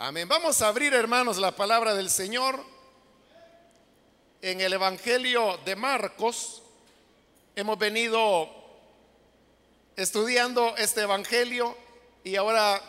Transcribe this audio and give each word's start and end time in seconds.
Amén. 0.00 0.28
Vamos 0.28 0.62
a 0.62 0.68
abrir, 0.68 0.94
hermanos, 0.94 1.38
la 1.38 1.50
palabra 1.50 1.92
del 1.92 2.08
Señor 2.08 2.64
en 4.40 4.60
el 4.60 4.72
Evangelio 4.72 5.58
de 5.64 5.74
Marcos. 5.74 6.62
Hemos 7.56 7.76
venido 7.80 8.48
estudiando 9.96 10.76
este 10.76 11.00
Evangelio 11.00 11.76
y 12.22 12.36
ahora 12.36 12.80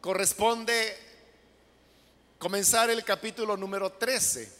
corresponde 0.00 0.96
comenzar 2.38 2.90
el 2.90 3.02
capítulo 3.02 3.56
número 3.56 3.90
13. 3.90 4.52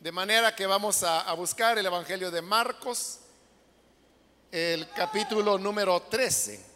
De 0.00 0.10
manera 0.10 0.56
que 0.56 0.66
vamos 0.66 1.04
a, 1.04 1.32
buscar 1.34 1.78
el 1.78 1.86
Evangelio 1.86 2.32
de 2.32 2.42
Marcos, 2.42 3.20
el 4.50 4.90
capítulo 4.90 5.58
número 5.58 6.02
13. 6.02 6.69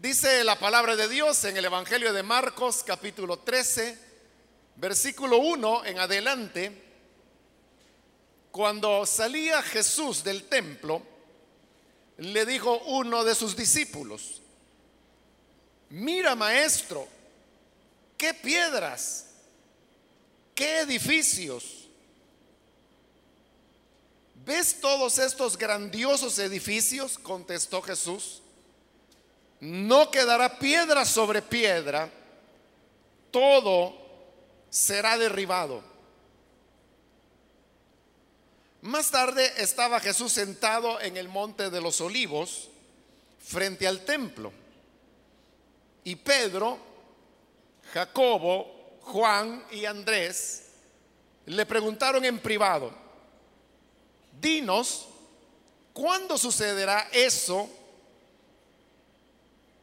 Dice 0.00 0.44
la 0.44 0.58
palabra 0.58 0.96
de 0.96 1.08
Dios 1.08 1.44
en 1.44 1.58
el 1.58 1.66
Evangelio 1.66 2.14
de 2.14 2.22
Marcos 2.22 2.82
capítulo 2.82 3.40
13, 3.40 3.98
versículo 4.76 5.36
1 5.36 5.84
en 5.84 5.98
adelante, 5.98 6.72
cuando 8.50 9.04
salía 9.04 9.60
Jesús 9.60 10.24
del 10.24 10.44
templo, 10.44 11.02
le 12.16 12.46
dijo 12.46 12.78
uno 12.86 13.24
de 13.24 13.34
sus 13.34 13.54
discípulos, 13.54 14.40
mira 15.90 16.34
maestro, 16.34 17.06
qué 18.16 18.32
piedras, 18.32 19.26
qué 20.54 20.80
edificios. 20.80 21.90
¿Ves 24.46 24.80
todos 24.80 25.18
estos 25.18 25.58
grandiosos 25.58 26.38
edificios? 26.38 27.18
contestó 27.18 27.82
Jesús 27.82 28.40
no 29.60 30.10
quedará 30.10 30.58
piedra 30.58 31.04
sobre 31.04 31.42
piedra, 31.42 32.10
todo 33.30 33.94
será 34.70 35.18
derribado. 35.18 35.82
Más 38.82 39.10
tarde 39.10 39.52
estaba 39.58 40.00
Jesús 40.00 40.32
sentado 40.32 41.00
en 41.00 41.18
el 41.18 41.28
monte 41.28 41.68
de 41.68 41.80
los 41.82 42.00
olivos 42.00 42.68
frente 43.44 43.86
al 43.86 44.04
templo. 44.06 44.52
Y 46.04 46.16
Pedro, 46.16 46.78
Jacobo, 47.92 48.98
Juan 49.02 49.64
y 49.70 49.84
Andrés 49.84 50.68
le 51.44 51.66
preguntaron 51.66 52.24
en 52.24 52.38
privado, 52.38 52.90
dinos, 54.40 55.08
¿cuándo 55.92 56.38
sucederá 56.38 57.08
eso? 57.12 57.68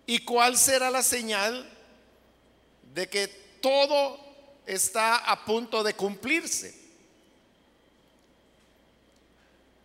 ¿Y 0.09 0.19
cuál 0.19 0.58
será 0.58 0.89
la 0.89 1.03
señal 1.03 1.69
de 2.94 3.09
que 3.09 3.27
todo 3.61 4.17
está 4.66 5.17
a 5.17 5.44
punto 5.44 5.83
de 5.83 5.95
cumplirse? 5.95 6.73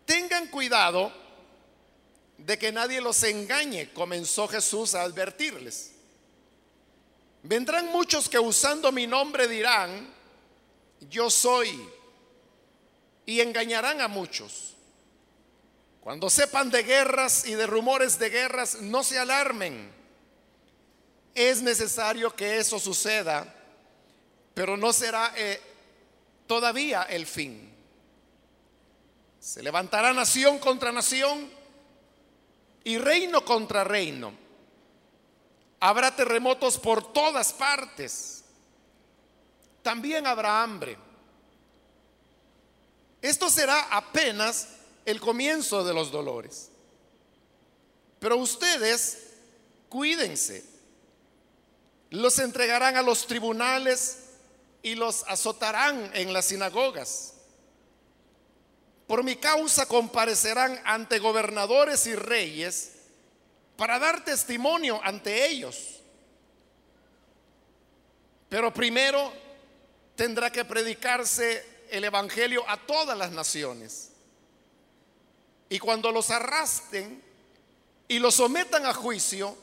Tengan 0.05 0.47
cuidado 0.47 1.11
de 2.37 2.57
que 2.57 2.71
nadie 2.71 3.01
los 3.01 3.21
engañe, 3.23 3.91
comenzó 3.91 4.47
Jesús 4.47 4.95
a 4.95 5.01
advertirles. 5.01 5.91
Vendrán 7.43 7.87
muchos 7.87 8.29
que 8.29 8.39
usando 8.39 8.93
mi 8.93 9.05
nombre 9.05 9.49
dirán, 9.49 10.07
yo 11.09 11.29
soy, 11.29 11.85
y 13.25 13.41
engañarán 13.41 13.99
a 13.99 14.07
muchos. 14.07 14.75
Cuando 15.99 16.29
sepan 16.29 16.71
de 16.71 16.83
guerras 16.83 17.45
y 17.45 17.55
de 17.55 17.67
rumores 17.67 18.17
de 18.19 18.29
guerras, 18.29 18.79
no 18.79 19.03
se 19.03 19.19
alarmen 19.19 20.02
es 21.35 21.61
necesario 21.61 22.35
que 22.35 22.57
eso 22.57 22.79
suceda, 22.79 23.51
pero 24.53 24.77
no 24.77 24.93
será 24.93 25.33
eh, 25.35 25.59
todavía 26.47 27.03
el 27.03 27.25
fin. 27.25 27.71
Se 29.39 29.63
levantará 29.63 30.13
nación 30.13 30.59
contra 30.59 30.91
nación 30.91 31.49
y 32.83 32.97
reino 32.97 33.43
contra 33.43 33.83
reino. 33.83 34.33
Habrá 35.79 36.15
terremotos 36.15 36.77
por 36.77 37.11
todas 37.11 37.51
partes. 37.51 38.43
También 39.81 40.27
habrá 40.27 40.63
hambre. 40.63 40.97
Esto 43.21 43.49
será 43.49 43.81
apenas 43.89 44.69
el 45.05 45.19
comienzo 45.19 45.83
de 45.83 45.93
los 45.93 46.11
dolores. 46.11 46.69
Pero 48.19 48.37
ustedes 48.37 49.31
cuídense 49.89 50.72
los 52.13 52.37
entregarán 52.37 52.95
a 52.95 53.01
los 53.01 53.25
tribunales 53.25 54.19
y 54.83 54.93
los 54.93 55.23
azotarán 55.27 56.11
en 56.13 56.31
las 56.31 56.45
sinagogas. 56.45 57.33
Por 59.07 59.23
mi 59.23 59.35
causa 59.37 59.87
comparecerán 59.87 60.79
ante 60.85 61.17
gobernadores 61.17 62.05
y 62.05 62.13
reyes 62.13 62.91
para 63.75 63.97
dar 63.97 64.23
testimonio 64.23 65.01
ante 65.03 65.47
ellos. 65.47 66.01
Pero 68.47 68.71
primero 68.71 69.33
tendrá 70.15 70.51
que 70.51 70.65
predicarse 70.65 71.65
el 71.89 72.03
Evangelio 72.03 72.63
a 72.69 72.77
todas 72.77 73.17
las 73.17 73.31
naciones. 73.31 74.11
Y 75.67 75.79
cuando 75.79 76.11
los 76.11 76.29
arrasten 76.29 77.23
y 78.07 78.19
los 78.19 78.35
sometan 78.35 78.85
a 78.85 78.93
juicio, 78.93 79.62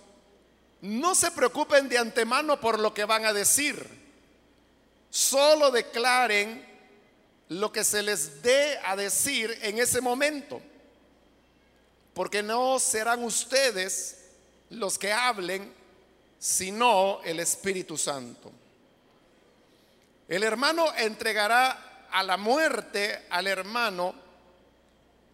no 0.82 1.14
se 1.14 1.30
preocupen 1.30 1.88
de 1.88 1.98
antemano 1.98 2.60
por 2.60 2.78
lo 2.78 2.94
que 2.94 3.04
van 3.04 3.26
a 3.26 3.32
decir. 3.32 3.86
Solo 5.10 5.70
declaren 5.70 6.66
lo 7.48 7.72
que 7.72 7.84
se 7.84 8.02
les 8.02 8.42
dé 8.42 8.78
a 8.84 8.96
decir 8.96 9.58
en 9.62 9.78
ese 9.78 10.00
momento. 10.00 10.62
Porque 12.14 12.42
no 12.42 12.78
serán 12.78 13.22
ustedes 13.24 14.18
los 14.70 14.98
que 14.98 15.12
hablen, 15.12 15.72
sino 16.38 17.20
el 17.24 17.40
Espíritu 17.40 17.98
Santo. 17.98 18.52
El 20.28 20.44
hermano 20.44 20.94
entregará 20.96 22.06
a 22.10 22.22
la 22.22 22.36
muerte 22.36 23.26
al 23.30 23.46
hermano 23.46 24.14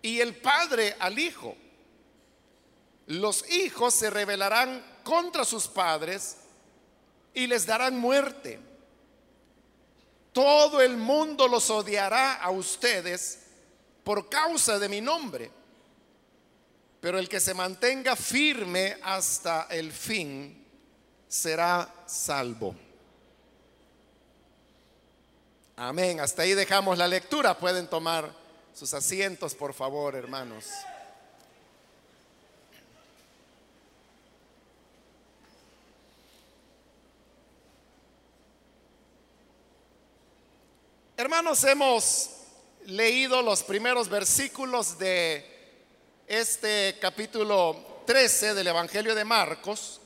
y 0.03 0.21
el 0.21 0.35
padre 0.37 0.97
al 0.99 1.19
hijo. 1.19 1.55
Los 3.07 3.49
hijos 3.51 3.95
se 3.95 4.11
rebelarán 4.11 4.96
contra 5.07 5.45
sus 5.45 5.69
padres 5.69 6.37
y 7.33 7.47
les 7.47 7.65
darán 7.65 7.97
muerte. 7.97 8.59
Todo 10.33 10.83
el 10.83 10.97
mundo 10.97 11.47
los 11.47 11.71
odiará 11.71 12.35
a 12.35 12.51
ustedes 12.51 13.39
por 14.03 14.29
causa 14.29 14.81
de 14.81 14.89
mi 14.89 15.01
nombre. 15.01 15.49
Pero 17.01 17.21
el 17.21 17.29
que 17.29 17.39
se 17.39 17.55
mantenga 17.55 18.17
firme 18.17 18.99
hasta 19.01 19.69
el 19.71 19.93
fin 19.93 20.67
será 21.29 21.89
salvo. 22.05 22.75
Amén. 25.77 26.19
Hasta 26.19 26.43
ahí 26.43 26.55
dejamos 26.55 26.99
la 26.99 27.07
lectura. 27.07 27.57
Pueden 27.57 27.87
tomar 27.87 28.29
sus 28.75 28.93
asientos, 28.93 29.55
por 29.55 29.73
favor, 29.73 30.17
hermanos. 30.17 30.67
Hermanos, 41.19 41.65
hemos 41.65 42.29
leído 42.85 43.41
los 43.41 43.63
primeros 43.63 44.07
versículos 44.07 44.99
de 44.99 45.47
este 46.27 46.99
capítulo 47.01 48.03
13 48.05 48.53
del 48.53 48.67
Evangelio 48.67 49.15
de 49.15 49.25
Marcos. 49.25 49.99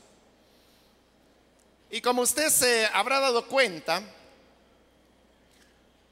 Y 1.89 1.99
como 1.99 2.21
usted 2.21 2.47
se 2.47 2.85
habrá 2.93 3.19
dado 3.19 3.45
cuenta, 3.45 4.01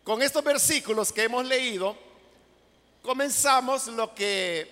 con 0.04 0.22
estos 0.22 0.44
versículos 0.44 1.14
que 1.14 1.24
hemos 1.24 1.46
leído, 1.46 1.96
comenzamos 3.02 3.88
lo 3.88 4.14
que 4.14 4.70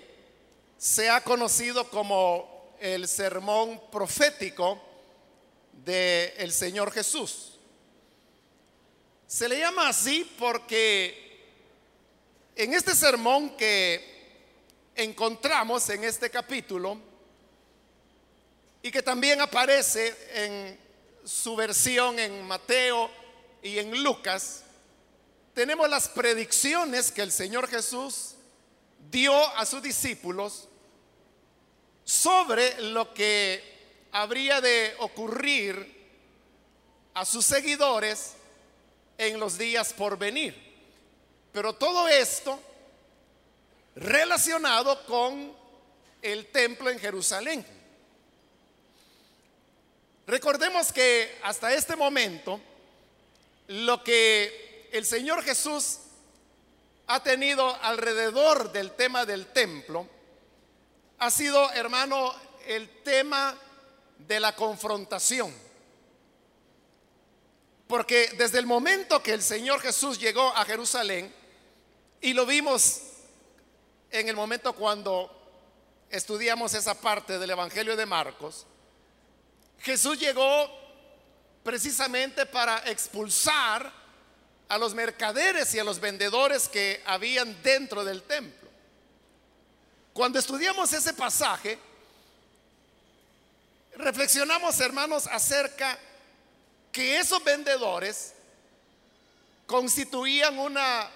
se 0.78 1.10
ha 1.10 1.24
conocido 1.24 1.90
como 1.90 2.74
el 2.82 3.08
sermón 3.08 3.82
profético 3.90 4.78
del 5.72 6.52
Señor 6.52 6.92
Jesús. 6.92 7.57
Se 9.28 9.50
le 9.50 9.60
llama 9.60 9.90
así 9.90 10.24
porque 10.40 11.28
en 12.56 12.74
este 12.74 12.96
sermón 12.96 13.58
que 13.58 14.16
encontramos 14.96 15.90
en 15.90 16.06
este 16.06 16.30
capítulo 16.30 16.98
y 18.82 18.90
que 18.90 19.02
también 19.02 19.42
aparece 19.42 20.16
en 20.34 20.80
su 21.26 21.58
versión 21.58 22.18
en 22.20 22.42
Mateo 22.48 23.12
y 23.62 23.78
en 23.80 24.02
Lucas, 24.02 24.64
tenemos 25.54 25.90
las 25.90 26.08
predicciones 26.08 27.12
que 27.12 27.22
el 27.22 27.34
Señor 27.34 27.68
Jesús 27.68 28.36
dio 29.12 29.36
a 29.58 29.66
sus 29.66 29.84
discípulos 29.84 30.70
sobre 32.06 32.82
lo 32.82 33.14
que 33.14 33.62
habría 34.14 34.62
de 34.62 34.96
ocurrir 35.00 35.98
a 37.14 37.26
sus 37.26 37.46
seguidores 37.46 38.37
en 39.18 39.40
los 39.40 39.58
días 39.58 39.94
por 39.94 40.18
venir. 40.18 40.56
Pero 41.52 41.74
todo 41.74 42.08
esto 42.08 42.60
relacionado 43.96 45.06
con 45.06 45.54
el 46.22 46.48
templo 46.48 46.90
en 46.90 47.00
Jerusalén. 47.00 47.66
Recordemos 50.28 50.92
que 50.92 51.38
hasta 51.44 51.74
este 51.74 51.96
momento 51.96 52.60
lo 53.68 54.04
que 54.04 54.90
el 54.92 55.06
Señor 55.06 55.44
Jesús 55.44 56.00
ha 57.08 57.24
tenido 57.24 57.76
alrededor 57.82 58.72
del 58.72 58.92
tema 58.92 59.26
del 59.26 59.48
templo 59.48 60.08
ha 61.20 61.32
sido, 61.32 61.72
hermano, 61.72 62.34
el 62.68 63.02
tema 63.04 63.58
de 64.20 64.40
la 64.40 64.56
confrontación. 64.56 65.67
Porque 67.88 68.34
desde 68.38 68.60
el 68.60 68.66
momento 68.66 69.24
que 69.24 69.34
el 69.34 69.42
Señor 69.42 69.80
Jesús 69.80 70.20
llegó 70.20 70.56
a 70.56 70.66
Jerusalén, 70.66 71.34
y 72.20 72.34
lo 72.34 72.46
vimos 72.46 73.02
en 74.12 74.28
el 74.28 74.36
momento 74.36 74.74
cuando 74.74 75.34
estudiamos 76.10 76.74
esa 76.74 77.00
parte 77.00 77.38
del 77.38 77.52
Evangelio 77.52 77.96
de 77.96 78.06
Marcos, 78.06 78.66
Jesús 79.80 80.20
llegó 80.20 80.70
precisamente 81.64 82.46
para 82.46 82.80
expulsar 82.90 83.92
a 84.68 84.78
los 84.78 84.94
mercaderes 84.94 85.74
y 85.74 85.80
a 85.80 85.84
los 85.84 86.00
vendedores 86.00 86.68
que 86.68 87.02
habían 87.06 87.62
dentro 87.62 88.04
del 88.04 88.24
templo. 88.24 88.70
Cuando 90.14 90.40
estudiamos 90.40 90.92
ese 90.94 91.14
pasaje, 91.14 91.78
reflexionamos, 93.96 94.80
hermanos, 94.80 95.28
acerca 95.28 95.98
que 96.98 97.20
esos 97.20 97.44
vendedores 97.44 98.34
constituían 99.68 100.58
una 100.58 101.08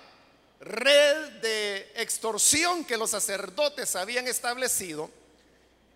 red 0.60 1.42
de 1.42 1.92
extorsión 1.96 2.86
que 2.86 2.96
los 2.96 3.10
sacerdotes 3.10 3.96
habían 3.96 4.28
establecido 4.28 5.10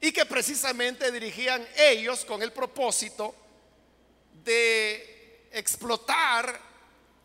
y 0.02 0.12
que 0.12 0.26
precisamente 0.26 1.12
dirigían 1.12 1.64
ellos 1.78 2.26
con 2.26 2.42
el 2.42 2.52
propósito 2.52 3.36
de 4.44 5.50
explotar 5.52 6.60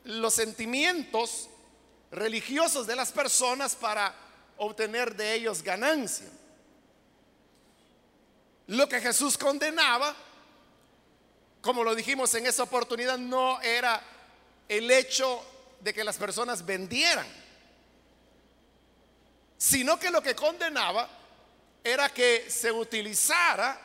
los 0.04 0.34
sentimientos 0.34 1.48
religiosos 2.10 2.86
de 2.86 2.94
las 2.94 3.10
personas 3.10 3.74
para 3.74 4.14
obtener 4.58 5.16
de 5.16 5.32
ellos 5.32 5.62
ganancia. 5.62 6.28
Lo 8.66 8.86
que 8.86 9.00
Jesús 9.00 9.38
condenaba, 9.38 10.14
como 11.60 11.84
lo 11.84 11.94
dijimos 11.94 12.34
en 12.34 12.46
esa 12.46 12.62
oportunidad, 12.62 13.18
no 13.18 13.60
era 13.60 14.02
el 14.68 14.90
hecho 14.90 15.44
de 15.80 15.92
que 15.92 16.04
las 16.04 16.16
personas 16.16 16.64
vendieran, 16.64 17.26
sino 19.58 19.98
que 19.98 20.10
lo 20.10 20.22
que 20.22 20.34
condenaba 20.34 21.08
era 21.82 22.08
que 22.10 22.50
se 22.50 22.70
utilizara 22.70 23.80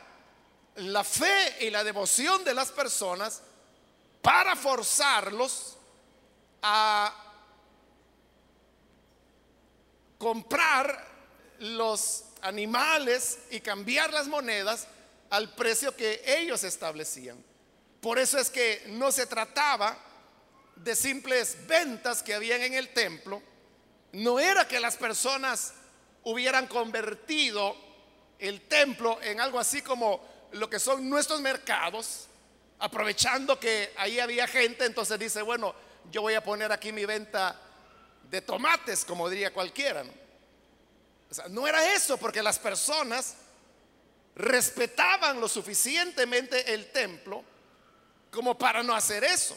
la 0.76 1.04
fe 1.04 1.64
y 1.64 1.70
la 1.70 1.82
devoción 1.84 2.44
de 2.44 2.54
las 2.54 2.70
personas 2.70 3.42
para 4.22 4.56
forzarlos 4.56 5.76
a 6.62 7.14
comprar 10.18 11.06
los 11.60 12.24
animales 12.42 13.38
y 13.50 13.60
cambiar 13.60 14.12
las 14.12 14.26
monedas 14.28 14.86
al 15.30 15.54
precio 15.54 15.94
que 15.96 16.22
ellos 16.26 16.64
establecían. 16.64 17.42
Por 18.06 18.20
eso 18.20 18.38
es 18.38 18.50
que 18.50 18.84
no 18.86 19.10
se 19.10 19.26
trataba 19.26 19.98
de 20.76 20.94
simples 20.94 21.66
ventas 21.66 22.22
que 22.22 22.34
habían 22.34 22.62
en 22.62 22.74
el 22.74 22.90
templo, 22.90 23.42
no 24.12 24.38
era 24.38 24.68
que 24.68 24.78
las 24.78 24.96
personas 24.96 25.74
hubieran 26.22 26.68
convertido 26.68 27.74
el 28.38 28.60
templo 28.68 29.20
en 29.22 29.40
algo 29.40 29.58
así 29.58 29.82
como 29.82 30.24
lo 30.52 30.70
que 30.70 30.78
son 30.78 31.10
nuestros 31.10 31.40
mercados, 31.40 32.28
aprovechando 32.78 33.58
que 33.58 33.92
ahí 33.96 34.20
había 34.20 34.46
gente, 34.46 34.84
entonces 34.84 35.18
dice, 35.18 35.42
bueno, 35.42 35.74
yo 36.12 36.22
voy 36.22 36.34
a 36.34 36.44
poner 36.44 36.70
aquí 36.70 36.92
mi 36.92 37.06
venta 37.06 37.60
de 38.30 38.40
tomates, 38.40 39.04
como 39.04 39.28
diría 39.28 39.52
cualquiera. 39.52 40.04
¿no? 40.04 40.12
No 41.48 41.66
era 41.66 41.92
eso, 41.92 42.16
porque 42.18 42.40
las 42.40 42.60
personas 42.60 43.34
respetaban 44.36 45.40
lo 45.40 45.48
suficientemente 45.48 46.72
el 46.72 46.92
templo 46.92 47.55
como 48.30 48.56
para 48.56 48.82
no 48.82 48.94
hacer 48.94 49.24
eso. 49.24 49.56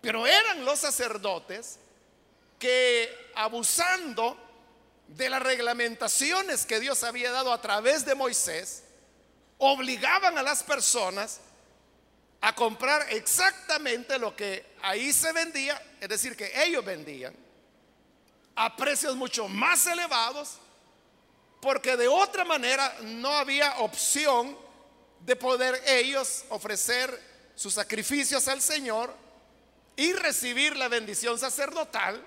Pero 0.00 0.26
eran 0.26 0.64
los 0.64 0.78
sacerdotes 0.78 1.78
que 2.58 3.30
abusando 3.34 4.36
de 5.08 5.30
las 5.30 5.42
reglamentaciones 5.42 6.66
que 6.66 6.80
Dios 6.80 7.02
había 7.02 7.30
dado 7.30 7.52
a 7.52 7.60
través 7.60 8.04
de 8.04 8.14
Moisés, 8.14 8.82
obligaban 9.58 10.36
a 10.38 10.42
las 10.42 10.62
personas 10.62 11.40
a 12.40 12.54
comprar 12.54 13.06
exactamente 13.10 14.18
lo 14.18 14.36
que 14.36 14.64
ahí 14.82 15.12
se 15.12 15.32
vendía, 15.32 15.80
es 16.00 16.08
decir, 16.08 16.36
que 16.36 16.52
ellos 16.64 16.84
vendían, 16.84 17.34
a 18.54 18.76
precios 18.76 19.16
mucho 19.16 19.48
más 19.48 19.86
elevados, 19.86 20.58
porque 21.60 21.96
de 21.96 22.06
otra 22.06 22.44
manera 22.44 22.94
no 23.02 23.32
había 23.32 23.78
opción 23.78 24.56
de 25.20 25.34
poder 25.34 25.82
ellos 25.86 26.44
ofrecer 26.50 27.27
sus 27.58 27.74
sacrificios 27.74 28.46
al 28.46 28.62
Señor 28.62 29.12
y 29.96 30.12
recibir 30.12 30.76
la 30.76 30.86
bendición 30.86 31.40
sacerdotal, 31.40 32.24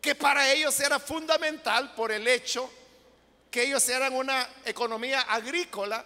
que 0.00 0.14
para 0.14 0.50
ellos 0.50 0.80
era 0.80 0.98
fundamental 0.98 1.94
por 1.94 2.10
el 2.10 2.26
hecho 2.26 2.70
que 3.50 3.64
ellos 3.64 3.86
eran 3.90 4.14
una 4.14 4.48
economía 4.64 5.20
agrícola 5.20 6.02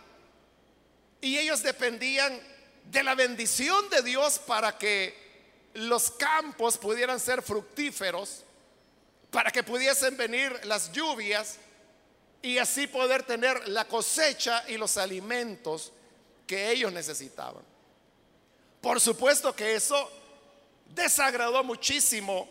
y 1.20 1.38
ellos 1.38 1.62
dependían 1.62 2.40
de 2.90 3.04
la 3.04 3.14
bendición 3.14 3.88
de 3.90 4.02
Dios 4.02 4.40
para 4.40 4.76
que 4.76 5.14
los 5.74 6.10
campos 6.10 6.76
pudieran 6.76 7.20
ser 7.20 7.42
fructíferos, 7.42 8.42
para 9.30 9.52
que 9.52 9.62
pudiesen 9.62 10.16
venir 10.16 10.52
las 10.64 10.90
lluvias 10.90 11.58
y 12.42 12.58
así 12.58 12.88
poder 12.88 13.22
tener 13.22 13.68
la 13.68 13.86
cosecha 13.86 14.64
y 14.66 14.76
los 14.76 14.96
alimentos 14.96 15.92
que 16.52 16.70
ellos 16.70 16.92
necesitaban. 16.92 17.64
Por 18.82 19.00
supuesto 19.00 19.56
que 19.56 19.74
eso 19.74 20.10
desagradó 20.84 21.64
muchísimo 21.64 22.46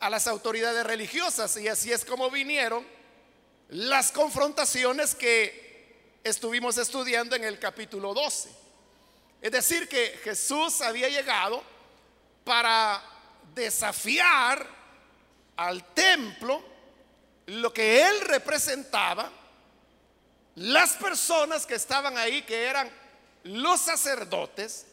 a 0.00 0.08
las 0.08 0.26
autoridades 0.26 0.82
religiosas 0.86 1.54
y 1.58 1.68
así 1.68 1.92
es 1.92 2.06
como 2.06 2.30
vinieron 2.30 2.86
las 3.68 4.12
confrontaciones 4.12 5.14
que 5.14 6.16
estuvimos 6.24 6.78
estudiando 6.78 7.36
en 7.36 7.44
el 7.44 7.58
capítulo 7.58 8.14
12. 8.14 8.48
Es 9.42 9.52
decir, 9.52 9.90
que 9.90 10.18
Jesús 10.24 10.80
había 10.80 11.10
llegado 11.10 11.62
para 12.44 13.02
desafiar 13.54 14.66
al 15.54 15.84
templo 15.92 16.64
lo 17.44 17.74
que 17.74 18.06
él 18.06 18.22
representaba, 18.22 19.30
las 20.54 20.92
personas 20.92 21.66
que 21.66 21.74
estaban 21.74 22.16
ahí, 22.16 22.40
que 22.40 22.64
eran 22.64 23.03
los 23.44 23.80
sacerdotes, 23.80 24.86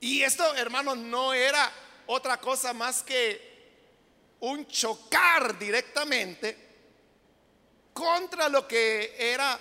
y 0.00 0.22
esto, 0.22 0.54
hermanos, 0.54 0.96
no 0.96 1.32
era 1.34 1.70
otra 2.06 2.38
cosa 2.38 2.72
más 2.72 3.02
que 3.02 3.48
un 4.40 4.66
chocar 4.68 5.58
directamente 5.58 6.56
contra 7.92 8.48
lo 8.48 8.68
que 8.68 9.16
era 9.18 9.58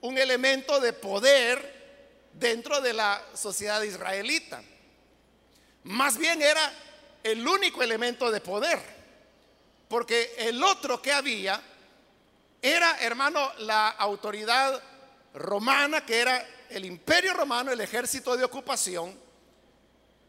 un 0.00 0.16
elemento 0.16 0.80
de 0.80 0.92
poder 0.94 2.30
dentro 2.32 2.80
de 2.80 2.94
la 2.94 3.22
sociedad 3.34 3.82
israelita. 3.82 4.62
Más 5.84 6.16
bien 6.16 6.40
era 6.40 6.72
el 7.22 7.46
único 7.46 7.82
elemento 7.82 8.30
de 8.30 8.40
poder, 8.40 8.80
porque 9.88 10.34
el 10.38 10.62
otro 10.62 11.02
que 11.02 11.12
había 11.12 11.60
era, 12.62 12.98
hermano, 13.00 13.52
la 13.58 13.88
autoridad 13.88 14.82
romana, 15.34 16.06
que 16.06 16.20
era 16.20 16.48
el 16.74 16.84
imperio 16.84 17.34
romano, 17.34 17.72
el 17.72 17.80
ejército 17.80 18.36
de 18.36 18.44
ocupación, 18.44 19.18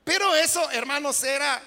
pero 0.03 0.35
eso, 0.35 0.69
hermanos, 0.71 1.23
era 1.23 1.61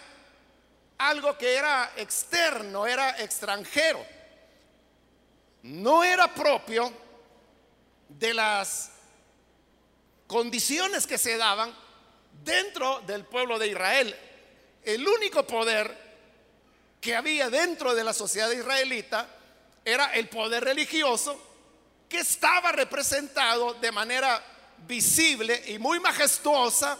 algo 0.98 1.36
que 1.38 1.54
era 1.54 1.92
externo, 1.96 2.86
era 2.86 3.18
extranjero. 3.22 4.04
No 5.62 6.04
era 6.04 6.32
propio 6.32 6.92
de 8.08 8.34
las 8.34 8.90
condiciones 10.26 11.06
que 11.06 11.18
se 11.18 11.36
daban 11.36 11.74
dentro 12.44 13.00
del 13.00 13.24
pueblo 13.24 13.58
de 13.58 13.68
Israel. 13.68 14.16
El 14.82 15.06
único 15.06 15.46
poder 15.46 16.06
que 17.00 17.16
había 17.16 17.50
dentro 17.50 17.94
de 17.94 18.04
la 18.04 18.12
sociedad 18.12 18.50
israelita 18.50 19.28
era 19.84 20.14
el 20.14 20.28
poder 20.28 20.64
religioso 20.64 21.40
que 22.08 22.18
estaba 22.18 22.72
representado 22.72 23.74
de 23.74 23.92
manera 23.92 24.42
visible 24.86 25.62
y 25.66 25.78
muy 25.78 26.00
majestuosa, 26.00 26.98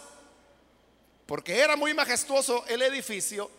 porque 1.25 1.59
era 1.59 1.75
muy 1.75 1.93
majestuoso 1.93 2.65
el 2.67 2.81
edificio, 2.81 3.49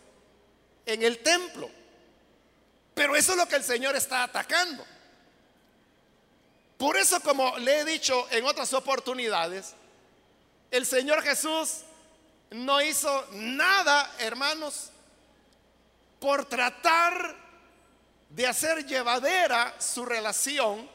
en 0.86 1.02
el 1.02 1.18
templo. 1.18 1.70
Pero 2.94 3.14
eso 3.14 3.32
es 3.32 3.38
lo 3.38 3.46
que 3.46 3.56
el 3.56 3.64
Señor 3.64 3.94
está 3.94 4.24
atacando. 4.24 4.84
Por 6.76 6.96
eso, 6.96 7.20
como 7.20 7.58
le 7.58 7.80
he 7.80 7.84
dicho 7.84 8.26
en 8.30 8.44
otras 8.44 8.72
oportunidades, 8.72 9.74
el 10.70 10.86
Señor 10.86 11.22
Jesús 11.22 11.82
no 12.50 12.80
hizo 12.80 13.26
nada, 13.32 14.14
hermanos, 14.18 14.90
por 16.20 16.44
tratar 16.46 17.36
de 18.30 18.46
hacer 18.46 18.86
llevadera 18.86 19.74
su 19.80 20.04
relación 20.04 20.88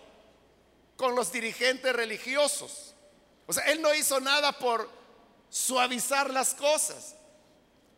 con 0.96 1.15
los 1.15 1.32
dirigentes 1.32 1.94
religiosos. 1.94 2.93
O 3.48 3.54
sea, 3.54 3.64
Él 3.66 3.82
no 3.82 3.94
hizo 3.94 4.20
nada 4.20 4.52
por 4.52 4.90
suavizar 5.50 6.30
las 6.30 6.54
cosas. 6.54 7.16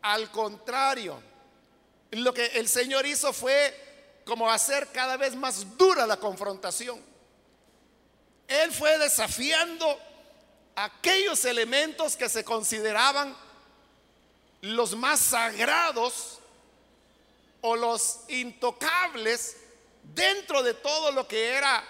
Al 0.02 0.30
contrario, 0.30 1.20
lo 2.10 2.32
que 2.32 2.46
el 2.46 2.68
Señor 2.68 3.06
hizo 3.06 3.32
fue 3.32 4.22
como 4.24 4.50
hacer 4.50 4.88
cada 4.92 5.16
vez 5.16 5.34
más 5.34 5.76
dura 5.76 6.06
la 6.06 6.16
confrontación. 6.16 7.00
Él 8.48 8.72
fue 8.72 8.98
desafiando 8.98 9.98
aquellos 10.74 11.44
elementos 11.44 12.16
que 12.16 12.28
se 12.28 12.44
consideraban 12.44 13.36
los 14.60 14.96
más 14.96 15.20
sagrados 15.20 16.38
o 17.60 17.76
los 17.76 18.20
intocables 18.28 19.56
dentro 20.02 20.62
de 20.62 20.74
todo 20.74 21.10
lo 21.12 21.26
que 21.26 21.48
era 21.48 21.84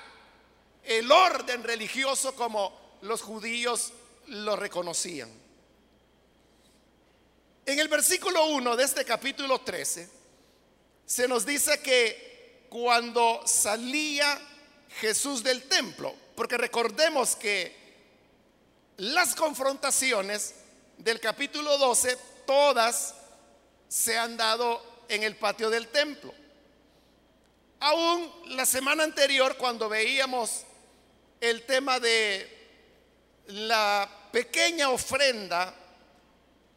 el 0.84 1.10
orden 1.10 1.64
religioso 1.64 2.34
como 2.34 2.85
los 3.06 3.22
judíos 3.22 3.92
lo 4.26 4.56
reconocían. 4.56 5.30
En 7.64 7.78
el 7.78 7.88
versículo 7.88 8.46
1 8.46 8.76
de 8.76 8.84
este 8.84 9.04
capítulo 9.04 9.60
13 9.60 10.08
se 11.04 11.28
nos 11.28 11.46
dice 11.46 11.80
que 11.80 12.66
cuando 12.68 13.42
salía 13.46 14.38
Jesús 15.00 15.42
del 15.42 15.62
templo, 15.64 16.14
porque 16.34 16.56
recordemos 16.56 17.36
que 17.36 17.74
las 18.98 19.34
confrontaciones 19.34 20.54
del 20.98 21.20
capítulo 21.20 21.76
12 21.78 22.16
todas 22.46 23.14
se 23.88 24.16
han 24.16 24.36
dado 24.36 24.82
en 25.08 25.22
el 25.22 25.36
patio 25.36 25.70
del 25.70 25.88
templo. 25.88 26.32
Aún 27.80 28.32
la 28.56 28.64
semana 28.64 29.04
anterior, 29.04 29.56
cuando 29.56 29.88
veíamos 29.88 30.62
el 31.40 31.64
tema 31.66 32.00
de 32.00 32.55
la 33.48 34.08
pequeña 34.32 34.90
ofrenda 34.90 35.74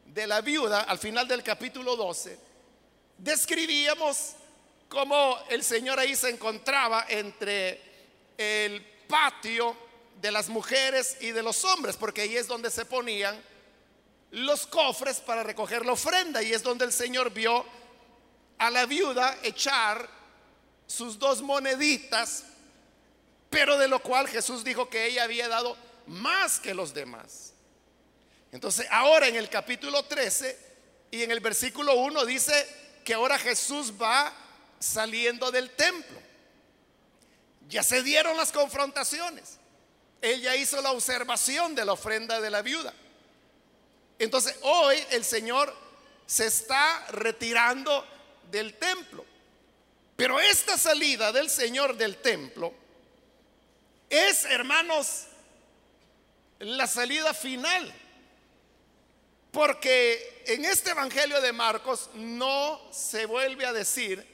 de 0.05 0.27
la 0.27 0.41
viuda 0.41 0.81
al 0.81 0.97
final 0.97 1.27
del 1.27 1.43
capítulo 1.43 1.95
12, 1.95 2.37
describíamos 3.17 4.33
cómo 4.87 5.37
el 5.49 5.63
Señor 5.63 5.99
ahí 5.99 6.15
se 6.15 6.29
encontraba 6.29 7.05
entre 7.09 7.81
el 8.37 8.81
patio 9.07 9.75
de 10.21 10.31
las 10.31 10.49
mujeres 10.49 11.17
y 11.21 11.31
de 11.31 11.43
los 11.43 11.63
hombres, 11.65 11.95
porque 11.95 12.21
ahí 12.21 12.35
es 12.35 12.47
donde 12.47 12.69
se 12.71 12.85
ponían 12.85 13.39
los 14.31 14.67
cofres 14.67 15.19
para 15.19 15.43
recoger 15.43 15.85
la 15.85 15.93
ofrenda 15.93 16.41
y 16.43 16.53
es 16.53 16.61
donde 16.61 16.85
el 16.85 16.91
Señor 16.91 17.31
vio 17.31 17.65
a 18.57 18.69
la 18.69 18.85
viuda 18.85 19.37
echar 19.43 20.07
sus 20.85 21.17
dos 21.17 21.41
moneditas, 21.41 22.43
pero 23.49 23.77
de 23.77 23.87
lo 23.87 23.99
cual 23.99 24.27
Jesús 24.27 24.63
dijo 24.63 24.89
que 24.89 25.05
ella 25.07 25.23
había 25.23 25.47
dado 25.47 25.75
más 26.09 26.59
que 26.59 26.73
los 26.73 26.93
demás. 26.93 27.53
Entonces 28.51 28.87
ahora 28.89 29.27
en 29.27 29.35
el 29.35 29.49
capítulo 29.49 30.03
13 30.03 30.57
y 31.11 31.23
en 31.23 31.31
el 31.31 31.39
versículo 31.39 31.95
1 31.95 32.25
dice 32.25 32.67
que 33.05 33.13
ahora 33.13 33.37
Jesús 33.37 33.93
va 34.01 34.33
saliendo 34.79 35.51
del 35.51 35.69
templo. 35.71 36.19
Ya 37.67 37.83
se 37.83 38.01
dieron 38.01 38.35
las 38.37 38.51
confrontaciones. 38.51 39.57
Ella 40.21 40.55
hizo 40.55 40.81
la 40.81 40.91
observación 40.91 41.75
de 41.75 41.85
la 41.85 41.93
ofrenda 41.93 42.41
de 42.41 42.49
la 42.49 42.61
viuda. 42.63 42.93
Entonces 44.17 44.55
hoy 44.63 44.97
el 45.11 45.23
Señor 45.23 45.73
se 46.25 46.47
está 46.47 47.05
retirando 47.11 48.05
del 48.49 48.73
templo. 48.73 49.23
Pero 50.15 50.39
esta 50.39 50.77
salida 50.77 51.31
del 51.31 51.49
Señor 51.49 51.95
del 51.95 52.17
templo 52.17 52.73
es, 54.09 54.45
hermanos, 54.45 55.28
la 56.59 56.87
salida 56.87 57.33
final. 57.33 57.93
Porque 59.51 60.43
en 60.45 60.65
este 60.65 60.91
Evangelio 60.91 61.41
de 61.41 61.51
Marcos 61.53 62.09
no 62.13 62.79
se 62.91 63.25
vuelve 63.25 63.65
a 63.65 63.73
decir 63.73 64.25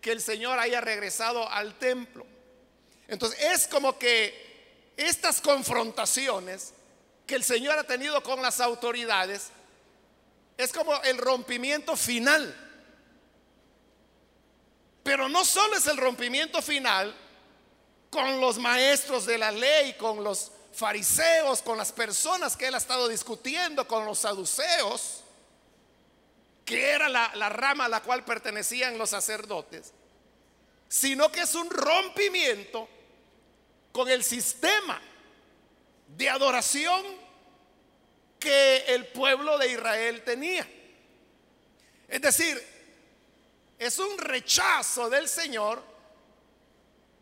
que 0.00 0.12
el 0.12 0.22
Señor 0.22 0.58
haya 0.58 0.80
regresado 0.80 1.48
al 1.50 1.78
templo. 1.78 2.26
Entonces 3.08 3.38
es 3.40 3.68
como 3.68 3.98
que 3.98 4.92
estas 4.96 5.40
confrontaciones 5.40 6.72
que 7.26 7.34
el 7.34 7.44
Señor 7.44 7.78
ha 7.78 7.84
tenido 7.84 8.22
con 8.22 8.40
las 8.40 8.60
autoridades 8.60 9.50
es 10.56 10.72
como 10.72 10.94
el 11.02 11.18
rompimiento 11.18 11.96
final. 11.96 12.54
Pero 15.02 15.28
no 15.28 15.44
solo 15.44 15.76
es 15.76 15.86
el 15.86 15.96
rompimiento 15.96 16.62
final 16.62 17.14
con 18.10 18.40
los 18.40 18.58
maestros 18.58 19.26
de 19.26 19.38
la 19.38 19.50
ley, 19.50 19.94
con 19.94 20.22
los 20.22 20.52
fariseos, 20.74 21.62
con 21.62 21.78
las 21.78 21.92
personas 21.92 22.56
que 22.56 22.66
él 22.66 22.74
ha 22.74 22.78
estado 22.78 23.08
discutiendo, 23.08 23.86
con 23.86 24.04
los 24.04 24.18
saduceos, 24.18 25.22
que 26.64 26.90
era 26.90 27.08
la, 27.08 27.30
la 27.34 27.48
rama 27.48 27.84
a 27.84 27.88
la 27.88 28.02
cual 28.02 28.24
pertenecían 28.24 28.98
los 28.98 29.10
sacerdotes, 29.10 29.92
sino 30.88 31.30
que 31.30 31.42
es 31.42 31.54
un 31.54 31.70
rompimiento 31.70 32.88
con 33.92 34.08
el 34.08 34.24
sistema 34.24 35.00
de 36.08 36.28
adoración 36.28 37.02
que 38.38 38.84
el 38.88 39.06
pueblo 39.08 39.56
de 39.58 39.72
Israel 39.72 40.22
tenía. 40.24 40.68
Es 42.08 42.20
decir, 42.20 42.62
es 43.78 43.98
un 43.98 44.18
rechazo 44.18 45.08
del 45.10 45.28
Señor 45.28 45.82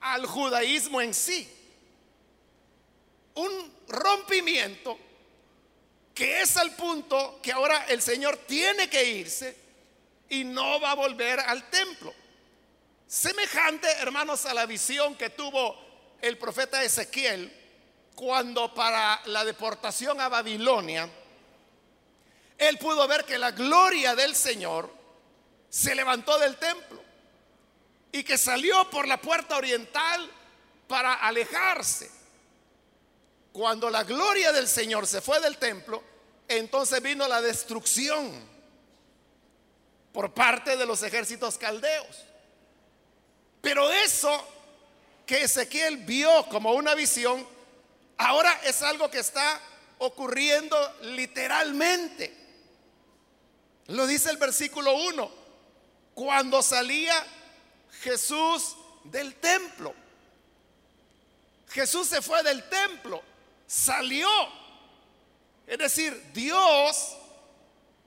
al 0.01 0.27
judaísmo 0.27 1.01
en 1.01 1.15
sí. 1.15 1.62
Un 3.35 3.73
rompimiento 3.89 4.99
que 6.15 6.43
es 6.43 6.57
al 6.57 6.73
punto 6.73 7.41
que 7.43 7.53
ahora 7.53 7.87
el 7.89 8.03
Señor 8.03 8.37
tiene 8.47 8.89
que 8.89 9.05
irse 9.05 9.57
y 10.29 10.45
no 10.45 10.81
va 10.81 10.93
a 10.93 10.95
volver 10.95 11.41
al 11.41 11.69
templo. 11.71 12.15
Semejante, 13.07 13.91
hermanos, 13.99 14.47
a 14.47 14.55
la 14.55 14.67
visión 14.67 15.15
que 15.17 15.31
tuvo 15.31 15.77
el 16.21 16.39
profeta 16.39 16.83
Ezequiel 16.83 17.53
cuando 18.15 18.73
para 18.75 19.21
la 19.27 19.45
deportación 19.45 20.21
a 20.21 20.29
Babilonia, 20.29 21.09
él 22.59 22.79
pudo 22.79 23.09
ver 23.09 23.25
que 23.25 23.39
la 23.39 23.51
gloria 23.51 24.15
del 24.15 24.35
Señor 24.37 24.93
se 25.69 25.95
levantó 25.95 26.39
del 26.39 26.57
templo 26.57 27.03
y 28.13 28.23
que 28.23 28.37
salió 28.39 28.89
por 28.91 29.09
la 29.09 29.21
puerta 29.21 29.57
oriental 29.57 30.31
para 30.87 31.15
alejarse. 31.15 32.11
Cuando 33.53 33.91
la 33.91 34.05
gloria 34.05 34.53
del 34.53 34.67
Señor 34.67 35.07
se 35.07 35.21
fue 35.21 35.41
del 35.41 35.59
templo, 35.59 36.03
entonces 36.49 37.03
vino 37.03 37.29
la 37.29 37.41
destrucción 37.41 38.31
por 40.13 40.33
parte 40.33 40.77
de 40.77 40.87
los 40.87 41.03
ejércitos 41.03 41.59
caldeos. 41.59 42.25
Pero 43.61 43.91
eso 43.91 44.49
que 45.27 45.43
Ezequiel 45.43 45.99
vio 45.99 46.47
como 46.49 46.73
una 46.73 46.95
visión, 46.95 47.47
Ahora 48.23 48.61
es 48.63 48.83
algo 48.83 49.11
que 49.11 49.19
está 49.19 49.61
ocurriendo 49.99 50.77
literalmente. 51.03 52.33
Lo 53.89 54.07
dice 54.07 54.31
el 54.31 54.37
versículo 54.37 54.95
1. 54.95 55.43
Cuando 56.15 56.63
salía 56.63 57.15
Jesús 58.01 58.77
del 59.05 59.35
templo. 59.35 59.93
Jesús 61.71 62.07
se 62.07 62.23
fue 62.23 62.45
del 62.45 62.69
templo, 62.69 63.21
salió. 63.73 64.29
Es 65.67 65.79
decir, 65.79 66.31
Dios 66.35 67.17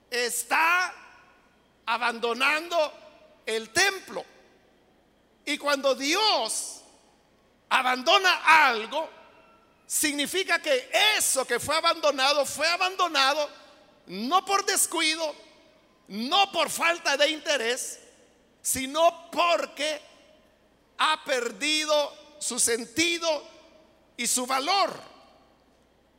está 0.08 0.94
abandonando 1.84 2.92
el 3.44 3.70
templo. 3.70 4.24
Y 5.44 5.58
cuando 5.58 5.96
Dios 5.96 6.82
abandona 7.68 8.68
algo, 8.68 9.10
significa 9.86 10.62
que 10.62 10.88
eso 11.16 11.44
que 11.44 11.58
fue 11.58 11.76
abandonado 11.76 12.46
fue 12.46 12.68
abandonado 12.68 13.48
no 14.06 14.44
por 14.44 14.64
descuido, 14.64 15.34
no 16.08 16.52
por 16.52 16.70
falta 16.70 17.16
de 17.16 17.30
interés, 17.30 17.98
sino 18.62 19.30
porque 19.32 20.00
ha 20.98 21.24
perdido 21.24 22.36
su 22.38 22.60
sentido 22.60 23.42
y 24.16 24.28
su 24.28 24.46
valor, 24.46 25.15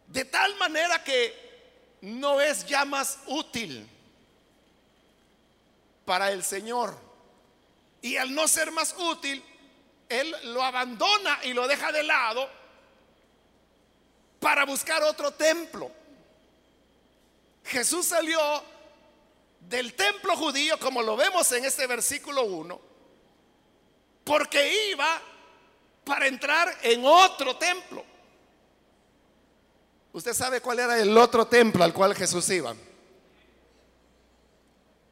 de 0.07 0.25
tal 0.25 0.55
manera 0.55 1.03
que 1.03 1.47
no 2.01 2.39
es 2.41 2.65
ya 2.65 2.85
más 2.85 3.19
útil 3.27 3.87
para 6.05 6.31
el 6.31 6.43
Señor. 6.43 6.97
Y 8.01 8.15
al 8.17 8.33
no 8.33 8.47
ser 8.47 8.71
más 8.71 8.95
útil, 8.97 9.43
Él 10.07 10.33
lo 10.45 10.63
abandona 10.63 11.39
y 11.43 11.53
lo 11.53 11.67
deja 11.67 11.91
de 11.91 12.03
lado 12.03 12.49
para 14.39 14.65
buscar 14.65 15.03
otro 15.03 15.31
templo. 15.31 15.91
Jesús 17.65 18.05
salió 18.05 18.39
del 19.59 19.93
templo 19.93 20.37
judío, 20.37 20.79
como 20.79 21.01
lo 21.01 21.17
vemos 21.17 21.51
en 21.51 21.65
este 21.65 21.85
versículo 21.87 22.43
1, 22.43 22.79
porque 24.23 24.89
iba 24.91 25.21
para 26.05 26.27
entrar 26.27 26.73
en 26.83 27.03
otro 27.03 27.57
templo. 27.57 28.05
¿Usted 30.17 30.33
sabe 30.33 30.61
cuál 30.61 30.79
era 30.79 30.97
el 30.97 31.15
otro 31.15 31.45
templo 31.45 31.83
al 31.83 31.93
cual 31.93 32.15
Jesús 32.15 32.49
iba? 32.49 32.75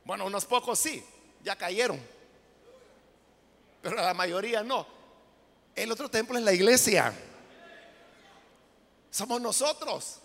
Bueno, 0.04 0.26
unos 0.26 0.46
pocos 0.46 0.80
sí, 0.80 1.06
ya 1.44 1.56
cayeron. 1.56 2.02
Pero 3.84 3.98
la 3.98 4.16
mayoría 4.16 4.64
no. 4.64 4.88
El 5.76 5.92
otro 5.92 6.10
templo 6.10 6.40
es 6.40 6.44
la 6.44 6.54
iglesia. 6.54 7.14
Somos 9.12 9.40
nosotros. 9.40 10.22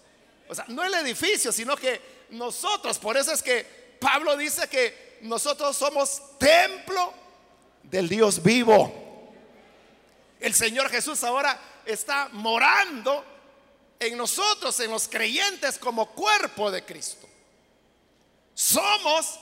O 0.48 0.54
sea, 0.54 0.64
no 0.68 0.82
el 0.82 0.94
edificio, 0.94 1.52
sino 1.52 1.76
que 1.76 2.00
nosotros. 2.30 2.98
Por 2.98 3.18
eso 3.18 3.32
es 3.32 3.42
que 3.42 3.98
Pablo 4.00 4.34
dice 4.34 4.66
que 4.66 5.18
nosotros 5.20 5.76
somos 5.76 6.38
templo 6.38 7.12
del 7.82 8.08
Dios 8.08 8.42
vivo. 8.42 9.30
El 10.40 10.54
Señor 10.54 10.88
Jesús 10.88 11.22
ahora 11.22 11.60
está 11.84 12.30
morando 12.32 13.29
en 14.00 14.16
nosotros, 14.16 14.80
en 14.80 14.90
los 14.90 15.06
creyentes, 15.06 15.78
como 15.78 16.10
cuerpo 16.12 16.70
de 16.70 16.82
Cristo. 16.84 17.28
Somos 18.54 19.38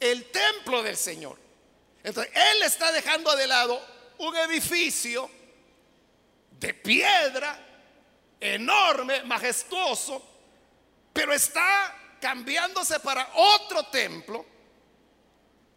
el 0.00 0.30
templo 0.30 0.82
del 0.82 0.96
Señor. 0.96 1.38
Entonces, 2.02 2.32
Él 2.34 2.62
está 2.62 2.90
dejando 2.92 3.34
de 3.36 3.46
lado 3.46 3.80
un 4.18 4.34
edificio 4.36 5.30
de 6.58 6.72
piedra 6.72 7.58
enorme, 8.40 9.22
majestuoso, 9.24 10.22
pero 11.12 11.32
está 11.32 12.16
cambiándose 12.20 13.00
para 13.00 13.30
otro 13.34 13.84
templo, 13.86 14.44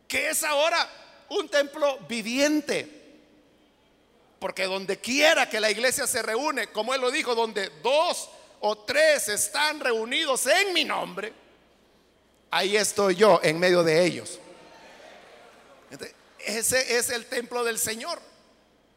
que 0.07 0.29
es 0.29 0.43
ahora 0.43 1.25
un 1.29 1.49
templo 1.49 1.99
viviente. 2.07 2.96
Porque 4.39 4.65
donde 4.65 4.99
quiera 4.99 5.49
que 5.49 5.59
la 5.59 5.71
iglesia 5.71 6.05
se 6.05 6.21
reúne, 6.21 6.67
como 6.67 6.93
él 6.93 7.01
lo 7.01 7.09
dijo, 7.09 7.33
donde 7.33 7.69
dos 7.81 8.29
o 8.59 8.77
tres 8.77 9.29
están 9.29 9.79
reunidos 9.79 10.45
en 10.47 10.73
mi 10.73 10.83
nombre, 10.83 11.33
ahí 12.51 12.77
estoy 12.77 13.15
yo 13.15 13.39
en 13.43 13.59
medio 13.59 13.83
de 13.83 14.05
ellos. 14.05 14.39
ese 16.39 16.97
es 16.97 17.09
el 17.09 17.25
templo 17.25 17.63
del 17.63 17.79
Señor. 17.79 18.21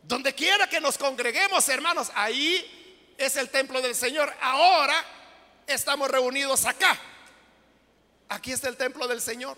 Donde 0.02 0.34
quiera 0.34 0.68
que 0.68 0.80
nos 0.80 0.98
congreguemos, 0.98 1.68
hermanos, 1.68 2.10
ahí 2.14 3.14
es 3.16 3.36
el 3.36 3.48
templo 3.48 3.80
del 3.80 3.94
Señor. 3.94 4.32
Ahora 4.40 5.04
estamos 5.66 6.10
reunidos 6.10 6.66
acá. 6.66 6.98
Aquí 8.28 8.52
está 8.52 8.68
el 8.68 8.76
templo 8.76 9.06
del 9.08 9.20
Señor. 9.20 9.56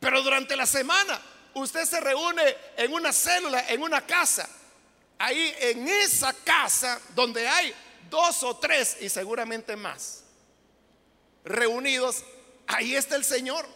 Pero 0.00 0.22
durante 0.22 0.56
la 0.56 0.66
semana 0.66 1.20
usted 1.54 1.84
se 1.84 2.00
reúne 2.00 2.56
en 2.76 2.92
una 2.92 3.12
célula, 3.12 3.68
en 3.68 3.82
una 3.82 4.04
casa. 4.06 4.48
Ahí 5.18 5.54
en 5.60 5.88
esa 5.88 6.32
casa 6.32 7.00
donde 7.14 7.46
hay 7.46 7.74
dos 8.10 8.42
o 8.42 8.56
tres 8.56 8.96
y 9.00 9.08
seguramente 9.08 9.76
más 9.76 10.24
reunidos, 11.44 12.24
ahí 12.66 12.96
está 12.96 13.16
el 13.16 13.24
Señor. 13.24 13.66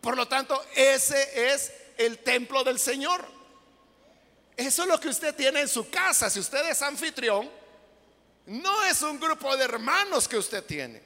Por 0.00 0.16
lo 0.16 0.26
tanto, 0.26 0.60
ese 0.74 1.52
es 1.52 1.72
el 1.96 2.18
templo 2.18 2.64
del 2.64 2.78
Señor. 2.78 3.24
Eso 4.56 4.82
es 4.82 4.88
lo 4.88 4.98
que 4.98 5.08
usted 5.08 5.34
tiene 5.34 5.60
en 5.60 5.68
su 5.68 5.88
casa. 5.90 6.28
Si 6.28 6.40
usted 6.40 6.68
es 6.68 6.82
anfitrión, 6.82 7.48
no 8.46 8.84
es 8.84 9.02
un 9.02 9.20
grupo 9.20 9.56
de 9.56 9.64
hermanos 9.64 10.26
que 10.26 10.36
usted 10.36 10.64
tiene. 10.64 11.02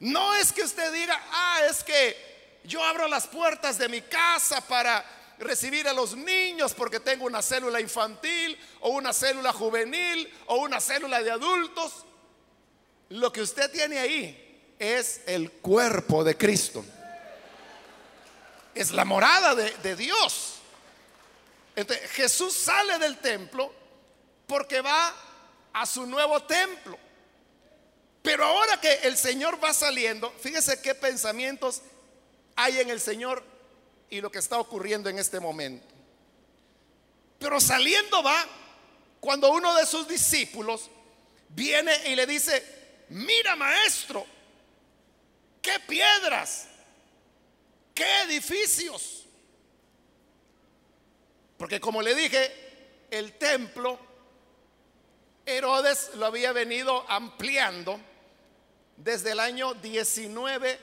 No 0.00 0.34
es 0.34 0.52
que 0.52 0.62
usted 0.62 0.92
diga, 0.92 1.20
ah, 1.30 1.60
es 1.68 1.82
que 1.84 2.27
yo 2.68 2.84
abro 2.84 3.08
las 3.08 3.26
puertas 3.26 3.78
de 3.78 3.88
mi 3.88 4.02
casa 4.02 4.60
para 4.60 5.04
recibir 5.40 5.88
a 5.88 5.92
los 5.92 6.16
niños 6.16 6.74
porque 6.74 7.00
tengo 7.00 7.24
una 7.24 7.42
célula 7.42 7.80
infantil 7.80 8.56
o 8.80 8.90
una 8.90 9.12
célula 9.12 9.52
juvenil 9.52 10.32
o 10.46 10.58
una 10.58 10.80
célula 10.80 11.22
de 11.22 11.32
adultos. 11.32 12.04
Lo 13.08 13.32
que 13.32 13.42
usted 13.42 13.70
tiene 13.72 13.98
ahí 13.98 14.74
es 14.78 15.22
el 15.26 15.50
cuerpo 15.50 16.22
de 16.22 16.36
Cristo 16.36 16.84
es 18.78 18.92
la 18.92 19.04
morada 19.04 19.56
de, 19.56 19.96
Dios. 19.96 20.54
Jesús 22.12 22.54
sale 22.54 22.98
del 22.98 23.18
templo 23.18 23.72
porque 24.46 24.80
va 24.80 25.12
a 25.72 25.84
su 25.84 26.06
nuevo 26.06 26.40
templo. 26.44 26.96
Pero 28.22 28.44
ahora 28.44 28.80
que 28.80 28.92
el 29.02 29.16
Señor 29.16 29.62
va 29.62 29.72
saliendo, 29.72 30.32
fíjese 30.40 30.80
qué 30.80 30.94
pensamientos 30.94 31.82
hay 32.58 32.80
en 32.80 32.90
el 32.90 33.00
Señor 33.00 33.42
y 34.10 34.20
lo 34.20 34.30
que 34.30 34.38
está 34.38 34.58
ocurriendo 34.58 35.08
en 35.08 35.18
este 35.18 35.40
momento. 35.40 35.86
Pero 37.38 37.60
saliendo 37.60 38.22
va 38.22 38.44
cuando 39.20 39.52
uno 39.52 39.74
de 39.76 39.86
sus 39.86 40.08
discípulos 40.08 40.90
viene 41.50 41.92
y 42.08 42.16
le 42.16 42.26
dice, 42.26 43.04
mira 43.10 43.54
maestro, 43.56 44.26
qué 45.62 45.78
piedras 45.86 46.68
¿Qué 47.98 48.22
edificios? 48.22 49.24
Porque 51.56 51.80
como 51.80 52.00
le 52.00 52.14
dije, 52.14 53.06
el 53.10 53.32
templo, 53.32 53.98
Herodes 55.44 56.12
lo 56.14 56.26
había 56.26 56.52
venido 56.52 57.04
ampliando 57.10 57.98
desde 58.96 59.32
el 59.32 59.40
año 59.40 59.74
19 59.74 60.78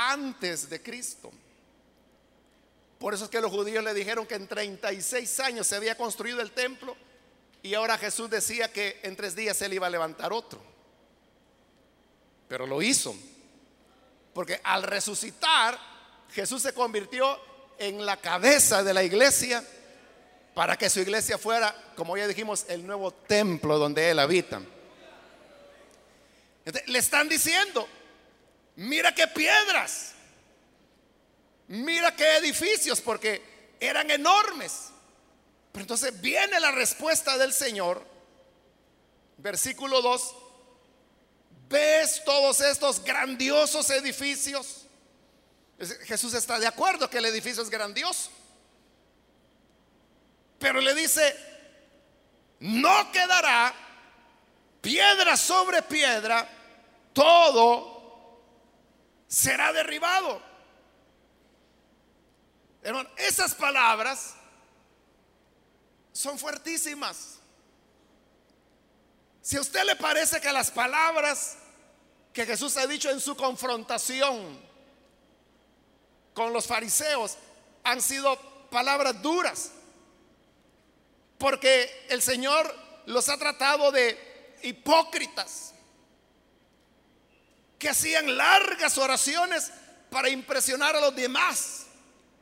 antes 0.00 0.70
de 0.70 0.80
Cristo. 0.80 1.30
Por 2.98 3.12
eso 3.12 3.24
es 3.24 3.30
que 3.30 3.40
los 3.40 3.50
judíos 3.50 3.84
le 3.84 3.92
dijeron 3.92 4.26
que 4.26 4.34
en 4.34 4.46
36 4.46 5.40
años 5.40 5.66
se 5.66 5.76
había 5.76 5.96
construido 5.96 6.40
el 6.40 6.52
templo 6.52 6.96
y 7.62 7.74
ahora 7.74 7.98
Jesús 7.98 8.30
decía 8.30 8.72
que 8.72 8.98
en 9.02 9.14
tres 9.14 9.36
días 9.36 9.60
él 9.60 9.74
iba 9.74 9.86
a 9.86 9.90
levantar 9.90 10.32
otro. 10.32 10.62
Pero 12.48 12.66
lo 12.66 12.80
hizo. 12.80 13.14
Porque 14.32 14.60
al 14.64 14.82
resucitar 14.84 15.78
Jesús 16.32 16.62
se 16.62 16.72
convirtió 16.72 17.38
en 17.78 18.04
la 18.06 18.16
cabeza 18.16 18.82
de 18.82 18.94
la 18.94 19.02
iglesia 19.02 19.62
para 20.54 20.76
que 20.76 20.88
su 20.88 21.00
iglesia 21.00 21.36
fuera, 21.36 21.74
como 21.94 22.16
ya 22.16 22.26
dijimos, 22.26 22.64
el 22.68 22.86
nuevo 22.86 23.12
templo 23.12 23.78
donde 23.78 24.10
Él 24.10 24.18
habita. 24.18 24.60
le 26.86 26.98
están 26.98 27.28
diciendo, 27.28 27.86
mira 28.80 29.14
qué 29.14 29.26
piedras, 29.26 30.12
mira 31.68 32.16
qué 32.16 32.38
edificios, 32.38 33.00
porque 33.00 33.74
eran 33.78 34.10
enormes. 34.10 34.88
Pero 35.70 35.82
entonces 35.82 36.18
viene 36.20 36.58
la 36.58 36.70
respuesta 36.70 37.36
del 37.36 37.52
Señor, 37.52 38.02
versículo 39.36 40.00
2, 40.00 40.34
¿ves 41.68 42.22
todos 42.24 42.62
estos 42.62 43.04
grandiosos 43.04 43.90
edificios? 43.90 44.86
Jesús 46.04 46.32
está 46.32 46.58
de 46.58 46.66
acuerdo 46.66 47.10
que 47.10 47.18
el 47.18 47.26
edificio 47.26 47.62
es 47.62 47.68
grandioso. 47.68 48.30
Pero 50.58 50.80
le 50.80 50.94
dice, 50.94 51.36
no 52.60 53.12
quedará 53.12 53.74
piedra 54.80 55.36
sobre 55.36 55.82
piedra, 55.82 56.48
todo 57.12 57.89
será 59.30 59.72
derribado. 59.72 60.42
Hermano, 62.82 63.08
esas 63.16 63.54
palabras 63.54 64.34
son 66.12 66.38
fuertísimas. 66.38 67.38
Si 69.40 69.56
a 69.56 69.60
usted 69.60 69.84
le 69.84 69.96
parece 69.96 70.40
que 70.40 70.52
las 70.52 70.70
palabras 70.70 71.56
que 72.32 72.44
Jesús 72.44 72.76
ha 72.76 72.86
dicho 72.86 73.08
en 73.10 73.20
su 73.20 73.36
confrontación 73.36 74.60
con 76.34 76.52
los 76.52 76.66
fariseos 76.66 77.36
han 77.84 78.02
sido 78.02 78.36
palabras 78.70 79.22
duras, 79.22 79.70
porque 81.38 82.06
el 82.08 82.20
Señor 82.20 82.74
los 83.06 83.28
ha 83.28 83.38
tratado 83.38 83.92
de 83.92 84.56
hipócritas, 84.62 85.72
que 87.80 87.88
hacían 87.88 88.36
largas 88.36 88.98
oraciones 88.98 89.72
para 90.10 90.28
impresionar 90.28 90.94
a 90.94 91.00
los 91.00 91.16
demás. 91.16 91.86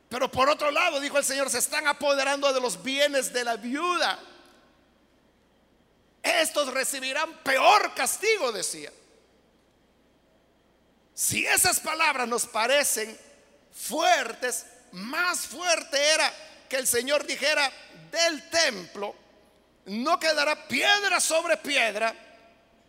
Pero 0.09 0.29
por 0.29 0.49
otro 0.49 0.69
lado, 0.69 0.99
dijo 0.99 1.17
el 1.17 1.23
Señor, 1.23 1.49
se 1.49 1.59
están 1.59 1.87
apoderando 1.87 2.51
de 2.51 2.59
los 2.59 2.83
bienes 2.83 3.31
de 3.31 3.43
la 3.45 3.55
viuda. 3.55 4.19
estos 6.21 6.73
recibirán 6.73 7.37
peor 7.37 7.93
castigo, 7.95 8.51
decía. 8.51 8.91
Si 11.15 11.45
esas 11.45 11.79
palabras 11.79 12.27
nos 12.27 12.45
parecen 12.45 13.17
fuertes, 13.71 14.65
más 14.91 15.47
fuerte 15.47 15.97
era 16.13 16.33
que 16.67 16.75
el 16.75 16.87
Señor 16.87 17.25
dijera 17.25 17.71
del 18.11 18.49
templo, 18.49 19.15
no 19.85 20.19
quedará 20.19 20.67
piedra 20.67 21.21
sobre 21.21 21.55
piedra, 21.55 22.13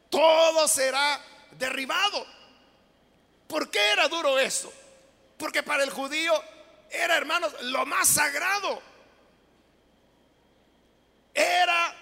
todo 0.08 0.66
será 0.66 1.20
derribado. 1.52 2.39
¿Por 3.50 3.68
qué 3.68 3.80
era 3.90 4.06
duro 4.06 4.38
eso? 4.38 4.72
Porque 5.36 5.64
para 5.64 5.82
el 5.82 5.90
judío 5.90 6.32
era, 6.88 7.16
hermanos, 7.16 7.52
lo 7.62 7.84
más 7.84 8.08
sagrado. 8.08 8.80
Era 11.34 11.96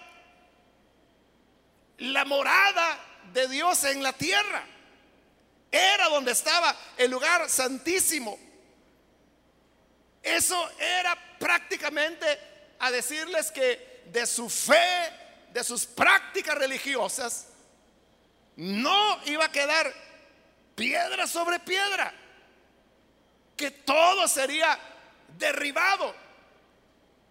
la 1.96 2.26
morada 2.26 3.00
de 3.32 3.48
Dios 3.48 3.82
en 3.84 4.02
la 4.02 4.12
tierra. 4.12 4.62
Era 5.72 6.10
donde 6.10 6.32
estaba 6.32 6.76
el 6.98 7.10
lugar 7.10 7.48
santísimo. 7.48 8.38
Eso 10.22 10.70
era 10.78 11.16
prácticamente 11.38 12.26
a 12.78 12.90
decirles 12.90 13.50
que 13.50 14.02
de 14.12 14.26
su 14.26 14.50
fe, 14.50 15.12
de 15.54 15.64
sus 15.64 15.86
prácticas 15.86 16.58
religiosas, 16.58 17.46
no 18.56 19.18
iba 19.24 19.46
a 19.46 19.52
quedar 19.52 20.07
piedra 20.78 21.26
sobre 21.26 21.58
piedra, 21.58 22.14
que 23.56 23.72
todo 23.72 24.28
sería 24.28 24.78
derribado. 25.36 26.14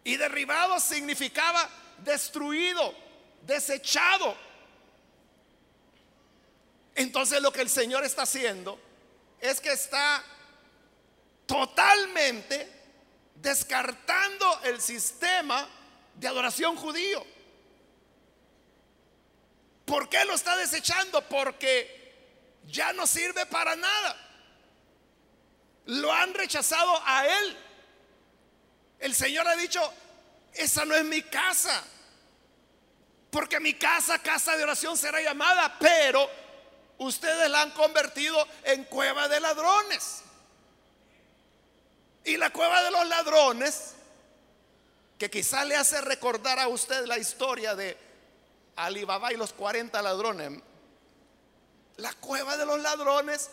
Y 0.03 0.17
derribado 0.17 0.79
significaba 0.79 1.69
destruido, 1.99 2.93
desechado. 3.43 4.35
Entonces 6.93 7.41
lo 7.41 7.51
que 7.51 7.61
el 7.61 7.69
Señor 7.69 8.03
está 8.03 8.23
haciendo 8.23 8.79
es 9.39 9.61
que 9.61 9.71
está 9.71 10.23
totalmente 11.45 12.69
descartando 13.35 14.61
el 14.63 14.81
sistema 14.81 15.67
de 16.15 16.27
adoración 16.27 16.75
judío. 16.75 17.25
¿Por 19.85 20.09
qué 20.09 20.25
lo 20.25 20.33
está 20.33 20.57
desechando? 20.57 21.21
Porque 21.29 21.96
ya 22.67 22.93
no 22.93 23.07
sirve 23.07 23.45
para 23.45 23.75
nada. 23.75 24.15
Lo 25.85 26.11
han 26.11 26.33
rechazado 26.33 27.01
a 27.05 27.25
él. 27.25 27.57
El 28.99 29.15
Señor 29.15 29.47
ha 29.47 29.55
dicho, 29.55 29.81
esa 30.53 30.85
no 30.85 30.95
es 30.95 31.05
mi 31.05 31.21
casa. 31.21 31.83
Porque 33.29 33.59
mi 33.59 33.73
casa, 33.73 34.19
casa 34.19 34.55
de 34.55 34.63
oración 34.63 34.97
será 34.97 35.21
llamada, 35.21 35.77
pero 35.79 36.29
ustedes 36.97 37.49
la 37.49 37.61
han 37.61 37.71
convertido 37.71 38.45
en 38.63 38.83
cueva 38.85 39.27
de 39.27 39.39
ladrones. 39.39 40.23
Y 42.23 42.37
la 42.37 42.49
cueva 42.49 42.83
de 42.83 42.91
los 42.91 43.07
ladrones, 43.07 43.93
que 45.17 45.29
quizá 45.29 45.63
le 45.65 45.75
hace 45.75 46.01
recordar 46.01 46.59
a 46.59 46.67
usted 46.67 47.05
la 47.05 47.17
historia 47.17 47.75
de 47.75 47.97
Alibaba 48.75 49.31
y 49.31 49.37
los 49.37 49.53
40 49.53 50.01
ladrones. 50.01 50.61
La 51.97 52.13
cueva 52.13 52.57
de 52.57 52.65
los 52.65 52.79
ladrones 52.79 53.49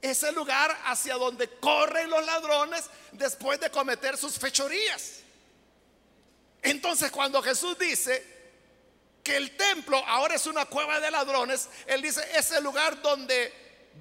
es 0.00 0.22
el 0.22 0.34
lugar 0.34 0.76
hacia 0.86 1.14
donde 1.14 1.48
corren 1.58 2.10
los 2.10 2.24
ladrones 2.24 2.84
después 3.12 3.60
de 3.60 3.70
cometer 3.70 4.16
sus 4.16 4.38
fechorías. 4.38 5.20
Entonces 6.62 7.10
cuando 7.10 7.42
Jesús 7.42 7.78
dice 7.78 8.34
que 9.22 9.36
el 9.36 9.56
templo 9.56 9.96
ahora 10.06 10.34
es 10.34 10.46
una 10.46 10.66
cueva 10.66 11.00
de 11.00 11.10
ladrones, 11.10 11.68
Él 11.86 12.02
dice 12.02 12.22
es 12.34 12.50
el 12.52 12.64
lugar 12.64 13.00
donde 13.00 13.52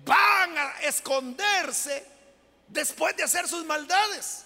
van 0.04 0.58
a 0.58 0.82
esconderse 0.82 2.06
después 2.68 3.16
de 3.16 3.24
hacer 3.24 3.48
sus 3.48 3.64
maldades. 3.66 4.44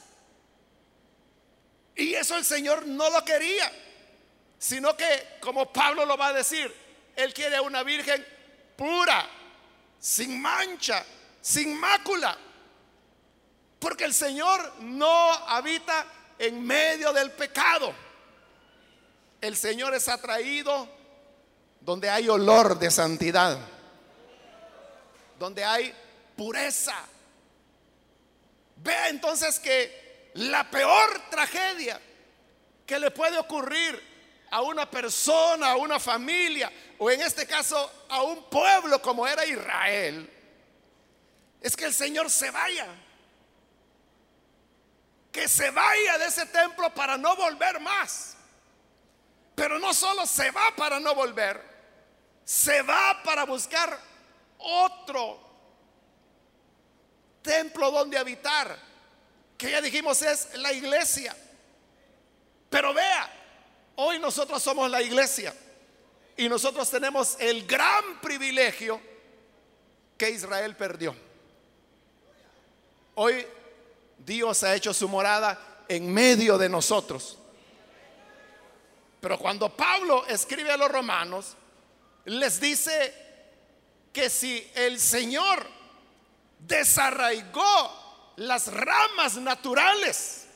Y 1.96 2.14
eso 2.14 2.38
el 2.38 2.46
Señor 2.46 2.86
no 2.86 3.10
lo 3.10 3.26
quería, 3.26 3.72
sino 4.60 4.96
que, 4.96 5.38
como 5.40 5.74
Pablo 5.74 6.06
lo 6.06 6.16
va 6.16 6.28
a 6.28 6.34
decir, 6.34 6.72
Él 7.16 7.34
quiere 7.34 7.60
una 7.60 7.82
virgen 7.82 8.37
pura, 8.78 9.28
sin 10.00 10.42
mancha, 10.42 11.04
sin 11.42 11.78
mácula. 11.78 12.38
Porque 13.78 14.06
el 14.06 14.14
Señor 14.14 14.76
no 14.80 15.34
habita 15.34 16.06
en 16.40 16.66
medio 16.66 17.12
del 17.12 17.32
pecado. 17.32 17.94
El 19.42 19.58
Señor 19.58 19.94
es 19.94 20.08
atraído 20.08 20.88
donde 21.82 22.10
hay 22.10 22.30
olor 22.30 22.80
de 22.80 22.90
santidad, 22.90 23.58
donde 25.38 25.66
hay 25.66 25.94
pureza, 26.36 26.96
Vea 28.84 29.10
entonces 29.10 29.60
que 29.60 30.32
la 30.36 30.70
peor 30.70 31.22
tragedia 31.30 32.00
que 32.86 33.00
le 33.00 33.12
puede 33.12 33.38
ocurrir 33.38 34.17
a 34.50 34.62
una 34.62 34.90
persona, 34.90 35.72
a 35.72 35.76
una 35.76 36.00
familia, 36.00 36.72
o 36.98 37.12
en 37.12 37.22
este 37.22 37.46
caso 37.46 38.06
a 38.10 38.24
un 38.24 38.50
pueblo 38.50 39.02
como 39.02 39.28
era 39.28 39.46
Israel, 39.46 40.30
es 41.62 41.76
que 41.76 41.86
el 41.86 41.94
Señor 41.94 42.30
se 42.30 42.52
vaya. 42.52 42.88
Que 45.32 45.48
se 45.48 45.70
vaya 45.70 46.18
de 46.18 46.26
ese 46.26 46.46
templo 46.48 46.94
para 46.94 47.18
no 47.18 47.36
volver 47.36 47.80
más. 47.80 48.36
Pero 49.56 49.80
no 49.80 49.94
solo 49.94 50.26
se 50.26 50.52
va 50.52 50.76
para 50.76 51.00
no 51.00 51.16
volver, 51.16 51.62
se 52.46 52.82
va 52.84 53.22
para 53.24 53.44
buscar 53.44 54.00
otro 54.60 55.40
templo 57.42 57.92
donde 57.92 58.18
habitar, 58.18 58.78
que 59.58 59.72
ya 59.72 59.82
dijimos 59.82 60.22
es 60.22 60.56
la 60.58 60.72
iglesia. 60.72 61.36
Pero 62.70 62.94
vea, 62.94 63.37
hoy 63.98 64.18
nosotros 64.20 64.64
somos 64.64 64.90
la 64.90 65.02
iglesia 65.02 65.54
y 66.36 66.50
nosotros 66.50 66.90
tenemos 66.90 67.36
el 67.40 67.68
gran 67.68 68.20
privilegio 68.22 69.00
que 70.18 70.32
Israel 70.32 70.76
perdió. 70.76 71.16
Hoy 73.16 73.46
Dios 74.18 74.64
ha 74.64 74.76
hecho 74.76 74.94
su 74.94 75.08
morada 75.08 75.60
en 75.88 76.14
medio 76.14 76.58
de 76.58 76.70
nosotros. 76.70 77.38
Pero 79.20 79.40
cuando 79.40 79.76
Pablo 79.76 80.26
escribe 80.28 80.72
a 80.72 80.78
los 80.78 80.92
romanos, 80.92 81.56
les 82.26 82.60
dice 82.60 83.14
que 84.14 84.30
si 84.30 84.70
el 84.76 85.00
Señor 85.00 85.66
desarraigó 86.60 88.34
las 88.38 88.72
ramas 88.72 89.36
naturales. 89.38 90.47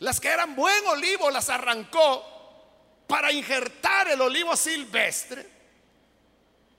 Las 0.00 0.20
que 0.20 0.28
eran 0.28 0.54
buen 0.54 0.86
olivo 0.86 1.30
las 1.30 1.48
arrancó 1.48 2.24
para 3.06 3.32
injertar 3.32 4.08
el 4.08 4.20
olivo 4.20 4.56
silvestre. 4.56 5.46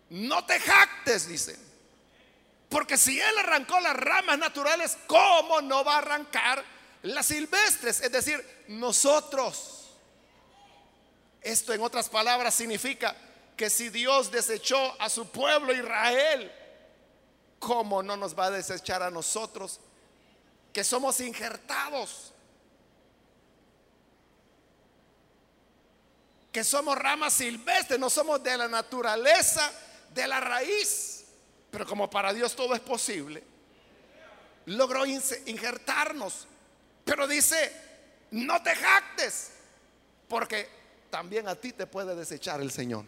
No 0.10 0.46
te 0.46 0.60
jactes, 0.60 1.28
dice. 1.28 1.58
Porque 2.70 2.98
si 2.98 3.20
él 3.20 3.38
arrancó 3.40 3.80
las 3.80 3.96
ramas 3.96 4.38
naturales, 4.38 4.98
¿cómo 5.08 5.62
no 5.62 5.84
va 5.84 5.96
a 5.96 5.98
arrancar 6.00 6.64
las 7.04 7.26
silvestres? 7.26 8.02
Es 8.02 8.12
decir, 8.12 8.66
nosotros. 8.68 9.90
Esto 11.42 11.74
en 11.74 11.82
otras 11.82 12.10
palabras 12.10 12.54
significa 12.54 13.16
que 13.56 13.70
si 13.70 13.90
Dios 13.90 14.32
desechó 14.32 14.96
a 15.02 15.10
su 15.10 15.30
pueblo 15.30 15.74
Israel 15.74 16.52
¿cómo 17.60 18.02
no 18.02 18.18
nos 18.18 18.38
va 18.38 18.46
a 18.46 18.52
desechar 18.52 19.04
a 19.04 19.12
nosotros 19.12 19.80
que 20.74 20.84
somos 20.84 21.20
injertados? 21.20 22.34
Que 26.52 26.64
somos 26.64 26.98
ramas 26.98 27.34
silvestres, 27.34 28.00
no 28.00 28.10
somos 28.10 28.42
de 28.44 28.58
la 28.58 28.68
naturaleza, 28.68 29.72
de 30.14 30.28
la 30.28 30.40
raíz. 30.40 31.26
Pero 31.70 31.86
como 31.86 32.10
para 32.10 32.34
Dios 32.34 32.56
todo 32.56 32.74
es 32.74 32.82
posible, 32.82 33.44
logró 34.66 35.06
injertarnos. 35.06 36.48
Pero 37.06 37.28
dice, 37.28 37.72
no 38.32 38.62
te 38.64 38.76
jactes, 38.76 39.52
porque 40.28 40.68
también 41.10 41.48
a 41.48 41.56
ti 41.56 41.74
te 41.74 41.86
puede 41.86 42.16
desechar 42.16 42.62
el 42.62 42.72
Señor. 42.72 43.06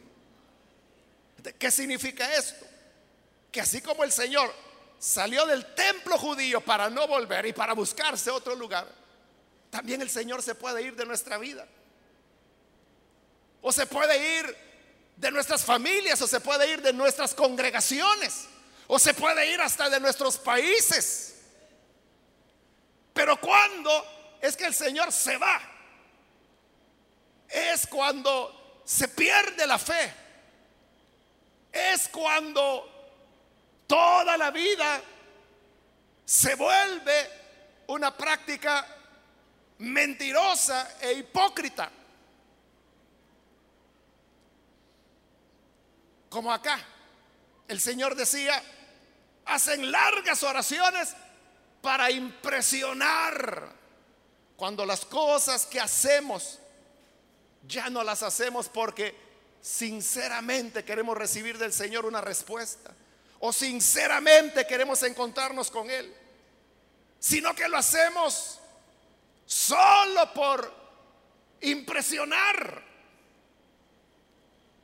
¿Qué 1.58 1.71
significa 1.71 2.36
esto? 2.36 2.67
que 3.51 3.62
así 3.62 3.82
como 3.82 4.04
el 4.04 4.12
Señor 4.12 4.51
salió 4.97 5.45
del 5.45 5.65
templo 5.75 6.17
judío 6.17 6.62
para 6.62 6.89
no 6.89 7.08
volver 7.08 7.45
y 7.45 7.54
para 7.54 7.73
buscarse 7.73 8.32
otro 8.32 8.56
lugar, 8.56 8.88
también 9.69 10.01
el 10.01 10.10
Señor 10.10 10.41
se 10.41 10.56
puede 10.56 10.82
ir 10.82 10.95
de 10.95 11.06
nuestra 11.06 11.38
vida. 11.38 11.67
O 13.62 13.71
se 13.71 13.86
puede 13.86 14.39
ir 14.39 14.58
de 15.15 15.32
nuestras 15.32 15.63
familias, 15.63 16.21
o 16.21 16.28
se 16.28 16.39
puede 16.39 16.71
ir 16.71 16.82
de 16.82 16.93
nuestras 16.93 17.34
congregaciones, 17.34 18.47
o 18.88 18.97
se 18.97 19.13
puede 19.13 19.52
ir 19.52 19.62
hasta 19.62 19.89
de 19.89 20.00
nuestros 20.00 20.38
países. 20.38 21.36
Pero 23.13 23.39
cuando 23.39 24.38
es 24.41 24.58
que 24.58 24.65
el 24.65 24.74
Señor 24.74 25.12
se 25.12 25.38
va, 25.38 25.62
es 27.47 27.86
cuando 27.88 28.82
se 28.86 29.08
pierde 29.08 29.67
la 29.67 29.78
fe. 29.78 30.13
Es 31.71 32.10
cuando 32.10 32.89
toda 33.88 34.38
la 34.38 34.52
vida 34.52 35.02
se 36.26 36.56
vuelve 36.56 37.30
una 37.88 38.15
práctica 38.15 38.86
mentirosa 39.80 40.97
e 41.02 41.13
hipócrita. 41.13 41.91
Como 46.32 46.54
acá, 46.54 46.80
el 47.67 47.82
Señor 47.82 48.15
decía, 48.15 48.63
hacen 49.44 49.91
largas 49.91 50.41
oraciones 50.44 51.13
para 51.82 52.10
impresionar 52.10 53.67
cuando 54.56 54.86
las 54.86 55.04
cosas 55.04 55.65
que 55.65 55.82
hacemos 55.82 56.58
ya 57.67 57.89
no 57.89 58.02
las 58.02 58.24
hacemos 58.24 58.70
porque 58.70 59.13
sinceramente 59.62 60.86
queremos 60.86 61.17
recibir 61.17 61.58
del 61.58 61.74
Señor 61.74 62.06
una 62.06 62.22
respuesta 62.22 62.91
o 63.41 63.52
sinceramente 63.52 64.65
queremos 64.65 65.04
encontrarnos 65.04 65.70
con 65.70 65.89
Él, 65.89 66.15
sino 67.20 67.54
que 67.54 67.67
lo 67.67 67.76
hacemos 67.76 68.58
solo 69.46 70.34
por 70.34 70.74
impresionar, 71.60 72.90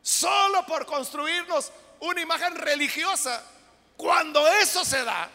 solo 0.07 0.65
por 0.65 0.85
construirnos 0.85 1.69
una 1.99 2.21
imagen 2.21 2.55
religiosa. 2.55 3.43
Cuando 3.97 4.47
eso 4.47 4.85
se 4.85 5.03
da, 5.03 5.29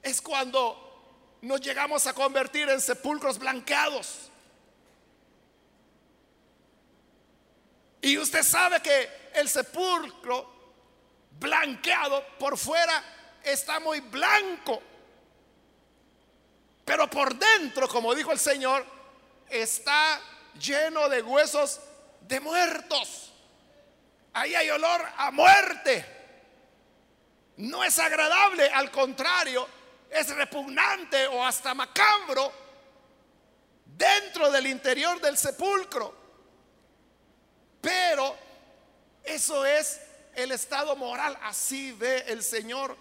es 0.00 0.22
cuando 0.22 1.38
nos 1.42 1.60
llegamos 1.60 2.06
a 2.06 2.12
convertir 2.12 2.68
en 2.68 2.80
sepulcros 2.80 3.40
blanqueados. 3.40 4.30
Y 8.02 8.18
usted 8.18 8.44
sabe 8.44 8.80
que 8.82 9.10
el 9.34 9.48
sepulcro 9.48 10.48
blanqueado 11.40 12.24
por 12.38 12.56
fuera 12.56 13.02
está 13.42 13.80
muy 13.80 13.98
blanco. 13.98 14.80
Pero 16.84 17.10
por 17.10 17.34
dentro, 17.34 17.88
como 17.88 18.14
dijo 18.14 18.30
el 18.30 18.38
Señor, 18.38 18.86
está 19.48 20.20
lleno 20.56 21.08
de 21.08 21.20
huesos 21.20 21.80
de 22.20 22.38
muertos. 22.38 23.29
Ahí 24.32 24.54
hay 24.54 24.70
olor 24.70 25.04
a 25.16 25.30
muerte. 25.30 26.04
No 27.56 27.84
es 27.84 27.98
agradable, 27.98 28.68
al 28.68 28.90
contrario, 28.90 29.68
es 30.10 30.34
repugnante 30.34 31.26
o 31.26 31.44
hasta 31.44 31.74
macabro 31.74 32.52
dentro 33.84 34.50
del 34.50 34.66
interior 34.66 35.20
del 35.20 35.36
sepulcro. 35.36 36.14
Pero 37.80 38.36
eso 39.24 39.64
es 39.64 40.00
el 40.34 40.52
estado 40.52 40.96
moral. 40.96 41.38
Así 41.42 41.92
ve 41.92 42.24
el 42.28 42.42
Señor 42.42 42.96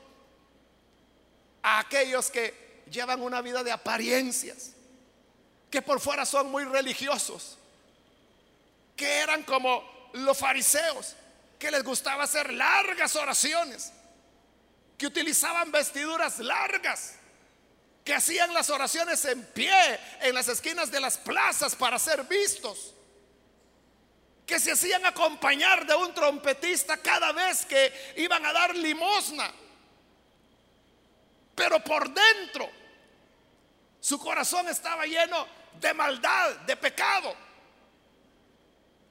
a 1.62 1.80
aquellos 1.80 2.30
que 2.30 2.84
llevan 2.90 3.22
una 3.22 3.42
vida 3.42 3.64
de 3.64 3.72
apariencias, 3.72 4.72
que 5.70 5.82
por 5.82 6.00
fuera 6.00 6.26
son 6.26 6.50
muy 6.50 6.64
religiosos, 6.66 7.58
que 8.96 9.20
eran 9.20 9.44
como 9.44 10.10
los 10.14 10.38
fariseos, 10.38 11.16
que 11.60 11.70
les 11.70 11.84
gustaba 11.84 12.24
hacer 12.24 12.54
largas 12.54 13.16
oraciones 13.18 13.92
que 14.98 15.08
utilizaban 15.08 15.72
vestiduras 15.72 16.40
largas, 16.40 17.16
que 18.04 18.14
hacían 18.14 18.54
las 18.54 18.70
oraciones 18.70 19.24
en 19.26 19.46
pie 19.46 20.00
en 20.22 20.34
las 20.34 20.48
esquinas 20.50 20.92
de 20.92 21.00
las 21.00 21.18
plazas 21.18 21.76
para 21.76 21.98
ser 21.98 22.24
vistos, 22.24 22.94
que 24.46 24.60
se 24.60 24.72
hacían 24.72 25.06
acompañar 25.06 25.86
de 25.86 25.96
un 25.96 26.14
trompetista 26.14 26.98
cada 26.98 27.32
vez 27.32 27.66
que 27.66 28.14
iban 28.18 28.46
a 28.46 28.52
dar 28.52 28.76
limosna. 28.76 29.54
Pero 31.56 31.82
por 31.84 32.10
dentro 32.10 32.70
su 34.00 34.18
corazón 34.18 34.68
estaba 34.70 35.06
lleno 35.06 35.46
de 35.80 35.94
maldad, 35.94 36.56
de 36.62 36.76
pecado. 36.76 37.36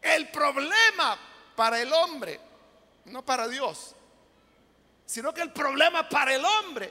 El 0.03 0.29
problema 0.29 1.28
para 1.59 1.83
el 1.83 1.93
hombre, 1.93 2.39
no 3.07 3.27
para 3.27 3.49
Dios, 3.49 3.97
sino 5.05 5.35
que 5.35 5.41
el 5.41 5.53
problema 5.53 6.09
para 6.09 6.33
el 6.33 6.45
hombre 6.45 6.89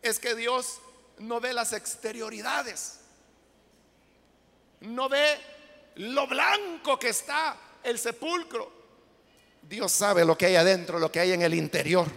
es 0.00 0.18
que 0.18 0.34
Dios 0.34 0.80
no 1.18 1.38
ve 1.38 1.52
las 1.52 1.74
exterioridades, 1.74 3.00
no 4.80 5.10
ve 5.10 5.38
lo 5.96 6.26
blanco 6.26 6.98
que 6.98 7.10
está 7.10 7.54
el 7.82 7.98
sepulcro. 7.98 8.72
Dios 9.60 9.92
sabe 9.92 10.24
lo 10.24 10.38
que 10.38 10.46
hay 10.46 10.56
adentro, 10.56 10.98
lo 10.98 11.12
que 11.12 11.20
hay 11.20 11.32
en 11.32 11.42
el 11.42 11.52
interior. 11.52 12.10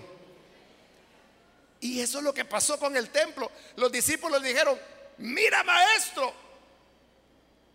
Y 1.81 1.99
eso 1.99 2.19
es 2.19 2.23
lo 2.23 2.33
que 2.33 2.45
pasó 2.45 2.79
con 2.79 2.95
el 2.95 3.09
templo. 3.09 3.51
Los 3.75 3.91
discípulos 3.91 4.41
dijeron, 4.41 4.79
mira 5.17 5.65
maestro, 5.65 6.33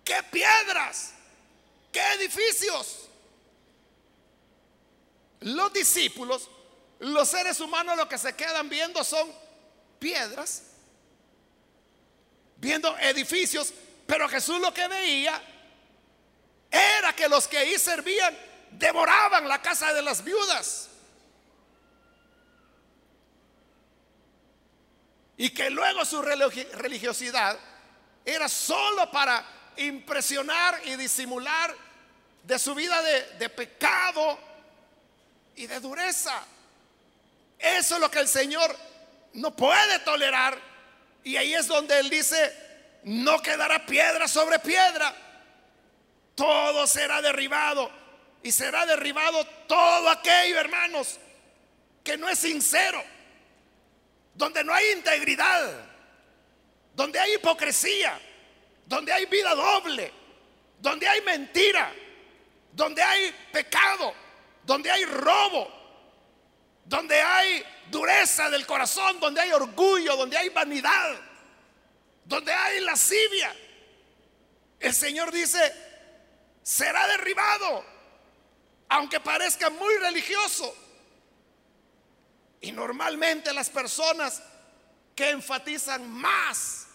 qué 0.03 0.23
piedras, 0.31 1.13
qué 1.93 2.15
edificios. 2.15 3.09
Los 5.41 5.73
discípulos, 5.73 6.49
los 7.01 7.29
seres 7.29 7.61
humanos 7.61 7.97
lo 7.97 8.09
que 8.09 8.17
se 8.19 8.35
quedan 8.35 8.69
viendo 8.69 9.05
son 9.05 9.31
piedras, 9.99 10.63
viendo 12.57 12.97
edificios, 12.99 13.73
pero 14.07 14.29
Jesús 14.29 14.61
lo 14.61 14.73
que 14.73 14.89
veía 14.89 15.41
era 16.71 17.13
que 17.15 17.29
los 17.29 17.47
que 17.47 17.59
ahí 17.59 17.79
servían 17.79 18.37
devoraban 18.71 19.47
la 19.47 19.61
casa 19.61 19.93
de 19.93 20.03
las 20.03 20.25
viudas. 20.25 20.89
Y 25.37 25.51
que 25.51 25.71
luego 25.71 26.05
su 26.05 26.23
religiosidad 26.23 27.59
era 28.25 28.49
solo 28.49 29.11
para 29.11 29.45
impresionar 29.77 30.81
y 30.85 30.97
disimular 30.97 31.75
de 32.43 32.59
su 32.59 32.75
vida 32.75 33.01
de, 33.39 33.49
pecado 33.49 34.39
y 35.57 35.67
de 35.67 35.81
dureza. 35.81 36.45
Eso 37.59 37.95
es 37.95 38.01
lo 38.01 38.11
que 38.11 38.19
el 38.19 38.29
Señor 38.29 38.77
no 39.35 39.55
puede 39.55 40.01
tolerar. 40.01 40.59
Y 41.25 41.37
ahí 41.37 41.55
es 41.55 41.69
donde 41.69 41.99
Él 42.01 42.11
dice, 42.11 42.53
no 43.05 43.41
quedará 43.41 43.87
piedra 43.87 44.27
sobre 44.27 44.59
piedra. 44.59 45.15
Todo 46.35 46.87
será 46.87 47.23
derribado. 47.23 47.91
Y 48.43 48.51
será 48.51 48.85
derribado 48.87 49.45
todo 49.69 50.11
aquello, 50.11 50.59
hermanos, 50.59 51.21
que 52.03 52.17
no 52.17 52.29
es 52.29 52.41
sincero. 52.41 53.03
Donde 54.35 54.65
no 54.65 54.75
hay 54.75 54.91
integridad. 54.91 55.73
Donde 56.95 57.21
hay 57.21 57.35
hipocresía. 57.35 58.21
Donde 58.93 59.13
hay 59.13 59.27
vida 59.27 59.55
doble. 59.55 60.13
Donde 60.79 61.09
hay 61.09 61.21
mentira. 61.23 61.93
Donde 62.73 63.03
hay 63.03 63.35
pecado 63.53 64.15
donde 64.65 64.91
hay 64.91 65.05
robo, 65.05 65.69
donde 66.85 67.21
hay 67.21 67.65
dureza 67.91 68.49
del 68.51 68.67
corazón, 68.67 69.19
donde 69.21 69.41
hay 69.41 69.53
orgullo, 69.53 70.17
donde 70.17 70.37
hay 70.37 70.49
vanidad, 70.51 71.21
donde 72.25 72.53
hay 72.53 72.81
lascivia. 72.81 73.55
El 74.79 74.95
Señor 74.95 75.33
dice, 75.33 75.61
será 76.63 77.07
derribado, 77.09 77.85
aunque 78.89 79.21
parezca 79.21 79.71
muy 79.71 79.95
religioso. 79.97 80.77
Y 82.61 82.71
normalmente 82.71 83.53
las 83.53 83.71
personas 83.71 84.43
que 85.17 85.31
enfatizan 85.31 86.09
más 86.09 86.87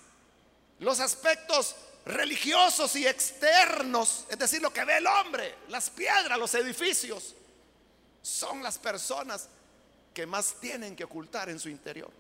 los 0.79 0.99
aspectos 0.99 1.75
religiosos 2.07 2.95
y 2.95 3.05
externos, 3.05 4.25
es 4.29 4.39
decir, 4.39 4.61
lo 4.61 4.71
que 4.71 4.83
ve 4.85 4.97
el 4.97 5.07
hombre, 5.07 5.55
las 5.67 5.89
piedras, 5.89 6.39
los 6.39 6.53
edificios, 6.55 7.35
son 8.21 8.63
las 8.63 8.77
personas 8.77 9.49
que 10.13 10.25
más 10.25 10.55
tienen 10.59 10.95
que 10.95 11.03
ocultar 11.03 11.49
en 11.49 11.59
su 11.59 11.69
interior. 11.69 12.11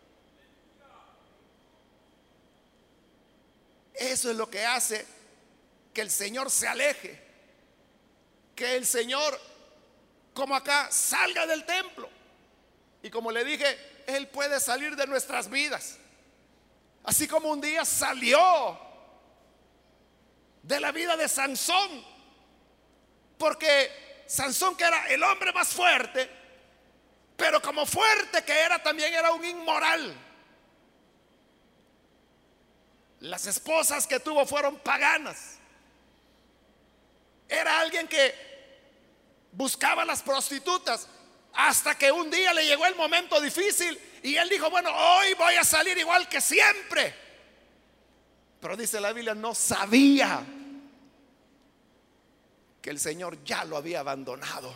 Eso 3.93 4.29
es 4.29 4.37
lo 4.37 4.49
que 4.49 4.65
hace 4.65 5.05
que 5.93 6.01
el 6.01 6.11
Señor 6.11 6.51
se 6.51 6.67
aleje, 6.67 7.19
que 8.55 8.75
el 8.75 8.85
Señor, 8.85 9.39
como 10.33 10.55
acá, 10.55 10.91
salga 10.91 11.47
del 11.47 11.65
templo. 11.65 12.09
Y 13.01 13.09
como 13.09 13.31
le 13.31 13.43
dije, 13.43 14.03
Él 14.05 14.27
puede 14.27 14.59
salir 14.59 14.95
de 14.95 15.07
nuestras 15.07 15.49
vidas. 15.49 15.97
Así 17.03 17.27
como 17.27 17.49
un 17.49 17.61
día 17.61 17.85
salió 17.85 18.86
de 20.67 20.81
la 20.81 20.91
vida 20.91 21.15
de 21.15 21.29
Sansón, 21.29 22.03
porque 23.37 24.25
Sansón 24.27 24.75
que 24.75 24.83
era 24.83 25.07
el 25.07 25.23
hombre 25.23 25.53
más 25.53 25.69
fuerte, 25.69 26.29
pero 27.37 27.61
como 27.61 27.85
fuerte 27.85 28.43
que 28.43 28.51
era 28.51 28.83
también 28.83 29.13
era 29.13 29.31
un 29.31 29.45
inmoral. 29.45 30.13
Las 33.21 33.47
esposas 33.47 34.05
que 34.05 34.19
tuvo 34.19 34.45
fueron 34.45 34.77
paganas. 34.79 35.57
Era 37.47 37.79
alguien 37.79 38.07
que 38.07 38.35
buscaba 39.53 40.03
las 40.03 40.21
prostitutas 40.21 41.07
hasta 41.53 41.97
que 41.97 42.11
un 42.11 42.29
día 42.29 42.53
le 42.53 42.65
llegó 42.65 42.85
el 42.85 42.95
momento 42.95 43.39
difícil 43.39 43.97
y 44.21 44.35
él 44.35 44.49
dijo, 44.49 44.69
bueno, 44.69 44.91
hoy 44.93 45.33
voy 45.35 45.55
a 45.55 45.63
salir 45.63 45.97
igual 45.97 46.27
que 46.27 46.41
siempre. 46.41 47.15
Pero 48.59 48.75
dice 48.75 48.99
la 48.99 49.13
Biblia, 49.13 49.33
no 49.33 49.55
sabía 49.55 50.45
que 52.87 52.91
el 52.91 53.01
Señor 53.01 53.43
ya 53.43 53.65
lo 53.65 53.75
había 53.75 53.99
abandonado. 53.99 54.73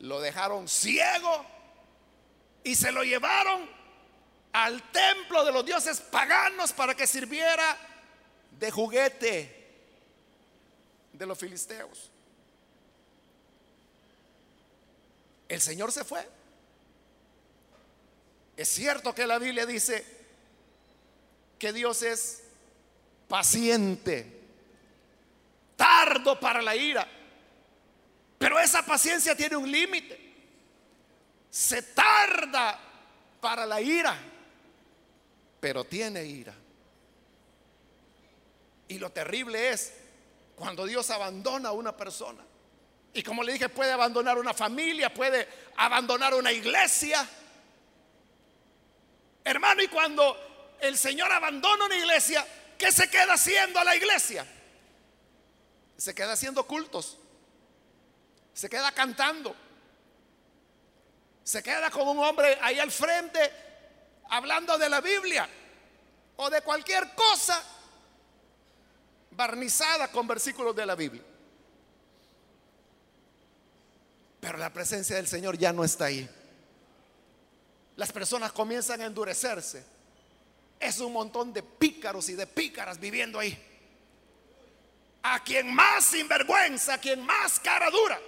Lo 0.00 0.20
dejaron 0.20 0.68
ciego 0.68 1.42
y 2.62 2.74
se 2.74 2.92
lo 2.92 3.02
llevaron 3.02 3.66
al 4.52 4.92
templo 4.92 5.42
de 5.42 5.52
los 5.52 5.64
dioses 5.64 6.02
paganos 6.02 6.74
para 6.74 6.94
que 6.94 7.06
sirviera 7.06 7.78
de 8.60 8.70
juguete 8.70 9.70
de 11.14 11.24
los 11.24 11.38
filisteos. 11.38 12.10
El 15.48 15.62
Señor 15.62 15.92
se 15.92 16.04
fue. 16.04 16.28
Es 18.58 18.68
cierto 18.68 19.14
que 19.14 19.26
la 19.26 19.38
Biblia 19.38 19.64
dice 19.64 20.04
que 21.58 21.72
Dios 21.72 22.02
es 22.02 22.42
paciente, 23.28 24.41
tardo 25.82 26.38
para 26.38 26.62
la 26.62 26.76
ira, 26.76 27.04
pero 28.38 28.60
esa 28.60 28.86
paciencia 28.86 29.34
tiene 29.34 29.56
un 29.56 29.68
límite. 29.68 30.16
Se 31.50 31.82
tarda 31.82 32.78
para 33.40 33.66
la 33.66 33.80
ira, 33.80 34.16
pero 35.58 35.82
tiene 35.82 36.24
ira. 36.24 36.54
Y 38.86 39.00
lo 39.00 39.10
terrible 39.10 39.70
es 39.70 39.92
cuando 40.54 40.86
Dios 40.86 41.10
abandona 41.10 41.70
a 41.70 41.72
una 41.72 41.96
persona. 41.96 42.44
Y 43.12 43.24
como 43.24 43.42
le 43.42 43.54
dije, 43.54 43.68
puede 43.68 43.90
abandonar 43.90 44.38
una 44.38 44.54
familia, 44.54 45.12
puede 45.12 45.48
abandonar 45.76 46.32
una 46.34 46.52
iglesia. 46.52 47.28
Hermano, 49.44 49.82
y 49.82 49.88
cuando 49.88 50.76
el 50.80 50.96
Señor 50.96 51.32
abandona 51.32 51.86
una 51.86 51.96
iglesia, 51.96 52.46
¿qué 52.78 52.92
se 52.92 53.10
queda 53.10 53.34
haciendo 53.34 53.82
la 53.82 53.96
iglesia? 53.96 54.46
Se 55.96 56.14
queda 56.14 56.32
haciendo 56.32 56.66
cultos. 56.66 57.18
Se 58.54 58.68
queda 58.68 58.92
cantando. 58.92 59.54
Se 61.44 61.62
queda 61.62 61.90
con 61.90 62.06
un 62.08 62.18
hombre 62.18 62.58
ahí 62.60 62.78
al 62.78 62.90
frente 62.90 63.52
hablando 64.30 64.78
de 64.78 64.88
la 64.88 65.00
Biblia 65.00 65.48
o 66.36 66.48
de 66.48 66.62
cualquier 66.62 67.14
cosa 67.14 67.62
barnizada 69.30 70.08
con 70.08 70.26
versículos 70.26 70.74
de 70.74 70.86
la 70.86 70.94
Biblia. 70.94 71.22
Pero 74.40 74.58
la 74.58 74.72
presencia 74.72 75.16
del 75.16 75.28
Señor 75.28 75.56
ya 75.56 75.72
no 75.72 75.84
está 75.84 76.06
ahí. 76.06 76.28
Las 77.96 78.10
personas 78.10 78.52
comienzan 78.52 79.00
a 79.00 79.06
endurecerse. 79.06 79.84
Es 80.80 80.98
un 80.98 81.12
montón 81.12 81.52
de 81.52 81.62
pícaros 81.62 82.28
y 82.28 82.34
de 82.34 82.46
pícaras 82.46 82.98
viviendo 82.98 83.38
ahí. 83.38 83.71
A 85.22 85.42
quien 85.42 85.72
más 85.74 86.04
sinvergüenza, 86.04 86.94
a 86.94 86.98
quien 86.98 87.24
más 87.24 87.60
cara 87.60 87.90
dura, 87.90 88.20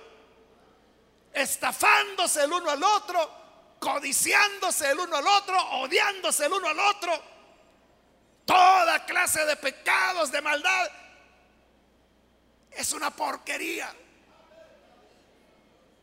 estafándose 1.33 2.45
el 2.45 2.53
uno 2.53 2.71
al 2.71 2.83
otro, 2.83 3.77
codiciándose 3.81 4.91
el 4.91 5.01
uno 5.01 5.17
al 5.17 5.27
otro, 5.27 5.57
odiándose 5.81 6.47
el 6.47 6.53
uno 6.53 6.69
al 6.69 6.79
otro, 6.79 7.23
toda 8.45 9.05
clase 9.05 9.45
de 9.45 9.57
pecados, 9.57 10.31
de 10.31 10.41
maldad. 10.41 10.91
Es 12.71 12.93
una 12.93 13.11
porquería 13.11 13.93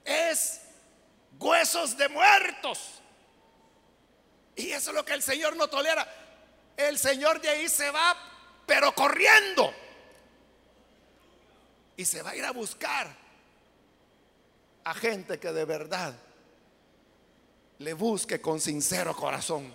es 0.05 0.61
huesos 1.39 1.97
de 1.97 2.09
muertos. 2.09 3.01
Y 4.55 4.71
eso 4.71 4.91
es 4.91 4.95
lo 4.95 5.05
que 5.05 5.13
el 5.13 5.23
Señor 5.23 5.55
no 5.55 5.67
tolera. 5.67 6.07
El 6.77 6.97
Señor 6.97 7.41
de 7.41 7.49
ahí 7.49 7.69
se 7.69 7.89
va, 7.91 8.15
pero 8.65 8.93
corriendo. 8.93 9.73
Y 12.01 12.05
se 12.05 12.23
va 12.23 12.31
a 12.31 12.35
ir 12.35 12.43
a 12.43 12.49
buscar 12.49 13.15
a 14.83 14.93
gente 14.95 15.39
que 15.39 15.51
de 15.51 15.65
verdad 15.65 16.15
le 17.77 17.93
busque 17.93 18.41
con 18.41 18.59
sincero 18.59 19.15
corazón, 19.15 19.71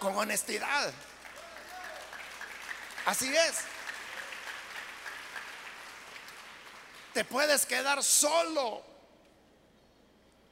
con 0.00 0.16
honestidad. 0.16 0.92
Así 3.06 3.32
es. 3.32 3.58
te 7.12 7.24
puedes 7.24 7.64
quedar 7.64 8.02
solo, 8.02 8.82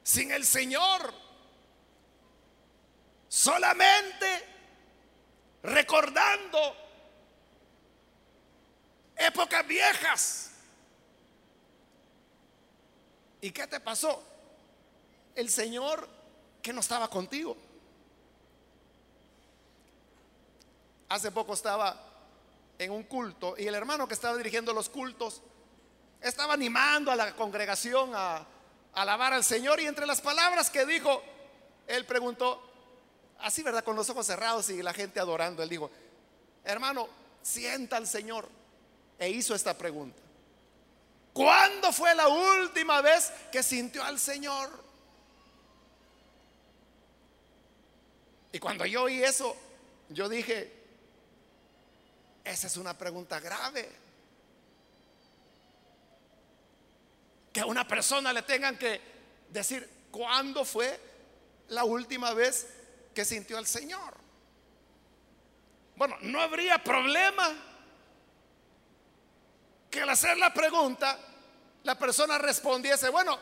sin 0.01 0.31
el 0.31 0.45
Señor, 0.45 1.13
solamente 3.27 4.47
recordando 5.61 6.82
épocas 9.17 9.65
viejas. 9.67 10.51
¿Y 13.41 13.51
qué 13.51 13.67
te 13.67 13.79
pasó? 13.79 14.23
El 15.35 15.49
Señor 15.49 16.07
que 16.61 16.71
no 16.71 16.79
estaba 16.79 17.09
contigo. 17.09 17.57
Hace 21.09 21.31
poco 21.31 21.53
estaba 21.53 21.95
en 22.79 22.91
un 22.91 23.03
culto 23.03 23.55
y 23.57 23.67
el 23.67 23.75
hermano 23.75 24.07
que 24.07 24.13
estaba 24.13 24.37
dirigiendo 24.37 24.73
los 24.73 24.89
cultos 24.89 25.41
estaba 26.21 26.53
animando 26.53 27.11
a 27.11 27.15
la 27.15 27.35
congregación 27.35 28.11
a, 28.15 28.47
alabar 28.93 29.33
al 29.33 29.43
Señor 29.43 29.79
y 29.79 29.87
entre 29.87 30.05
las 30.05 30.21
palabras 30.21 30.69
que 30.69 30.85
dijo, 30.85 31.21
él 31.87 32.05
preguntó, 32.05 32.61
así 33.39 33.63
verdad, 33.63 33.83
con 33.83 33.95
los 33.95 34.09
ojos 34.09 34.25
cerrados 34.27 34.69
y 34.69 34.81
la 34.83 34.93
gente 34.93 35.19
adorando, 35.19 35.63
él 35.63 35.69
dijo, 35.69 35.89
hermano, 36.63 37.07
sienta 37.41 37.97
al 37.97 38.07
Señor. 38.07 38.47
E 39.23 39.29
hizo 39.29 39.55
esta 39.55 39.77
pregunta. 39.77 40.21
¿Cuándo 41.31 41.93
fue 41.93 42.13
la 42.13 42.27
última 42.27 42.99
vez 42.99 43.31
que 43.53 43.63
sintió 43.63 44.03
al 44.03 44.19
Señor? 44.19 44.69
Y 48.51 48.59
cuando 48.59 48.85
yo 48.85 49.03
oí 49.03 49.23
eso, 49.23 49.55
yo 50.09 50.27
dije, 50.27 50.73
esa 52.43 52.67
es 52.67 52.75
una 52.75 52.97
pregunta 52.97 53.39
grave. 53.39 54.03
que 57.53 57.61
a 57.61 57.65
una 57.67 57.87
persona 57.87 58.33
le 58.33 58.41
tengan 58.41 58.77
que 58.77 58.99
decir 59.49 59.87
cuándo 60.09 60.65
fue 60.65 60.99
la 61.69 61.83
última 61.83 62.33
vez 62.33 62.67
que 63.13 63.23
sintió 63.23 63.59
al 63.59 63.67
Señor. 63.67 64.15
Bueno, 65.95 66.17
no 66.21 66.41
habría 66.41 66.83
problema 66.83 67.72
que 69.93 70.01
al 70.01 70.09
hacer 70.09 70.35
la 70.39 70.51
pregunta 70.51 71.19
la 71.83 71.99
persona 71.99 72.39
respondiese, 72.39 73.09
bueno, 73.09 73.37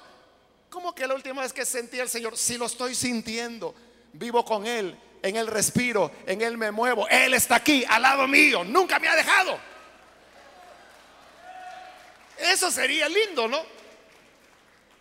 ¿cómo 0.70 0.94
que 0.94 1.08
la 1.08 1.14
última 1.14 1.44
vez 1.44 1.54
que 1.54 1.64
sentí 1.64 1.98
al 1.98 2.10
Señor? 2.10 2.38
Si 2.38 2.58
lo 2.58 2.66
estoy 2.66 2.94
sintiendo, 2.94 3.74
vivo 4.12 4.44
con 4.44 4.68
Él, 4.68 5.00
en 5.24 5.38
Él 5.38 5.48
respiro, 5.48 6.12
en 6.26 6.42
Él 6.42 6.58
me 6.58 6.72
muevo, 6.72 7.08
Él 7.08 7.36
está 7.36 7.56
aquí, 7.56 7.86
al 7.88 8.02
lado 8.02 8.28
mío, 8.28 8.66
nunca 8.66 9.00
me 9.00 9.08
ha 9.08 9.16
dejado. 9.16 9.58
Eso 12.38 12.70
sería 12.70 13.08
lindo, 13.08 13.48
¿no? 13.48 13.62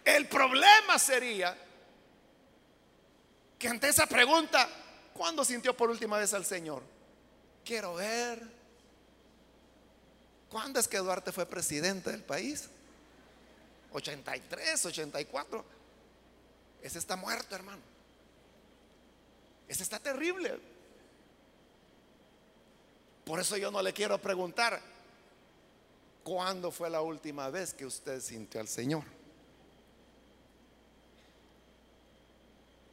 El 0.04 0.28
problema 0.28 1.00
sería 1.00 1.56
que 3.59 3.66
ante 3.66 3.88
esa 3.88 4.07
pregunta, 4.07 4.68
¿cuándo 5.14 5.44
sintió 5.44 5.76
por 5.76 5.90
última 5.90 6.16
vez 6.16 6.32
al 6.32 6.44
Señor? 6.44 6.84
Quiero 7.64 7.94
ver. 7.94 8.59
¿Cuándo 10.51 10.80
es 10.80 10.88
que 10.88 10.98
Duarte 10.98 11.30
fue 11.30 11.46
presidente 11.46 12.11
del 12.11 12.24
país? 12.24 12.68
83, 13.92 14.86
84. 14.86 15.64
Ese 16.82 16.98
está 16.98 17.16
muerto, 17.16 17.55
hermano. 17.55 17.80
Ese 19.68 19.84
está 19.84 20.01
terrible. 20.01 20.59
Por 23.24 23.38
eso 23.38 23.57
yo 23.57 23.70
no 23.70 23.80
le 23.80 23.92
quiero 23.92 24.18
preguntar, 24.20 24.80
¿cuándo 26.24 26.72
fue 26.72 26.90
la 26.90 27.01
última 27.01 27.48
vez 27.48 27.72
que 27.72 27.86
usted 27.86 28.20
sintió 28.20 28.61
al 28.61 28.66
Señor? 28.66 29.05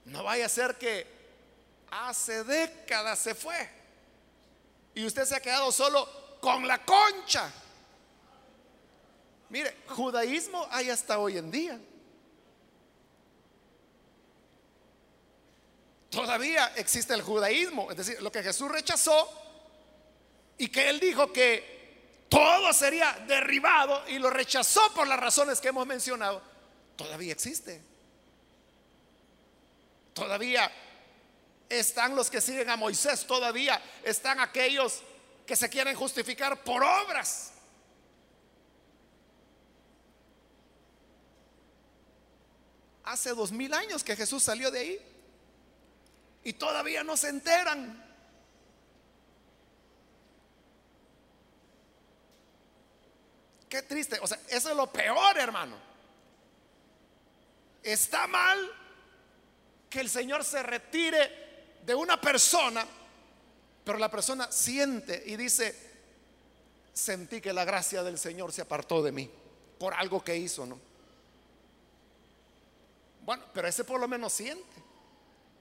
No 0.05 0.24
vaya 0.24 0.45
a 0.45 0.49
ser 0.49 0.76
que 0.76 1.08
hace 1.89 2.43
décadas 2.43 3.18
se 3.18 3.34
fue 3.34 3.68
y 4.93 5.05
usted 5.05 5.26
se 5.26 5.36
ha 5.36 5.39
quedado 5.39 5.72
solo 5.72 6.26
con 6.40 6.68
la 6.68 6.84
concha. 6.84 7.52
Mire, 9.50 9.78
judaísmo 9.88 10.68
hay 10.72 10.90
hasta 10.90 11.20
hoy 11.20 11.38
en 11.38 11.52
día. 11.52 11.80
Todavía 16.10 16.74
existe 16.76 17.14
el 17.14 17.22
judaísmo, 17.22 17.92
es 17.92 17.98
decir, 17.98 18.22
lo 18.22 18.32
que 18.32 18.42
Jesús 18.42 18.70
rechazó 18.72 19.30
y 20.58 20.70
que 20.70 20.90
él 20.90 21.00
dijo 21.00 21.32
que 21.32 22.26
todo 22.30 22.74
sería 22.74 23.14
derribado 23.28 24.08
y 24.10 24.20
lo 24.20 24.30
rechazó 24.30 24.82
por 24.94 25.08
las 25.08 25.20
razones 25.20 25.62
que 25.62 25.70
hemos 25.70 25.86
mencionado, 25.86 26.42
todavía 26.96 27.32
existe. 27.32 27.82
Todavía 30.14 30.72
están 31.70 32.16
los 32.16 32.30
que 32.30 32.42
siguen 32.42 32.70
a 32.70 32.76
Moisés, 32.76 33.28
todavía 33.28 33.80
están 34.04 34.40
aquellos 34.40 35.04
que 35.48 35.56
se 35.56 35.70
quieren 35.70 35.95
justificar 35.95 36.62
por 36.64 36.84
obras. 36.84 37.54
Hace 43.06 43.30
dos 43.30 43.54
mil 43.54 43.74
años 43.74 44.04
que 44.04 44.18
Jesús 44.18 44.43
salió 44.43 44.70
de 44.70 44.80
ahí 44.80 45.02
y 46.43 46.52
todavía 46.52 47.02
no 47.04 47.16
se 47.16 47.30
enteran. 47.30 48.06
Qué 53.70 53.82
triste. 53.84 54.20
O 54.22 54.28
sea, 54.28 54.39
eso 54.50 54.70
es 54.70 54.76
lo 54.76 54.91
peor, 54.91 55.38
hermano. 55.38 55.78
Está 57.82 58.28
mal 58.28 58.70
que 59.89 60.02
el 60.02 60.10
Señor 60.10 60.43
se 60.43 60.62
retire 60.62 61.78
de 61.84 61.95
una 61.95 62.20
persona, 62.20 62.86
pero 63.88 64.00
la 64.00 64.12
persona 64.12 64.52
siente 64.52 65.24
y 65.28 65.38
dice, 65.38 65.74
sentí 66.92 67.40
que 67.40 67.54
la 67.54 67.64
gracia 67.64 68.04
del 68.04 68.20
Señor 68.20 68.52
se 68.52 68.62
apartó 68.62 69.02
de 69.02 69.14
mí 69.14 69.32
por 69.80 69.94
algo 69.94 70.22
que 70.22 70.36
hizo, 70.36 70.66
¿no? 70.66 70.78
Bueno, 73.22 73.46
pero 73.54 73.66
ese 73.66 73.86
por 73.86 74.02
lo 74.02 74.10
menos 74.10 74.34
siente. 74.34 74.84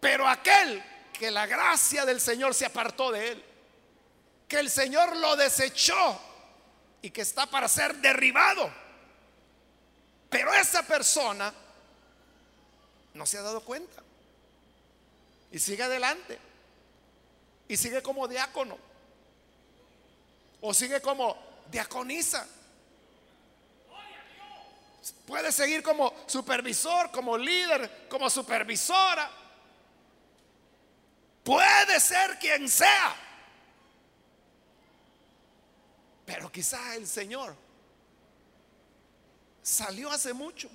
Pero 0.01 0.27
aquel 0.27 0.83
que 1.13 1.31
la 1.31 1.47
gracia 1.47 2.05
del 2.05 2.21
Señor 2.21 2.53
se 2.53 2.67
apartó 2.67 3.13
de 3.13 3.29
él, 3.29 3.45
que 4.49 4.59
el 4.59 4.71
Señor 4.71 5.15
lo 5.19 5.37
desechó 5.37 6.21
y 7.03 7.11
que 7.11 7.21
está 7.21 7.47
para 7.47 7.69
ser 7.69 7.95
derribado. 7.95 8.69
Pero 10.29 10.53
esa 10.53 10.83
persona 10.83 11.55
no 13.15 13.25
se 13.25 13.39
ha 13.39 13.43
dado 13.43 13.61
cuenta. 13.61 14.03
Y 15.53 15.61
sigue 15.61 15.85
adelante. 15.85 16.41
Y 17.69 17.77
sigue 17.77 18.03
como 18.03 18.29
diácono. 18.29 18.79
O 20.61 20.73
sigue 20.73 21.01
como 21.01 21.37
diaconisa. 21.71 22.47
Puede 25.27 25.53
seguir 25.53 25.83
como 25.83 26.13
supervisor, 26.27 27.11
como 27.11 27.37
líder, 27.37 28.07
como 28.09 28.29
supervisora. 28.31 29.31
Puede 31.45 32.01
ser 32.01 32.39
quien 32.39 32.69
sea. 32.69 33.15
Pero 36.25 36.51
quizá 36.51 36.97
el 36.97 37.07
Señor 37.07 37.55
salió 39.63 40.11
hace 40.11 40.33
mucho. 40.33 40.69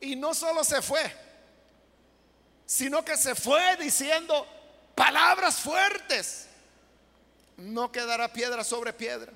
Y 0.00 0.16
no 0.16 0.34
solo 0.34 0.64
se 0.64 0.82
fue, 0.82 1.00
sino 2.72 3.04
que 3.04 3.18
se 3.18 3.34
fue 3.34 3.76
diciendo 3.76 4.46
palabras 4.94 5.60
fuertes. 5.60 6.48
No 7.58 7.92
quedará 7.92 8.32
piedra 8.32 8.64
sobre 8.64 8.94
piedra. 8.94 9.30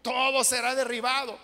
Todo 0.00 0.44
será 0.44 0.76
derribado. 0.76 1.36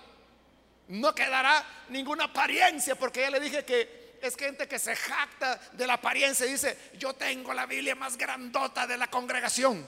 No 0.86 1.12
quedará 1.16 1.66
ninguna 1.88 2.26
apariencia, 2.26 2.94
porque 2.94 3.22
ya 3.22 3.30
le 3.30 3.40
dije 3.40 3.64
que 3.64 4.18
es 4.22 4.36
gente 4.36 4.68
que 4.68 4.78
se 4.78 4.94
jacta 4.94 5.60
de 5.72 5.84
la 5.84 5.94
apariencia 5.94 6.46
y 6.46 6.52
dice, 6.52 6.78
yo 6.96 7.12
tengo 7.12 7.52
la 7.52 7.66
Biblia 7.66 7.96
más 7.96 8.16
grandota 8.16 8.86
de 8.86 8.98
la 8.98 9.10
congregación. 9.10 9.84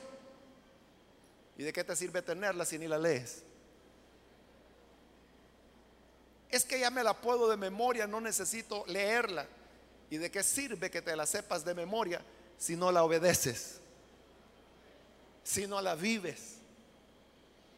¿Y 1.56 1.62
de 1.62 1.72
qué 1.72 1.84
te 1.84 1.94
sirve 1.94 2.20
tenerla 2.20 2.64
si 2.64 2.80
ni 2.80 2.88
la 2.88 2.98
lees? 2.98 3.44
Es 6.48 6.64
que 6.64 6.80
ya 6.80 6.90
me 6.90 7.04
la 7.04 7.14
puedo 7.14 7.48
de 7.48 7.56
memoria, 7.56 8.08
no 8.08 8.20
necesito 8.20 8.84
leerla. 8.88 9.46
¿Y 10.12 10.18
de 10.18 10.30
qué 10.30 10.42
sirve 10.42 10.90
que 10.90 11.00
te 11.00 11.16
la 11.16 11.24
sepas 11.24 11.64
de 11.64 11.72
memoria 11.74 12.20
si 12.58 12.76
no 12.76 12.92
la 12.92 13.02
obedeces? 13.02 13.80
Si 15.42 15.66
no 15.66 15.80
la 15.80 15.94
vives. 15.94 16.58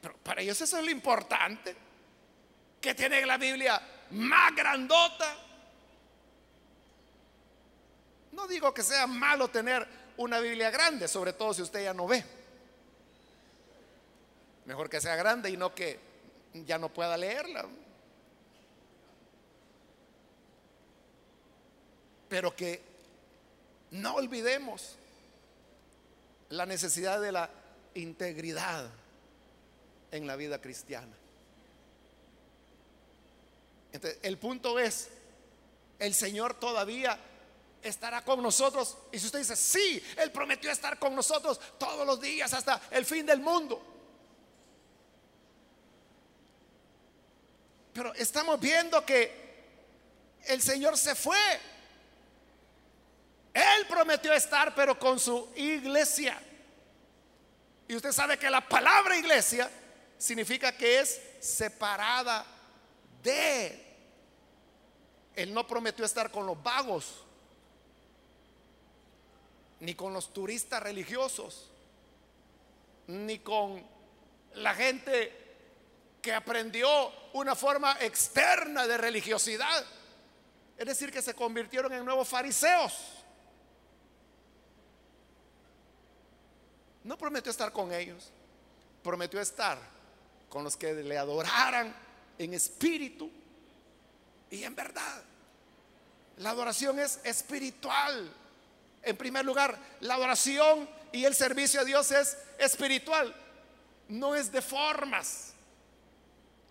Pero 0.03 0.17
para 0.17 0.43
ellos 0.43 0.61
eso 0.61 0.77
es 0.77 0.85
lo 0.85 0.91
importante. 0.91 1.77
Que 2.81 2.93
tiene 2.93 3.25
la 3.25 3.39
Biblia 3.39 3.81
más 4.11 4.53
grandota. 4.53 5.33
No 8.33 8.49
digo 8.49 8.75
que 8.75 8.83
sea 8.83 9.07
malo 9.07 9.47
tener 9.47 9.87
una 10.17 10.41
Biblia 10.41 10.73
grande, 10.73 11.07
sobre 11.07 11.35
todo 11.35 11.55
si 11.55 11.63
usted 11.63 11.85
ya 11.85 11.95
no 11.95 12.09
ve. 12.09 12.25
Mejor 14.65 14.91
que 14.91 15.01
sea 15.01 15.15
grande 15.15 15.51
y 15.51 15.57
no 15.57 15.73
que 15.73 16.01
ya 16.53 16.79
no 16.79 16.89
pueda 16.89 17.17
leerla. 17.17 17.65
Pero 22.35 22.57
que 22.57 22.83
no 23.93 24.17
olvidemos 24.17 24.97
la 26.49 26.67
necesidad 26.67 27.21
de 27.21 27.31
la 27.31 27.49
integridad 27.95 28.91
en 30.11 30.27
la 30.27 30.35
vida 30.35 30.61
cristiana. 30.61 31.15
Entonces, 33.93 34.19
el 34.25 34.37
punto 34.39 34.81
es, 34.81 35.11
el 36.01 36.13
Señor 36.13 36.55
todavía 36.55 37.17
estará 37.81 38.25
con 38.25 38.43
nosotros. 38.43 38.97
Y 39.13 39.21
si 39.21 39.27
usted 39.27 39.39
dice, 39.39 39.55
sí, 39.55 40.03
Él 40.17 40.33
prometió 40.33 40.73
estar 40.73 40.99
con 40.99 41.15
nosotros 41.15 41.61
todos 41.79 42.05
los 42.05 42.21
días 42.21 42.53
hasta 42.53 42.83
el 42.91 43.05
fin 43.05 43.25
del 43.25 43.39
mundo. 43.39 43.81
Pero 47.93 48.13
estamos 48.15 48.59
viendo 48.59 49.07
que 49.07 49.45
el 50.49 50.61
Señor 50.61 50.99
se 50.99 51.15
fue. 51.15 51.39
Él 53.55 53.87
prometió 53.89 54.33
estar, 54.33 54.75
pero 54.75 54.99
con 54.99 55.21
su 55.21 55.53
iglesia. 55.55 56.37
Y 57.87 57.95
usted 57.95 58.11
sabe 58.11 58.37
que 58.37 58.51
la 58.51 58.69
palabra 58.69 59.17
iglesia 59.17 59.71
significa 60.19 60.77
que 60.77 60.99
es 60.99 61.21
separada 61.41 62.45
de. 63.23 63.81
Él 65.37 65.55
no 65.55 65.67
prometió 65.67 66.05
estar 66.05 66.31
con 66.33 66.47
los 66.47 66.61
vagos, 66.61 67.23
ni 69.81 69.95
con 69.95 70.13
los 70.13 70.33
turistas 70.33 70.83
religiosos, 70.83 71.71
ni 73.07 73.39
con 73.39 73.85
la 74.55 74.75
gente 74.75 75.45
que 76.21 76.33
aprendió 76.33 77.13
una 77.35 77.55
forma 77.55 77.99
externa 78.01 78.87
de 78.87 78.97
religiosidad. 78.97 79.85
Es 80.77 80.87
decir, 80.87 81.13
que 81.13 81.23
se 81.23 81.35
convirtieron 81.35 81.93
en 81.93 82.05
nuevos 82.05 82.29
fariseos. 82.29 83.24
No 87.05 87.19
prometió 87.19 87.51
estar 87.51 87.71
con 87.71 87.93
ellos, 87.93 88.31
prometió 89.03 89.41
estar 89.41 89.79
con 90.49 90.65
los 90.65 90.77
que 90.77 90.93
le 90.95 91.19
adoraran 91.19 91.95
en 92.39 92.55
espíritu 92.55 93.31
y 94.51 94.65
en 94.65 94.75
verdad. 94.75 95.23
La 96.39 96.51
adoración 96.51 96.99
es 96.99 97.21
espiritual. 97.25 98.33
En 99.03 99.17
primer 99.17 99.45
lugar, 99.45 99.79
la 100.01 100.15
adoración 100.15 100.89
y 101.13 101.25
el 101.25 101.35
servicio 101.35 101.83
a 101.83 101.85
Dios 101.85 102.11
es 102.11 102.39
espiritual, 102.59 103.35
no 104.09 104.35
es 104.35 104.51
de 104.51 104.63
formas. 104.63 105.53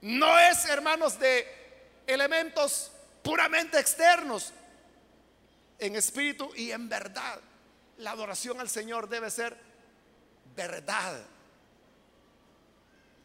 No 0.01 0.37
es, 0.37 0.65
hermanos, 0.65 1.17
de 1.17 1.47
elementos 2.07 2.91
puramente 3.21 3.79
externos. 3.79 4.51
En 5.79 5.95
espíritu 5.95 6.51
y 6.55 6.71
en 6.71 6.89
verdad. 6.89 7.39
La 7.99 8.11
adoración 8.11 8.59
al 8.59 8.69
Señor 8.69 9.07
debe 9.07 9.29
ser 9.29 9.57
verdad. 10.55 11.23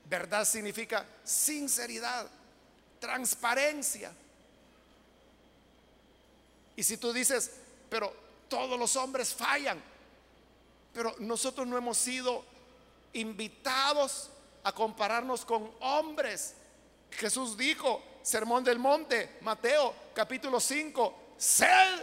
Verdad 0.04 0.44
significa 0.44 1.06
sinceridad, 1.22 2.26
transparencia. 2.98 4.12
Y 6.76 6.82
si 6.82 6.96
tú 6.96 7.12
dices, 7.12 7.50
pero 7.90 8.14
todos 8.48 8.78
los 8.78 8.96
hombres 8.96 9.34
fallan, 9.34 9.82
pero 10.94 11.14
nosotros 11.18 11.66
no 11.66 11.76
hemos 11.76 11.98
sido 11.98 12.44
invitados 13.12 14.30
a 14.64 14.72
compararnos 14.72 15.44
con 15.44 15.70
hombres 15.80 16.54
Jesús 17.10 17.56
dijo, 17.56 18.02
Sermón 18.22 18.64
del 18.64 18.78
Monte, 18.78 19.38
Mateo 19.40 19.94
capítulo 20.14 20.60
5, 20.60 21.34
sed 21.36 22.02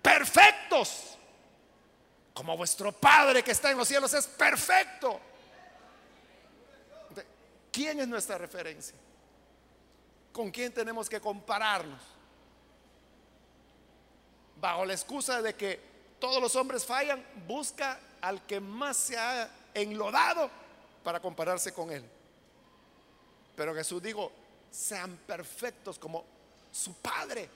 perfectos, 0.00 1.18
como 2.40 2.56
vuestro 2.56 2.90
Padre 2.90 3.44
que 3.44 3.50
está 3.50 3.70
en 3.70 3.76
los 3.76 3.86
cielos 3.86 4.14
es 4.14 4.26
perfecto. 4.26 5.20
¿Quién 7.70 8.00
es 8.00 8.08
nuestra 8.08 8.38
referencia? 8.38 8.94
¿Con 10.32 10.50
quién 10.50 10.72
tenemos 10.72 11.10
que 11.10 11.20
compararnos? 11.20 12.00
Bajo 14.58 14.86
la 14.86 14.94
excusa 14.94 15.42
de 15.42 15.54
que 15.54 15.80
todos 16.18 16.40
los 16.40 16.56
hombres 16.56 16.86
fallan, 16.86 17.22
busca 17.46 18.00
al 18.22 18.46
que 18.46 18.58
más 18.58 18.96
se 18.96 19.18
ha 19.18 19.50
enlodado 19.74 20.50
para 21.04 21.20
compararse 21.20 21.74
con 21.74 21.90
Él. 21.90 22.02
Pero 23.54 23.74
Jesús 23.74 24.02
dijo, 24.02 24.32
sean 24.70 25.14
perfectos 25.26 25.98
como 25.98 26.24
su 26.72 26.94
Padre 26.94 27.50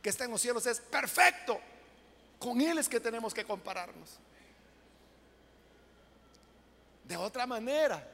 que 0.00 0.08
está 0.08 0.24
en 0.24 0.30
los 0.30 0.40
cielos 0.40 0.64
es 0.64 0.80
perfecto. 0.80 1.60
Con 2.38 2.60
Él 2.60 2.78
es 2.78 2.88
que 2.88 3.00
tenemos 3.00 3.32
que 3.32 3.44
compararnos. 3.44 4.18
De 7.04 7.16
otra 7.16 7.46
manera, 7.46 8.06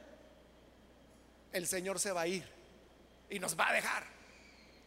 el 1.51 1.67
Señor 1.67 1.99
se 1.99 2.11
va 2.11 2.21
a 2.21 2.27
ir 2.27 2.47
y 3.29 3.39
nos 3.39 3.57
va 3.57 3.69
a 3.69 3.73
dejar. 3.73 4.05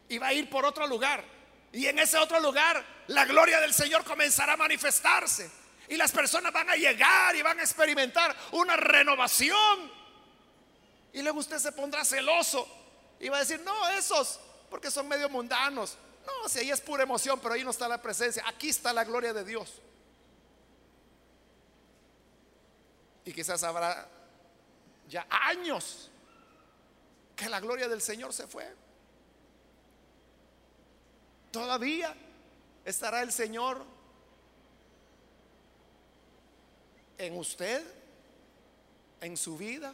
Y 0.07 0.17
va 0.17 0.27
a 0.27 0.33
ir 0.33 0.49
por 0.49 0.65
otro 0.65 0.87
lugar. 0.87 1.23
Y 1.71 1.87
en 1.87 1.99
ese 1.99 2.17
otro 2.17 2.39
lugar 2.39 2.83
la 3.07 3.25
gloria 3.25 3.59
del 3.59 3.73
Señor 3.73 4.03
comenzará 4.03 4.53
a 4.53 4.57
manifestarse. 4.57 5.49
Y 5.87 5.97
las 5.97 6.11
personas 6.11 6.51
van 6.51 6.69
a 6.69 6.75
llegar 6.75 7.35
y 7.35 7.41
van 7.41 7.59
a 7.59 7.63
experimentar 7.63 8.35
una 8.51 8.75
renovación. 8.75 9.91
Y 11.13 11.21
luego 11.21 11.39
usted 11.39 11.59
se 11.59 11.71
pondrá 11.71 12.03
celoso 12.03 12.67
y 13.19 13.29
va 13.29 13.37
a 13.37 13.39
decir, 13.41 13.61
no, 13.61 13.87
esos, 13.89 14.39
porque 14.69 14.91
son 14.91 15.07
medio 15.07 15.29
mundanos. 15.29 15.97
No, 16.25 16.49
si 16.49 16.59
ahí 16.59 16.71
es 16.71 16.81
pura 16.81 17.03
emoción, 17.03 17.39
pero 17.39 17.53
ahí 17.53 17.63
no 17.63 17.71
está 17.71 17.87
la 17.87 18.01
presencia. 18.01 18.43
Aquí 18.47 18.69
está 18.69 18.91
la 18.93 19.03
gloria 19.03 19.33
de 19.33 19.43
Dios. 19.43 19.81
Y 23.25 23.33
quizás 23.33 23.63
habrá 23.63 24.07
ya 25.07 25.27
años 25.29 26.09
que 27.35 27.49
la 27.49 27.59
gloria 27.59 27.87
del 27.87 28.01
Señor 28.01 28.33
se 28.33 28.47
fue. 28.47 28.71
Todavía 31.51 32.15
estará 32.83 33.21
el 33.21 33.31
Señor 33.31 33.83
en 37.17 37.37
usted, 37.37 37.83
en 39.21 39.37
su 39.37 39.57
vida. 39.57 39.93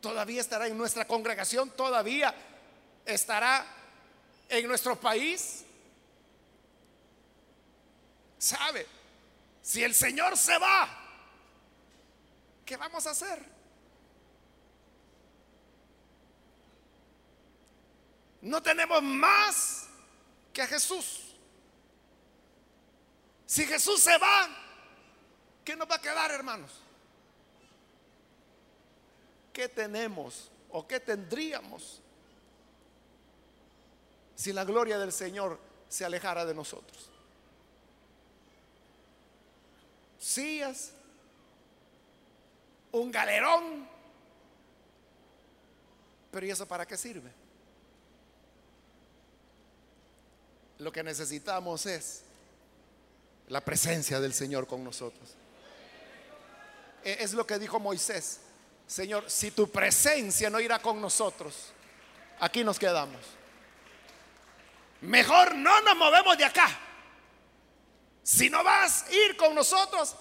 Todavía 0.00 0.40
estará 0.40 0.66
en 0.66 0.76
nuestra 0.76 1.06
congregación, 1.06 1.70
todavía 1.70 2.34
estará 3.06 3.66
en 4.58 4.68
nuestro 4.68 4.98
país. 4.98 5.64
¿Sabe? 8.38 8.86
Si 9.62 9.82
el 9.82 9.94
Señor 9.94 10.36
se 10.36 10.58
va, 10.58 10.88
¿qué 12.64 12.76
vamos 12.76 13.06
a 13.06 13.10
hacer? 13.10 13.54
No 18.42 18.62
tenemos 18.62 19.02
más 19.02 19.88
que 20.52 20.60
a 20.60 20.66
Jesús. 20.66 21.34
Si 23.46 23.64
Jesús 23.64 24.00
se 24.00 24.18
va, 24.18 24.48
¿qué 25.64 25.74
nos 25.76 25.90
va 25.90 25.96
a 25.96 26.00
quedar, 26.00 26.30
hermanos? 26.30 26.72
¿Qué 29.52 29.68
tenemos 29.68 30.50
o 30.68 30.86
qué 30.86 31.00
tendríamos 31.00 32.02
si 34.34 34.52
la 34.52 34.64
gloria 34.64 34.98
del 34.98 35.12
Señor 35.12 35.58
se 35.88 36.04
alejara 36.04 36.44
de 36.44 36.54
nosotros? 36.54 37.10
Sillas, 40.18 40.92
un 42.92 43.10
galerón, 43.10 43.86
pero 46.30 46.46
¿y 46.46 46.50
eso 46.50 46.66
para 46.66 46.86
qué 46.86 46.96
sirve? 46.96 47.30
Lo 50.78 50.90
que 50.90 51.02
necesitamos 51.02 51.86
es 51.86 52.22
la 53.48 53.60
presencia 53.60 54.18
del 54.20 54.34
Señor 54.34 54.66
con 54.66 54.82
nosotros. 54.82 55.34
E, 57.04 57.18
es 57.20 57.34
lo 57.34 57.46
que 57.46 57.58
dijo 57.58 57.78
Moisés. 57.78 58.40
Señor, 58.86 59.30
si 59.30 59.50
tu 59.50 59.70
presencia 59.70 60.50
no 60.50 60.60
irá 60.60 60.80
con 60.80 61.00
nosotros, 61.00 61.72
aquí 62.40 62.64
nos 62.64 62.78
quedamos. 62.78 63.20
Mejor 65.04 65.54
no 65.54 65.80
nos 65.82 65.96
movemos 65.96 66.36
de 66.38 66.44
acá. 66.44 66.66
Si 68.22 68.48
no 68.48 68.64
vas 68.64 69.04
a 69.04 69.12
ir 69.12 69.36
con 69.36 69.54
nosotros, 69.54 70.16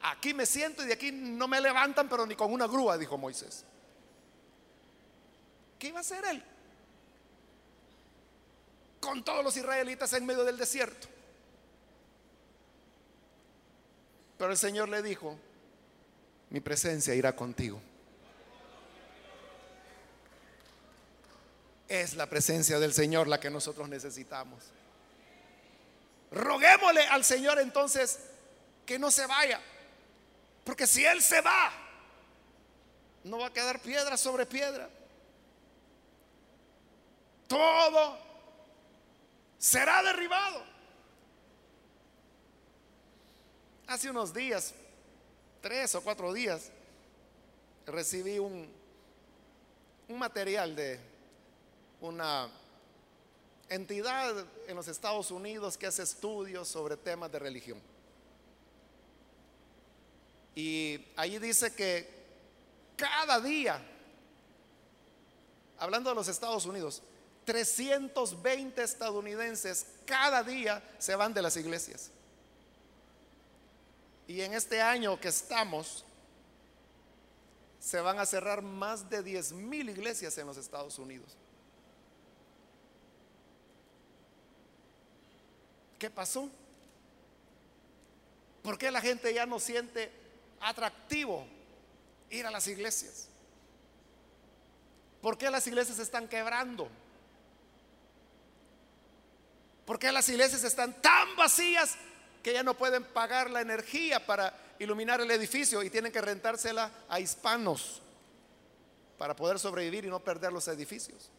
aquí 0.00 0.32
me 0.32 0.46
siento 0.46 0.82
y 0.82 0.86
de 0.86 0.94
aquí 0.94 1.12
no 1.12 1.46
me 1.46 1.60
levantan, 1.60 2.08
pero 2.08 2.24
ni 2.24 2.34
con 2.34 2.52
una 2.52 2.66
grúa, 2.66 2.96
dijo 2.96 3.18
Moisés. 3.18 3.64
¿Qué 5.78 5.88
iba 5.88 5.98
a 5.98 6.00
hacer 6.00 6.24
él? 6.24 6.42
Con 9.00 9.22
todos 9.22 9.44
los 9.44 9.56
israelitas 9.56 10.12
en 10.14 10.24
medio 10.24 10.44
del 10.44 10.56
desierto. 10.56 11.06
Pero 14.38 14.50
el 14.50 14.58
Señor 14.58 14.88
le 14.88 15.02
dijo, 15.02 15.36
mi 16.50 16.60
presencia 16.60 17.14
irá 17.14 17.36
contigo. 17.36 17.80
Es 21.88 22.14
la 22.14 22.26
presencia 22.26 22.78
del 22.78 22.92
Señor 22.92 23.28
la 23.28 23.40
que 23.40 23.48
nosotros 23.48 23.88
necesitamos. 23.88 24.62
Roguémosle 26.30 27.06
al 27.06 27.24
Señor 27.24 27.58
entonces 27.58 28.18
que 28.84 28.98
no 28.98 29.10
se 29.10 29.26
vaya. 29.26 29.60
Porque 30.64 30.86
si 30.86 31.04
Él 31.04 31.22
se 31.22 31.40
va, 31.40 31.72
no 33.24 33.38
va 33.38 33.46
a 33.46 33.52
quedar 33.52 33.80
piedra 33.80 34.18
sobre 34.18 34.44
piedra. 34.44 34.90
Todo 37.46 38.18
será 39.58 40.02
derribado. 40.02 40.62
Hace 43.86 44.10
unos 44.10 44.34
días, 44.34 44.74
tres 45.62 45.94
o 45.94 46.02
cuatro 46.02 46.34
días, 46.34 46.70
recibí 47.86 48.38
un, 48.38 48.70
un 50.08 50.18
material 50.18 50.76
de 50.76 51.00
una 52.00 52.48
entidad 53.68 54.46
en 54.66 54.76
los 54.76 54.88
Estados 54.88 55.30
Unidos 55.30 55.76
que 55.76 55.86
hace 55.86 56.02
estudios 56.02 56.68
sobre 56.68 56.96
temas 56.96 57.30
de 57.30 57.38
religión. 57.38 57.80
Y 60.54 61.04
allí 61.16 61.38
dice 61.38 61.74
que 61.74 62.08
cada 62.96 63.40
día, 63.40 63.80
hablando 65.78 66.10
de 66.10 66.16
los 66.16 66.28
Estados 66.28 66.66
Unidos, 66.66 67.02
320 67.44 68.82
estadounidenses 68.82 69.86
cada 70.04 70.42
día 70.42 70.82
se 70.98 71.14
van 71.14 71.32
de 71.32 71.42
las 71.42 71.56
iglesias. 71.56 72.10
Y 74.26 74.42
en 74.42 74.52
este 74.52 74.82
año 74.82 75.18
que 75.18 75.28
estamos, 75.28 76.04
se 77.80 78.00
van 78.00 78.18
a 78.18 78.26
cerrar 78.26 78.60
más 78.60 79.08
de 79.08 79.22
10 79.22 79.52
mil 79.52 79.88
iglesias 79.88 80.36
en 80.38 80.46
los 80.46 80.56
Estados 80.56 80.98
Unidos. 80.98 81.36
¿Qué 85.98 86.10
pasó? 86.10 86.48
¿Por 88.62 88.78
qué 88.78 88.90
la 88.90 89.00
gente 89.00 89.32
ya 89.34 89.46
no 89.46 89.58
siente 89.58 90.10
atractivo 90.60 91.46
ir 92.30 92.46
a 92.46 92.50
las 92.50 92.66
iglesias? 92.68 93.28
¿Por 95.20 95.36
qué 95.36 95.50
las 95.50 95.66
iglesias 95.66 95.98
están 95.98 96.28
quebrando? 96.28 96.88
¿Por 99.84 99.98
qué 99.98 100.12
las 100.12 100.28
iglesias 100.28 100.62
están 100.64 101.00
tan 101.00 101.34
vacías 101.34 101.96
que 102.42 102.52
ya 102.52 102.62
no 102.62 102.74
pueden 102.74 103.04
pagar 103.04 103.50
la 103.50 103.62
energía 103.62 104.24
para 104.24 104.54
iluminar 104.78 105.20
el 105.20 105.30
edificio 105.30 105.82
y 105.82 105.90
tienen 105.90 106.12
que 106.12 106.20
rentársela 106.20 106.92
a 107.08 107.18
hispanos 107.18 108.02
para 109.16 109.34
poder 109.34 109.58
sobrevivir 109.58 110.04
y 110.04 110.08
no 110.08 110.20
perder 110.20 110.52
los 110.52 110.68
edificios? 110.68 111.30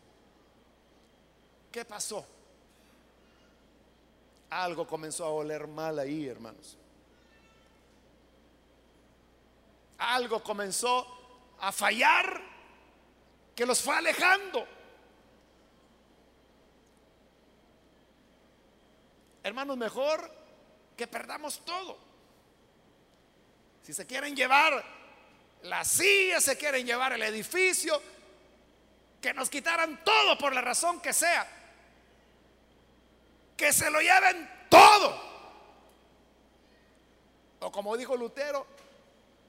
¿Qué 1.72 1.86
pasó? 1.86 2.26
Algo 4.50 4.88
comenzó 4.88 5.26
a 5.26 5.30
oler 5.30 5.68
mal 5.68 6.00
ahí, 6.00 6.28
hermanos. 6.28 6.78
Algo 10.00 10.42
comenzó 10.42 11.56
a 11.60 11.72
fallar 11.72 12.42
que 13.56 13.66
los 13.66 13.82
fue 13.82 13.96
alejando. 13.96 14.66
Hermanos, 19.44 19.78
mejor 19.78 20.32
que 20.96 21.06
perdamos 21.06 21.64
todo. 21.66 21.98
Si 23.84 23.94
se 23.94 24.06
quieren 24.06 24.36
llevar 24.36 24.84
la 25.64 25.84
silla, 25.84 26.42
se 26.42 26.58
quieren 26.58 26.86
llevar 26.86 27.14
el 27.14 27.22
edificio, 27.24 28.02
que 29.22 29.34
nos 29.34 29.50
quitaran 29.50 30.04
todo 30.04 30.38
por 30.38 30.54
la 30.54 30.62
razón 30.62 31.02
que 31.02 31.14
sea 31.14 31.59
que 33.60 33.74
se 33.74 33.92
lo 33.92 34.00
lleven 34.00 34.50
todo. 34.70 35.22
O 37.60 37.70
como 37.74 37.98
dijo 37.98 38.16
Lutero, 38.16 38.66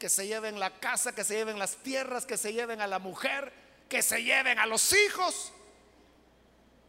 que 0.01 0.09
se 0.09 0.27
lleven 0.27 0.59
la 0.59 0.81
casa, 0.81 1.15
que 1.15 1.23
se 1.23 1.37
lleven 1.37 1.61
las 1.61 1.77
tierras, 1.77 2.27
que 2.27 2.37
se 2.37 2.53
lleven 2.53 2.81
a 2.81 2.89
la 2.89 2.99
mujer, 2.99 3.53
que 3.89 4.03
se 4.03 4.25
lleven 4.25 4.59
a 4.59 4.67
los 4.67 4.93
hijos. 4.93 5.53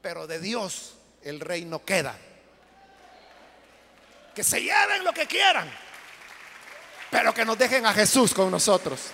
Pero 0.02 0.26
de 0.26 0.40
Dios 0.40 0.96
el 1.22 1.40
reino 1.40 1.86
queda. 1.86 2.18
Que 4.34 4.44
se 4.44 4.60
lleven 4.60 5.04
lo 5.04 5.14
que 5.14 5.28
quieran. 5.28 5.72
pero 7.12 7.34
que 7.34 7.46
nos 7.46 7.58
dejen 7.58 7.86
a 7.86 7.94
Jesús 7.94 8.34
con 8.34 8.50
nosotros. 8.50 9.12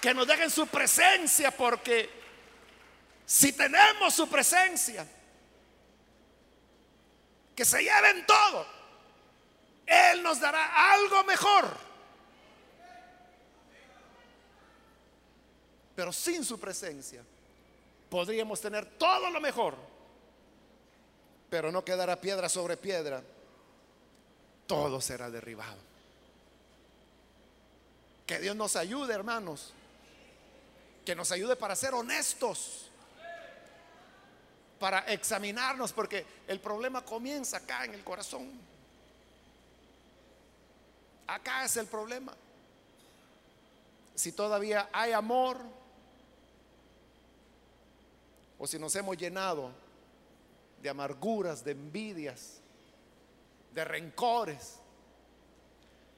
Que 0.00 0.12
nos 0.14 0.26
dejen 0.26 0.50
su 0.50 0.66
presencia 0.66 1.52
porque 1.52 2.10
si 3.24 3.52
tenemos 3.52 4.14
su 4.14 4.28
presencia, 4.28 5.06
que 7.58 7.64
se 7.64 7.82
lleven 7.82 8.24
todo, 8.24 8.64
Él 9.84 10.22
nos 10.22 10.38
dará 10.38 10.92
algo 10.92 11.24
mejor. 11.24 11.68
Pero 15.96 16.12
sin 16.12 16.44
su 16.44 16.60
presencia 16.60 17.20
podríamos 18.08 18.60
tener 18.60 18.86
todo 18.96 19.28
lo 19.30 19.40
mejor, 19.40 19.74
pero 21.50 21.72
no 21.72 21.84
quedará 21.84 22.20
piedra 22.20 22.48
sobre 22.48 22.76
piedra. 22.76 23.24
Todo 24.68 25.00
será 25.00 25.28
derribado. 25.28 25.80
Que 28.24 28.38
Dios 28.38 28.54
nos 28.54 28.76
ayude, 28.76 29.12
hermanos. 29.12 29.72
Que 31.04 31.16
nos 31.16 31.32
ayude 31.32 31.56
para 31.56 31.74
ser 31.74 31.92
honestos. 31.92 32.88
Para 34.78 35.00
examinarnos, 35.12 35.92
porque 35.92 36.24
el 36.46 36.60
problema 36.60 37.04
comienza 37.04 37.58
acá 37.58 37.84
en 37.84 37.94
el 37.94 38.04
corazón. 38.04 38.48
Acá 41.26 41.64
es 41.64 41.76
el 41.76 41.86
problema. 41.86 42.34
Si 44.14 44.32
todavía 44.32 44.88
hay 44.92 45.12
amor, 45.12 45.58
o 48.58 48.66
si 48.66 48.78
nos 48.78 48.94
hemos 48.96 49.16
llenado 49.16 49.70
de 50.82 50.88
amarguras, 50.88 51.64
de 51.64 51.72
envidias, 51.72 52.60
de 53.72 53.84
rencores. 53.84 54.76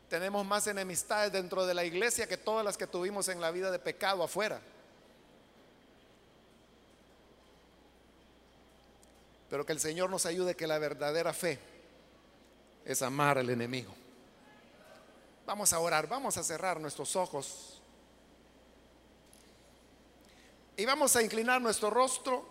Tenemos 0.09 0.45
más 0.47 0.67
enemistades 0.67 1.33
dentro 1.33 1.67
de 1.67 1.75
la 1.75 1.85
iglesia 1.85 2.27
que 2.27 2.37
todas 2.37 2.65
las 2.65 2.77
que 2.77 2.87
tuvimos 2.87 3.29
en 3.29 3.41
la 3.41 3.51
vida 3.51 3.71
de 3.71 3.79
pecado 3.79 4.23
afuera. 4.23 4.61
Pero 9.51 9.67
que 9.67 9.73
el 9.73 9.81
Señor 9.81 10.09
nos 10.09 10.27
ayude 10.27 10.55
que 10.55 10.69
la 10.69 10.79
verdadera 10.79 11.33
fe 11.33 11.59
es 12.85 13.03
amar 13.03 13.37
al 13.37 13.51
enemigo. 13.51 13.93
Vamos 15.45 15.73
a 15.73 15.81
orar, 15.81 16.07
vamos 16.07 16.37
a 16.37 16.45
cerrar 16.45 16.79
nuestros 16.81 17.17
ojos. 17.17 17.83
Y 20.77 20.85
vamos 20.85 21.17
a 21.17 21.23
inclinar 21.23 21.61
nuestro 21.61 21.91
rostro. 21.91 22.47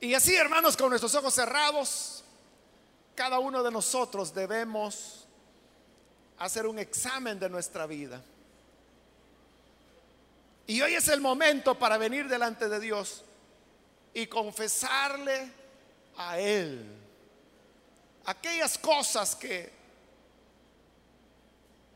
Y 0.00 0.14
así, 0.14 0.34
hermanos, 0.34 0.76
con 0.76 0.88
nuestros 0.88 1.14
ojos 1.14 1.32
cerrados, 1.32 2.24
cada 3.14 3.38
uno 3.38 3.62
de 3.62 3.70
nosotros 3.70 4.34
debemos 4.34 5.27
hacer 6.38 6.66
un 6.66 6.78
examen 6.78 7.38
de 7.38 7.48
nuestra 7.48 7.86
vida. 7.86 8.22
Y 10.66 10.80
hoy 10.82 10.94
es 10.94 11.08
el 11.08 11.20
momento 11.20 11.78
para 11.78 11.96
venir 11.96 12.28
delante 12.28 12.68
de 12.68 12.78
Dios 12.78 13.22
y 14.12 14.26
confesarle 14.26 15.50
a 16.16 16.38
Él 16.38 16.84
aquellas 18.26 18.76
cosas 18.76 19.34
que 19.34 19.72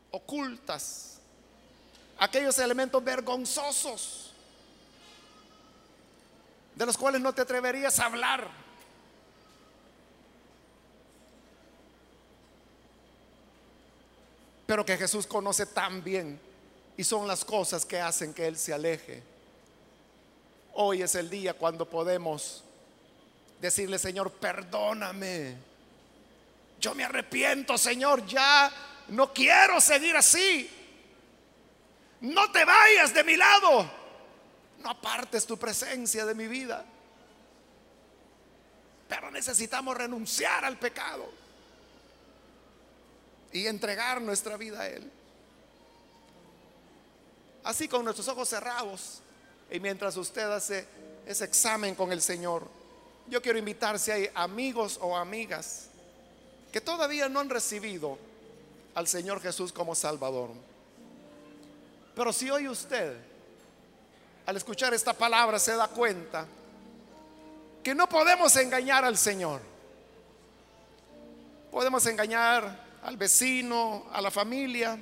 ocultas, 0.09 1.19
aquellos 2.17 2.57
elementos 2.59 3.03
vergonzosos 3.03 4.31
de 6.75 6.85
los 6.85 6.97
cuales 6.97 7.21
no 7.21 7.33
te 7.33 7.41
atreverías 7.41 7.99
a 7.99 8.05
hablar. 8.05 8.62
Pero 14.65 14.85
que 14.85 14.97
Jesús 14.97 15.27
conoce 15.27 15.65
tan 15.65 16.03
bien 16.03 16.39
y 16.95 17.03
son 17.03 17.27
las 17.27 17.43
cosas 17.43 17.85
que 17.85 17.99
hacen 17.99 18.33
que 18.33 18.47
Él 18.47 18.57
se 18.57 18.73
aleje. 18.73 19.21
Hoy 20.73 21.01
es 21.01 21.15
el 21.15 21.29
día 21.29 21.53
cuando 21.53 21.89
podemos 21.89 22.63
decirle, 23.59 23.99
Señor, 23.99 24.31
perdóname 24.31 25.73
yo 26.83 26.93
me 26.93 27.05
arrepiento, 27.05 27.77
Señor, 27.77 28.25
ya 28.25 28.69
no 29.07 29.31
quiero 29.31 29.79
seguir 29.79 30.17
así. 30.17 30.69
No 32.19 32.51
te 32.51 32.65
vayas 32.65 33.13
de 33.13 33.23
mi 33.23 33.37
lado. 33.37 33.89
No 34.79 34.89
apartes 34.89 35.45
tu 35.45 35.57
presencia 35.57 36.25
de 36.25 36.35
mi 36.35 36.45
vida. 36.45 36.83
Pero 39.07 39.31
necesitamos 39.31 39.95
renunciar 39.95 40.65
al 40.65 40.77
pecado 40.77 41.31
y 43.53 43.67
entregar 43.67 44.21
nuestra 44.21 44.57
vida 44.57 44.81
a 44.81 44.87
Él. 44.89 45.09
Así 47.63 47.87
con 47.87 48.03
nuestros 48.03 48.27
ojos 48.27 48.49
cerrados 48.49 49.21
y 49.71 49.79
mientras 49.79 50.17
usted 50.17 50.51
hace 50.51 50.85
ese 51.25 51.45
examen 51.45 51.95
con 51.95 52.11
el 52.11 52.21
Señor, 52.21 52.67
yo 53.27 53.41
quiero 53.41 53.57
invitar 53.57 53.97
si 53.99 54.11
hay 54.11 54.29
amigos 54.33 54.97
o 55.01 55.15
amigas 55.15 55.87
que 56.71 56.81
todavía 56.81 57.29
no 57.29 57.39
han 57.39 57.49
recibido 57.49 58.17
al 58.95 59.07
Señor 59.07 59.39
Jesús 59.39 59.71
como 59.71 59.95
Salvador. 59.95 60.49
Pero 62.15 62.33
si 62.33 62.49
hoy 62.49 62.67
usted, 62.67 63.15
al 64.45 64.57
escuchar 64.57 64.93
esta 64.93 65.13
palabra, 65.13 65.57
se 65.59 65.75
da 65.75 65.87
cuenta 65.87 66.45
que 67.83 67.95
no 67.95 68.09
podemos 68.09 68.55
engañar 68.57 69.05
al 69.05 69.17
Señor. 69.17 69.61
Podemos 71.71 72.05
engañar 72.05 72.83
al 73.03 73.17
vecino, 73.17 74.05
a 74.11 74.21
la 74.21 74.31
familia, 74.31 74.97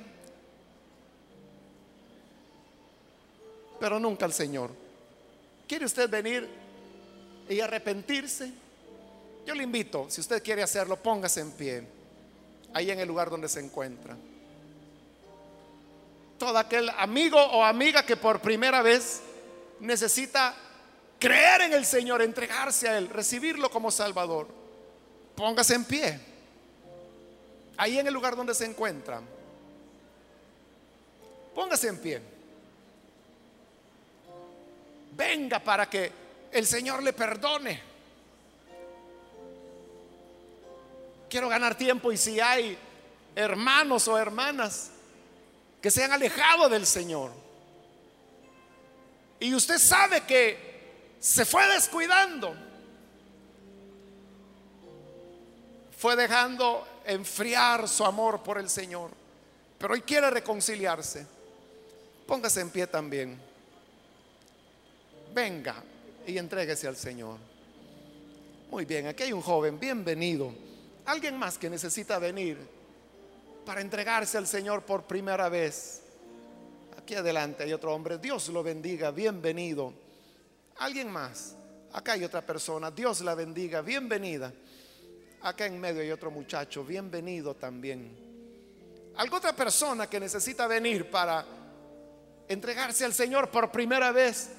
pero 3.78 3.98
nunca 3.98 4.24
al 4.24 4.32
Señor. 4.32 4.70
¿Quiere 5.68 5.84
usted 5.84 6.10
venir 6.10 6.48
y 7.48 7.60
arrepentirse? 7.60 8.52
Yo 9.46 9.54
le 9.54 9.62
invito, 9.62 10.06
si 10.08 10.20
usted 10.20 10.42
quiere 10.42 10.62
hacerlo, 10.62 10.96
póngase 10.96 11.40
en 11.40 11.52
pie, 11.52 11.86
ahí 12.74 12.90
en 12.90 13.00
el 13.00 13.08
lugar 13.08 13.30
donde 13.30 13.48
se 13.48 13.60
encuentra. 13.60 14.16
Todo 16.38 16.58
aquel 16.58 16.90
amigo 16.90 17.40
o 17.40 17.64
amiga 17.64 18.04
que 18.04 18.16
por 18.16 18.40
primera 18.40 18.82
vez 18.82 19.20
necesita 19.78 20.54
creer 21.18 21.62
en 21.62 21.72
el 21.72 21.84
Señor, 21.84 22.20
entregarse 22.20 22.88
a 22.88 22.98
Él, 22.98 23.08
recibirlo 23.08 23.70
como 23.70 23.92
Salvador, 23.92 24.48
póngase 25.36 25.74
en 25.74 25.84
pie, 25.84 26.31
ahí 27.76 27.98
en 27.98 28.06
el 28.06 28.14
lugar 28.14 28.36
donde 28.36 28.54
se 28.54 28.64
encuentra. 28.64 29.20
Póngase 31.54 31.88
en 31.88 31.98
pie. 31.98 32.22
Venga 35.16 35.58
para 35.58 35.88
que 35.88 36.10
el 36.50 36.66
Señor 36.66 37.02
le 37.02 37.12
perdone. 37.12 37.92
quiero 41.32 41.48
ganar 41.48 41.74
tiempo 41.74 42.12
y 42.12 42.18
si 42.18 42.40
hay 42.40 42.76
hermanos 43.34 44.06
o 44.06 44.18
hermanas 44.18 44.90
que 45.80 45.90
se 45.90 46.04
han 46.04 46.12
alejado 46.12 46.68
del 46.68 46.84
Señor 46.86 47.32
y 49.40 49.54
usted 49.54 49.78
sabe 49.78 50.26
que 50.26 51.16
se 51.20 51.46
fue 51.46 51.66
descuidando, 51.68 52.54
fue 55.96 56.14
dejando 56.16 56.86
enfriar 57.06 57.88
su 57.88 58.04
amor 58.04 58.42
por 58.42 58.58
el 58.58 58.68
Señor, 58.68 59.10
pero 59.78 59.94
hoy 59.94 60.02
quiere 60.02 60.30
reconciliarse, 60.30 61.26
póngase 62.26 62.60
en 62.60 62.70
pie 62.70 62.86
también. 62.86 63.38
Venga 65.34 65.82
y 66.26 66.36
entréguese 66.36 66.86
al 66.86 66.96
Señor. 66.96 67.38
Muy 68.70 68.84
bien, 68.84 69.06
aquí 69.06 69.24
hay 69.24 69.32
un 69.32 69.42
joven, 69.42 69.78
bienvenido. 69.78 70.52
Alguien 71.04 71.36
más 71.36 71.58
que 71.58 71.68
necesita 71.68 72.18
venir 72.18 72.58
para 73.64 73.80
entregarse 73.80 74.38
al 74.38 74.46
Señor 74.46 74.82
por 74.82 75.04
primera 75.04 75.48
vez. 75.48 76.02
Aquí 76.96 77.14
adelante 77.14 77.64
hay 77.64 77.72
otro 77.72 77.94
hombre. 77.94 78.18
Dios 78.18 78.48
lo 78.48 78.62
bendiga. 78.62 79.10
Bienvenido. 79.10 79.92
Alguien 80.78 81.10
más. 81.10 81.54
Acá 81.92 82.12
hay 82.12 82.24
otra 82.24 82.42
persona. 82.42 82.90
Dios 82.90 83.20
la 83.22 83.34
bendiga. 83.34 83.82
Bienvenida. 83.82 84.52
Acá 85.42 85.66
en 85.66 85.80
medio 85.80 86.02
hay 86.02 86.10
otro 86.12 86.30
muchacho. 86.30 86.84
Bienvenido 86.84 87.56
también. 87.56 88.16
Alguna 89.16 89.38
otra 89.38 89.56
persona 89.56 90.08
que 90.08 90.20
necesita 90.20 90.68
venir 90.68 91.10
para 91.10 91.44
entregarse 92.46 93.04
al 93.04 93.12
Señor 93.12 93.50
por 93.50 93.72
primera 93.72 94.12
vez 94.12 94.50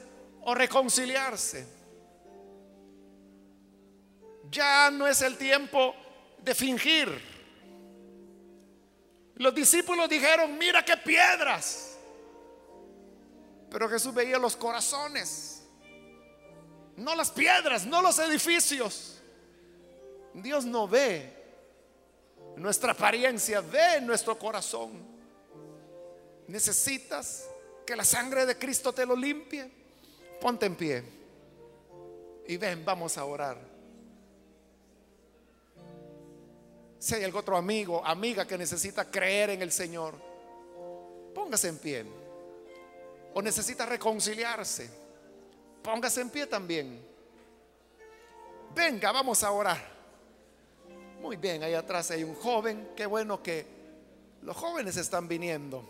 o 0.42 0.54
reconciliarse. 0.54 1.66
Ya 4.52 4.92
no 4.92 5.08
es 5.08 5.22
el 5.22 5.38
tiempo 5.38 5.96
de 6.40 6.54
fingir. 6.54 7.34
Los 9.36 9.56
discípulos 9.56 10.10
dijeron, 10.10 10.58
mira 10.58 10.84
qué 10.84 10.98
piedras. 10.98 11.98
Pero 13.72 13.88
Jesús 13.88 14.14
veía 14.14 14.38
los 14.38 14.58
corazones, 14.58 15.64
no 16.98 17.16
las 17.16 17.32
piedras, 17.32 17.86
no 17.86 18.02
los 18.02 18.20
edificios. 18.20 19.13
Dios 20.34 20.66
no 20.66 20.88
ve 20.88 21.32
nuestra 22.56 22.94
apariencia, 22.94 23.62
ve 23.62 24.02
nuestro 24.02 24.38
corazón. 24.38 24.92
Necesitas 26.48 27.48
que 27.86 27.96
la 27.96 28.04
sangre 28.04 28.46
de 28.46 28.58
Cristo 28.58 28.94
te 28.94 29.06
lo 29.06 29.16
limpie. 29.16 29.70
Ponte 30.40 30.66
en 30.66 30.76
pie 30.76 31.04
y 32.48 32.58
ven, 32.58 32.84
vamos 32.84 33.18
a 33.18 33.26
orar. 33.26 33.58
Si 37.00 37.16
hay 37.16 37.24
algún 37.24 37.40
otro 37.42 37.58
amigo, 37.58 38.06
amiga 38.06 38.46
que 38.46 38.58
necesita 38.58 39.10
creer 39.10 39.52
en 39.52 39.62
el 39.62 39.72
Señor, 39.72 40.16
póngase 41.34 41.68
en 41.70 41.78
pie. 41.78 42.06
O 43.34 43.42
necesita 43.42 43.86
reconciliarse, 43.86 44.90
póngase 45.82 46.22
en 46.22 46.30
pie 46.30 46.48
también. 46.48 47.06
Venga, 48.76 49.12
vamos 49.12 49.44
a 49.44 49.52
orar. 49.52 49.93
Muy 51.24 51.38
bien, 51.38 51.64
ahí 51.64 51.74
atrás 51.74 52.12
hay 52.12 52.22
un 52.26 52.36
joven. 52.36 52.90
Qué 52.98 53.06
bueno 53.06 53.42
que 53.42 53.66
los 54.42 54.58
jóvenes 54.58 54.98
están 54.98 55.26
viniendo. 55.26 55.82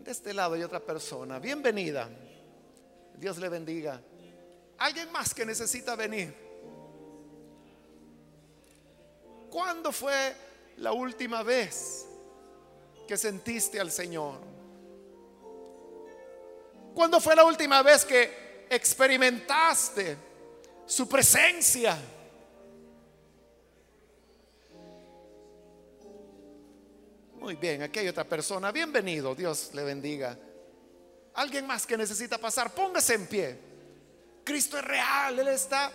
De 0.00 0.10
este 0.10 0.34
lado 0.34 0.54
hay 0.54 0.64
otra 0.64 0.80
persona. 0.80 1.38
Bienvenida. 1.38 2.10
Dios 3.14 3.38
le 3.38 3.48
bendiga. 3.48 4.02
Alguien 4.78 5.12
más 5.12 5.32
que 5.32 5.46
necesita 5.46 5.94
venir. 5.94 6.34
¿Cuándo 9.48 9.92
fue 9.92 10.34
la 10.78 10.90
última 10.90 11.44
vez 11.44 12.04
que 13.06 13.16
sentiste 13.16 13.78
al 13.78 13.92
Señor? 13.92 14.40
¿Cuándo 16.92 17.20
fue 17.20 17.36
la 17.36 17.44
última 17.44 17.82
vez 17.82 18.04
que 18.04 18.66
experimentaste 18.68 20.16
su 20.86 21.08
presencia? 21.08 21.96
Muy 27.42 27.56
bien, 27.56 27.82
aquí 27.82 27.98
hay 27.98 28.06
otra 28.06 28.22
persona. 28.22 28.70
Bienvenido, 28.70 29.34
Dios 29.34 29.70
le 29.74 29.82
bendiga. 29.82 30.38
Alguien 31.34 31.66
más 31.66 31.84
que 31.84 31.96
necesita 31.96 32.38
pasar, 32.38 32.72
póngase 32.72 33.14
en 33.14 33.26
pie. 33.26 33.58
Cristo 34.44 34.78
es 34.78 34.84
real, 34.84 35.40
Él 35.40 35.48
está 35.48 35.90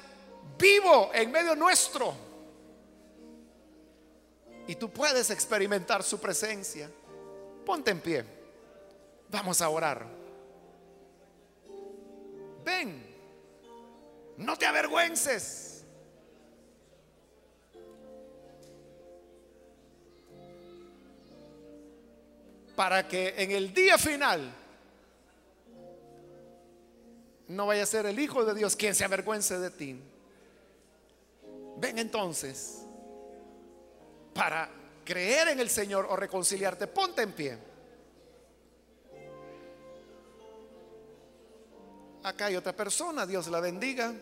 vivo 0.60 1.10
en 1.14 1.32
medio 1.32 1.56
nuestro. 1.56 2.14
Y 4.68 4.76
tú 4.76 4.90
puedes 4.90 5.30
experimentar 5.30 6.04
su 6.04 6.20
presencia. 6.20 6.92
Ponte 7.66 7.92
en 7.92 8.02
pie. 8.02 8.26
Vamos 9.30 9.62
a 9.62 9.70
orar. 9.70 10.06
Ven, 12.66 13.06
no 14.36 14.58
te 14.58 14.66
avergüences. 14.66 15.77
Para 22.78 23.08
que 23.08 23.34
en 23.36 23.50
el 23.50 23.74
día 23.74 23.98
final 23.98 24.54
no 27.48 27.66
vaya 27.66 27.82
a 27.82 27.88
ser 27.88 28.06
el 28.06 28.20
Hijo 28.20 28.46
de 28.46 28.54
Dios 28.54 28.76
quien 28.76 28.94
se 28.94 29.04
avergüence 29.04 29.58
de 29.58 29.72
ti. 29.72 30.00
Ven 31.78 31.98
entonces 31.98 32.84
para 34.32 34.70
creer 35.04 35.48
en 35.48 35.60
el 35.60 35.72
Señor 35.72 36.06
o 36.08 36.16
reconciliarte, 36.16 36.86
ponte 36.86 37.24
en 37.24 37.32
pie. 37.32 37.58
Acá 42.22 42.46
hay 42.46 42.58
otra 42.58 42.76
persona, 42.76 43.26
Dios 43.26 43.48
la 43.48 43.60
bendiga. 43.60 44.14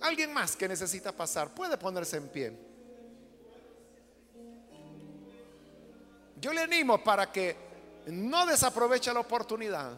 Alguien 0.00 0.32
más 0.32 0.56
que 0.56 0.66
necesita 0.66 1.12
pasar, 1.12 1.54
puede 1.54 1.78
ponerse 1.78 2.16
en 2.16 2.28
pie. 2.30 2.52
Yo 6.40 6.52
le 6.52 6.62
animo 6.62 7.04
para 7.04 7.30
que 7.30 7.65
no 8.06 8.46
desaproveche 8.46 9.12
la 9.12 9.20
oportunidad. 9.20 9.92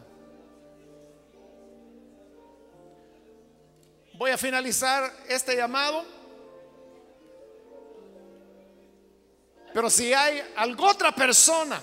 Voy 4.15 4.31
a 4.31 4.37
finalizar 4.37 5.11
este 5.27 5.55
llamado. 5.55 6.03
Pero 9.73 9.89
si 9.89 10.13
hay 10.13 10.41
alguna 10.55 10.91
otra 10.91 11.11
persona 11.13 11.79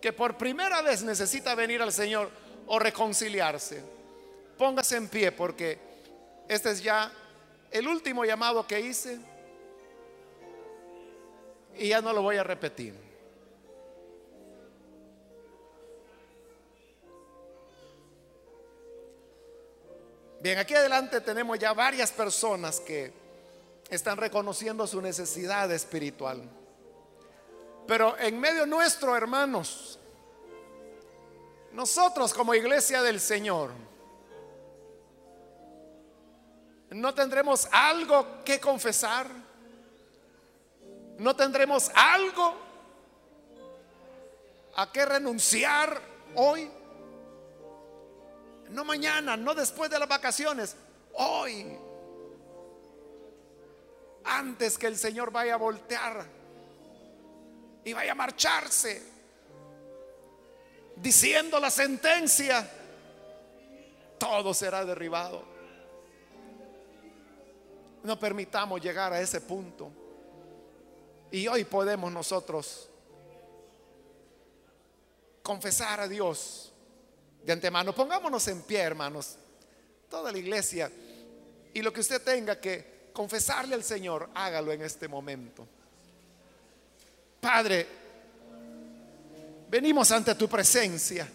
que 0.00 0.12
por 0.12 0.38
primera 0.38 0.80
vez 0.80 1.02
necesita 1.02 1.54
venir 1.54 1.82
al 1.82 1.92
Señor 1.92 2.30
o 2.66 2.78
reconciliarse, 2.78 3.84
póngase 4.56 4.96
en 4.96 5.08
pie 5.08 5.30
porque 5.30 5.78
este 6.48 6.70
es 6.70 6.82
ya 6.82 7.12
el 7.70 7.86
último 7.86 8.24
llamado 8.24 8.66
que 8.66 8.80
hice 8.80 9.20
y 11.78 11.88
ya 11.88 12.00
no 12.00 12.12
lo 12.12 12.22
voy 12.22 12.36
a 12.36 12.42
repetir. 12.42 12.94
Bien, 20.40 20.58
aquí 20.58 20.74
adelante 20.74 21.20
tenemos 21.20 21.58
ya 21.58 21.72
varias 21.72 22.12
personas 22.12 22.78
que 22.78 23.12
están 23.90 24.16
reconociendo 24.16 24.86
su 24.86 25.00
necesidad 25.00 25.70
espiritual. 25.72 26.42
Pero 27.86 28.18
en 28.18 28.38
medio 28.38 28.66
nuestro, 28.66 29.16
hermanos, 29.16 29.98
nosotros 31.72 32.34
como 32.34 32.54
iglesia 32.54 33.02
del 33.02 33.20
Señor, 33.20 33.70
no 36.90 37.14
tendremos 37.14 37.68
algo 37.72 38.44
que 38.44 38.60
confesar, 38.60 39.26
no 41.18 41.34
tendremos 41.34 41.90
algo 41.94 42.54
a 44.76 44.92
que 44.92 45.04
renunciar 45.04 46.00
hoy. 46.34 46.70
No 48.70 48.84
mañana, 48.84 49.36
no 49.36 49.54
después 49.54 49.90
de 49.90 49.98
las 49.98 50.08
vacaciones, 50.08 50.76
hoy. 51.14 51.78
Antes 54.24 54.76
que 54.76 54.88
el 54.88 54.98
Señor 54.98 55.30
vaya 55.30 55.54
a 55.54 55.58
voltear 55.58 56.26
y 57.84 57.92
vaya 57.92 58.12
a 58.12 58.16
marcharse, 58.16 59.00
diciendo 60.96 61.60
la 61.60 61.70
sentencia, 61.70 62.68
todo 64.18 64.52
será 64.52 64.84
derribado. 64.84 65.44
No 68.02 68.18
permitamos 68.18 68.80
llegar 68.80 69.12
a 69.12 69.20
ese 69.20 69.40
punto. 69.40 69.90
Y 71.30 71.48
hoy 71.48 71.64
podemos 71.64 72.12
nosotros 72.12 72.88
confesar 75.42 76.00
a 76.00 76.08
Dios 76.08 76.72
de 77.44 77.52
antemano. 77.52 77.94
Pongámonos 77.94 78.46
en 78.48 78.62
pie, 78.62 78.80
hermanos, 78.80 79.36
toda 80.08 80.32
la 80.32 80.38
iglesia. 80.38 80.90
Y 81.72 81.82
lo 81.82 81.92
que 81.92 82.00
usted 82.00 82.22
tenga 82.22 82.58
que 82.58 83.10
confesarle 83.12 83.74
al 83.74 83.84
Señor, 83.84 84.30
hágalo 84.34 84.72
en 84.72 84.82
este 84.82 85.08
momento. 85.08 85.66
Padre, 87.40 87.86
venimos 89.68 90.10
ante 90.10 90.34
tu 90.34 90.48
presencia 90.48 91.28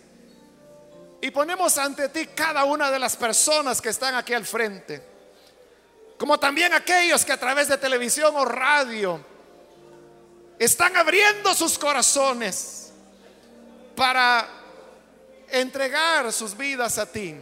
y 1.21 1.31
ponemos 1.31 1.77
ante 1.77 2.09
ti 2.09 2.27
cada 2.27 2.63
una 2.65 2.89
de 2.91 2.99
las 2.99 3.15
personas 3.15 3.81
que 3.81 3.89
están 3.89 4.15
aquí 4.15 4.33
al 4.33 4.45
frente, 4.45 5.01
como 6.17 6.39
también 6.39 6.73
aquellos 6.73 7.23
que 7.23 7.31
a 7.31 7.39
través 7.39 7.67
de 7.67 7.77
televisión 7.77 8.35
o 8.35 8.43
radio 8.43 9.30
están 10.66 10.95
abriendo 10.95 11.55
sus 11.55 11.76
corazones 11.76 12.91
para 13.95 14.47
entregar 15.49 16.32
sus 16.32 16.55
vidas 16.55 16.99
a 16.99 17.12
ti. 17.12 17.36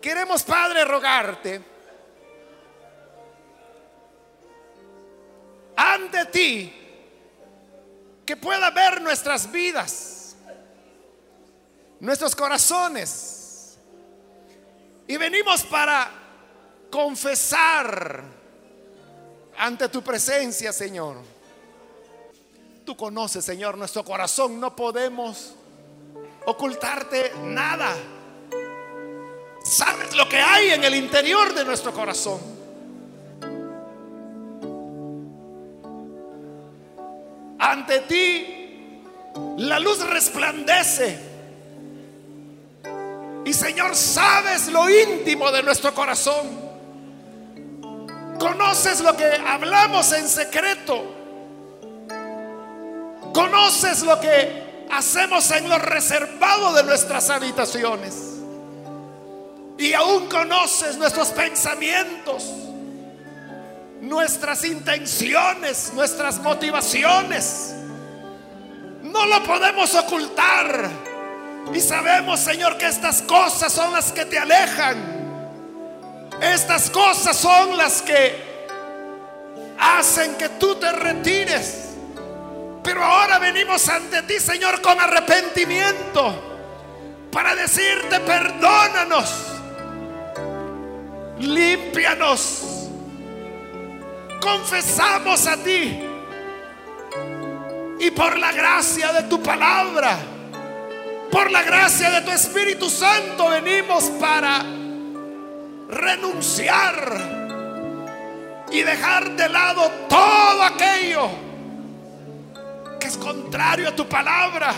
Queremos, 0.00 0.44
Padre, 0.44 0.84
rogarte 0.84 1.60
ante 5.74 6.24
ti 6.26 6.72
que 8.24 8.36
pueda 8.36 8.70
ver 8.70 9.00
nuestras 9.00 9.50
vidas, 9.50 10.36
nuestros 11.98 12.36
corazones. 12.36 13.76
Y 15.08 15.16
venimos 15.16 15.64
para 15.64 16.08
confesar 16.92 18.37
ante 19.58 19.88
tu 19.88 20.02
presencia, 20.02 20.72
Señor 20.72 21.16
Tú 22.88 22.96
conoces, 22.96 23.44
Señor, 23.44 23.76
nuestro 23.76 24.02
corazón. 24.02 24.58
No 24.58 24.74
podemos 24.74 25.52
ocultarte 26.46 27.32
nada. 27.42 27.94
Sabes 29.62 30.16
lo 30.16 30.26
que 30.26 30.38
hay 30.38 30.70
en 30.70 30.82
el 30.84 30.94
interior 30.94 31.52
de 31.52 31.66
nuestro 31.66 31.92
corazón. 31.92 32.40
ante 37.58 37.98
ti 38.00 39.02
la 39.58 39.78
luz 39.78 40.00
resplandece. 40.08 41.18
Y 43.44 43.52
Señor, 43.52 43.94
sabes 43.94 44.68
lo 44.68 44.88
íntimo 44.88 45.50
de 45.52 45.62
nuestro 45.62 45.92
corazón. 45.92 46.67
Conoces 48.48 49.00
lo 49.00 49.14
que 49.14 49.26
hablamos 49.46 50.10
en 50.12 50.26
secreto. 50.26 51.04
Conoces 53.34 54.02
lo 54.02 54.18
que 54.18 54.86
hacemos 54.90 55.50
en 55.50 55.68
lo 55.68 55.78
reservado 55.78 56.72
de 56.72 56.82
nuestras 56.84 57.28
habitaciones. 57.28 58.14
Y 59.76 59.92
aún 59.92 60.28
conoces 60.28 60.96
nuestros 60.96 61.28
pensamientos, 61.28 62.42
nuestras 64.00 64.64
intenciones, 64.64 65.92
nuestras 65.92 66.38
motivaciones. 66.38 67.74
No 69.02 69.26
lo 69.26 69.42
podemos 69.44 69.94
ocultar. 69.94 70.88
Y 71.74 71.80
sabemos, 71.80 72.40
Señor, 72.40 72.78
que 72.78 72.86
estas 72.86 73.20
cosas 73.20 73.70
son 73.70 73.92
las 73.92 74.10
que 74.10 74.24
te 74.24 74.38
alejan. 74.38 75.17
Estas 76.40 76.90
cosas 76.90 77.36
son 77.36 77.76
las 77.76 78.02
que 78.02 78.48
hacen 79.78 80.36
que 80.36 80.48
tú 80.50 80.76
te 80.76 80.90
retires. 80.92 81.84
Pero 82.82 83.04
ahora 83.04 83.38
venimos 83.38 83.88
ante 83.88 84.22
ti, 84.22 84.40
Señor, 84.40 84.80
con 84.80 84.98
arrepentimiento 85.00 86.48
para 87.30 87.54
decirte, 87.54 88.20
perdónanos, 88.20 89.30
límpianos, 91.40 92.88
confesamos 94.40 95.46
a 95.46 95.56
ti. 95.58 96.04
Y 98.00 98.10
por 98.12 98.38
la 98.38 98.52
gracia 98.52 99.12
de 99.12 99.24
tu 99.24 99.42
palabra, 99.42 100.16
por 101.30 101.50
la 101.50 101.62
gracia 101.62 102.10
de 102.10 102.22
tu 102.22 102.30
Espíritu 102.30 102.88
Santo, 102.88 103.50
venimos 103.50 104.04
para 104.20 104.64
renunciar 105.88 107.38
y 108.70 108.82
dejar 108.82 109.30
de 109.36 109.48
lado 109.48 109.90
todo 110.08 110.62
aquello 110.62 111.30
que 113.00 113.06
es 113.06 113.16
contrario 113.16 113.88
a 113.88 113.96
tu 113.96 114.06
palabra. 114.08 114.74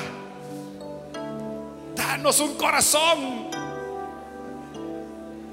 Danos 1.95 2.41
un 2.41 2.57
corazón 2.57 3.51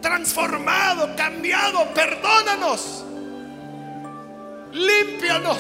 transformado, 0.02 1.16
cambiado. 1.16 1.86
Perdónanos. 1.94 3.04
Límpianos. 4.72 5.60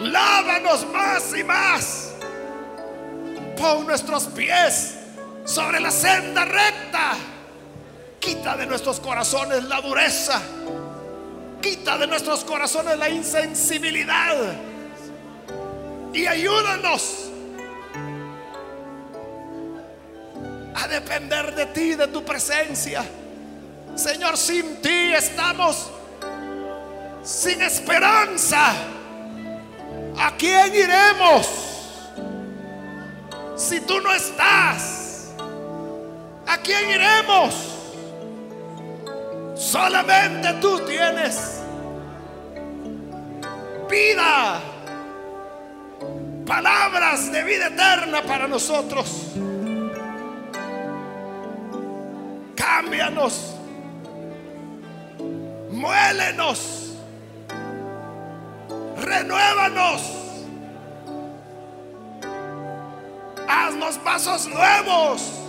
Lávanos 0.00 0.86
más 0.92 1.36
y 1.36 1.44
más. 1.44 2.12
Pon 3.56 3.86
nuestros 3.86 4.24
pies 4.26 4.98
sobre 5.44 5.80
la 5.80 5.90
senda 5.90 6.44
recta. 6.44 7.16
Quita 8.28 8.58
de 8.58 8.66
nuestros 8.66 9.00
corazones 9.00 9.64
la 9.64 9.80
dureza. 9.80 10.42
Quita 11.62 11.96
de 11.96 12.06
nuestros 12.06 12.44
corazones 12.44 12.98
la 12.98 13.08
insensibilidad. 13.08 14.36
Y 16.12 16.26
ayúdanos 16.26 17.30
a 20.74 20.88
depender 20.88 21.54
de 21.54 21.66
ti, 21.66 21.94
de 21.94 22.06
tu 22.08 22.22
presencia. 22.22 23.02
Señor, 23.94 24.36
sin 24.36 24.82
ti 24.82 25.14
estamos 25.14 25.90
sin 27.24 27.62
esperanza. 27.62 28.74
¿A 30.18 30.36
quién 30.36 30.74
iremos? 30.74 31.48
Si 33.56 33.80
tú 33.80 33.98
no 34.02 34.12
estás, 34.12 35.30
¿a 36.46 36.58
quién 36.58 36.90
iremos? 36.90 37.77
Solamente 39.58 40.52
tú 40.60 40.78
tienes 40.86 41.60
vida, 43.90 44.60
palabras 46.46 47.32
de 47.32 47.42
vida 47.42 47.66
eterna 47.66 48.22
para 48.22 48.46
nosotros. 48.46 49.32
Cámbianos, 52.54 53.56
muélenos, 55.72 56.92
renuévanos, 58.96 60.02
haznos 63.48 63.98
pasos 63.98 64.46
nuevos. 64.46 65.47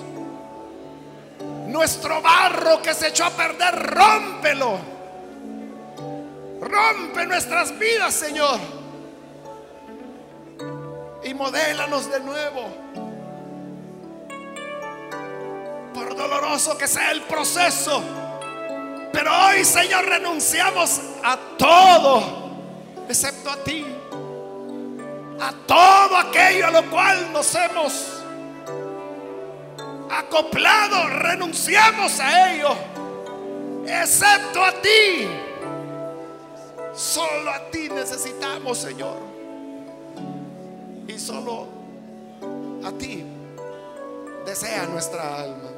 Nuestro 1.70 2.20
barro 2.20 2.82
que 2.82 2.96
se 2.96 3.10
echó 3.10 3.26
a 3.26 3.30
perder, 3.30 3.76
rómpelo. 3.94 4.80
Rompe 6.60 7.28
nuestras 7.28 7.78
vidas, 7.78 8.16
Señor. 8.16 8.60
Y 11.24 11.32
modélanos 11.36 12.10
de 12.10 12.20
nuevo. 12.22 12.62
Por 15.94 16.16
doloroso 16.16 16.76
que 16.76 16.88
sea 16.88 17.12
el 17.12 17.22
proceso. 17.22 18.02
Pero 19.14 19.32
hoy, 19.46 19.64
Señor, 19.64 20.06
renunciamos 20.06 21.00
a 21.24 21.38
todo, 21.56 22.50
excepto 23.08 23.52
a 23.52 23.64
ti. 23.64 23.86
A 25.40 25.54
todo 25.68 26.18
aquello 26.18 26.66
a 26.66 26.72
lo 26.72 26.90
cual 26.90 27.32
nos 27.32 27.54
hemos 27.54 28.19
acoplado, 30.10 31.08
renunciamos 31.08 32.20
a 32.20 32.52
ello, 32.54 32.76
excepto 33.86 34.64
a 34.64 34.72
ti. 34.82 35.28
Solo 36.94 37.52
a 37.52 37.70
ti 37.70 37.90
necesitamos, 37.90 38.78
Señor. 38.78 39.18
Y 41.08 41.18
solo 41.18 41.68
a 42.84 42.92
ti 42.92 43.24
desea 44.46 44.86
nuestra 44.86 45.44
alma. 45.44 45.69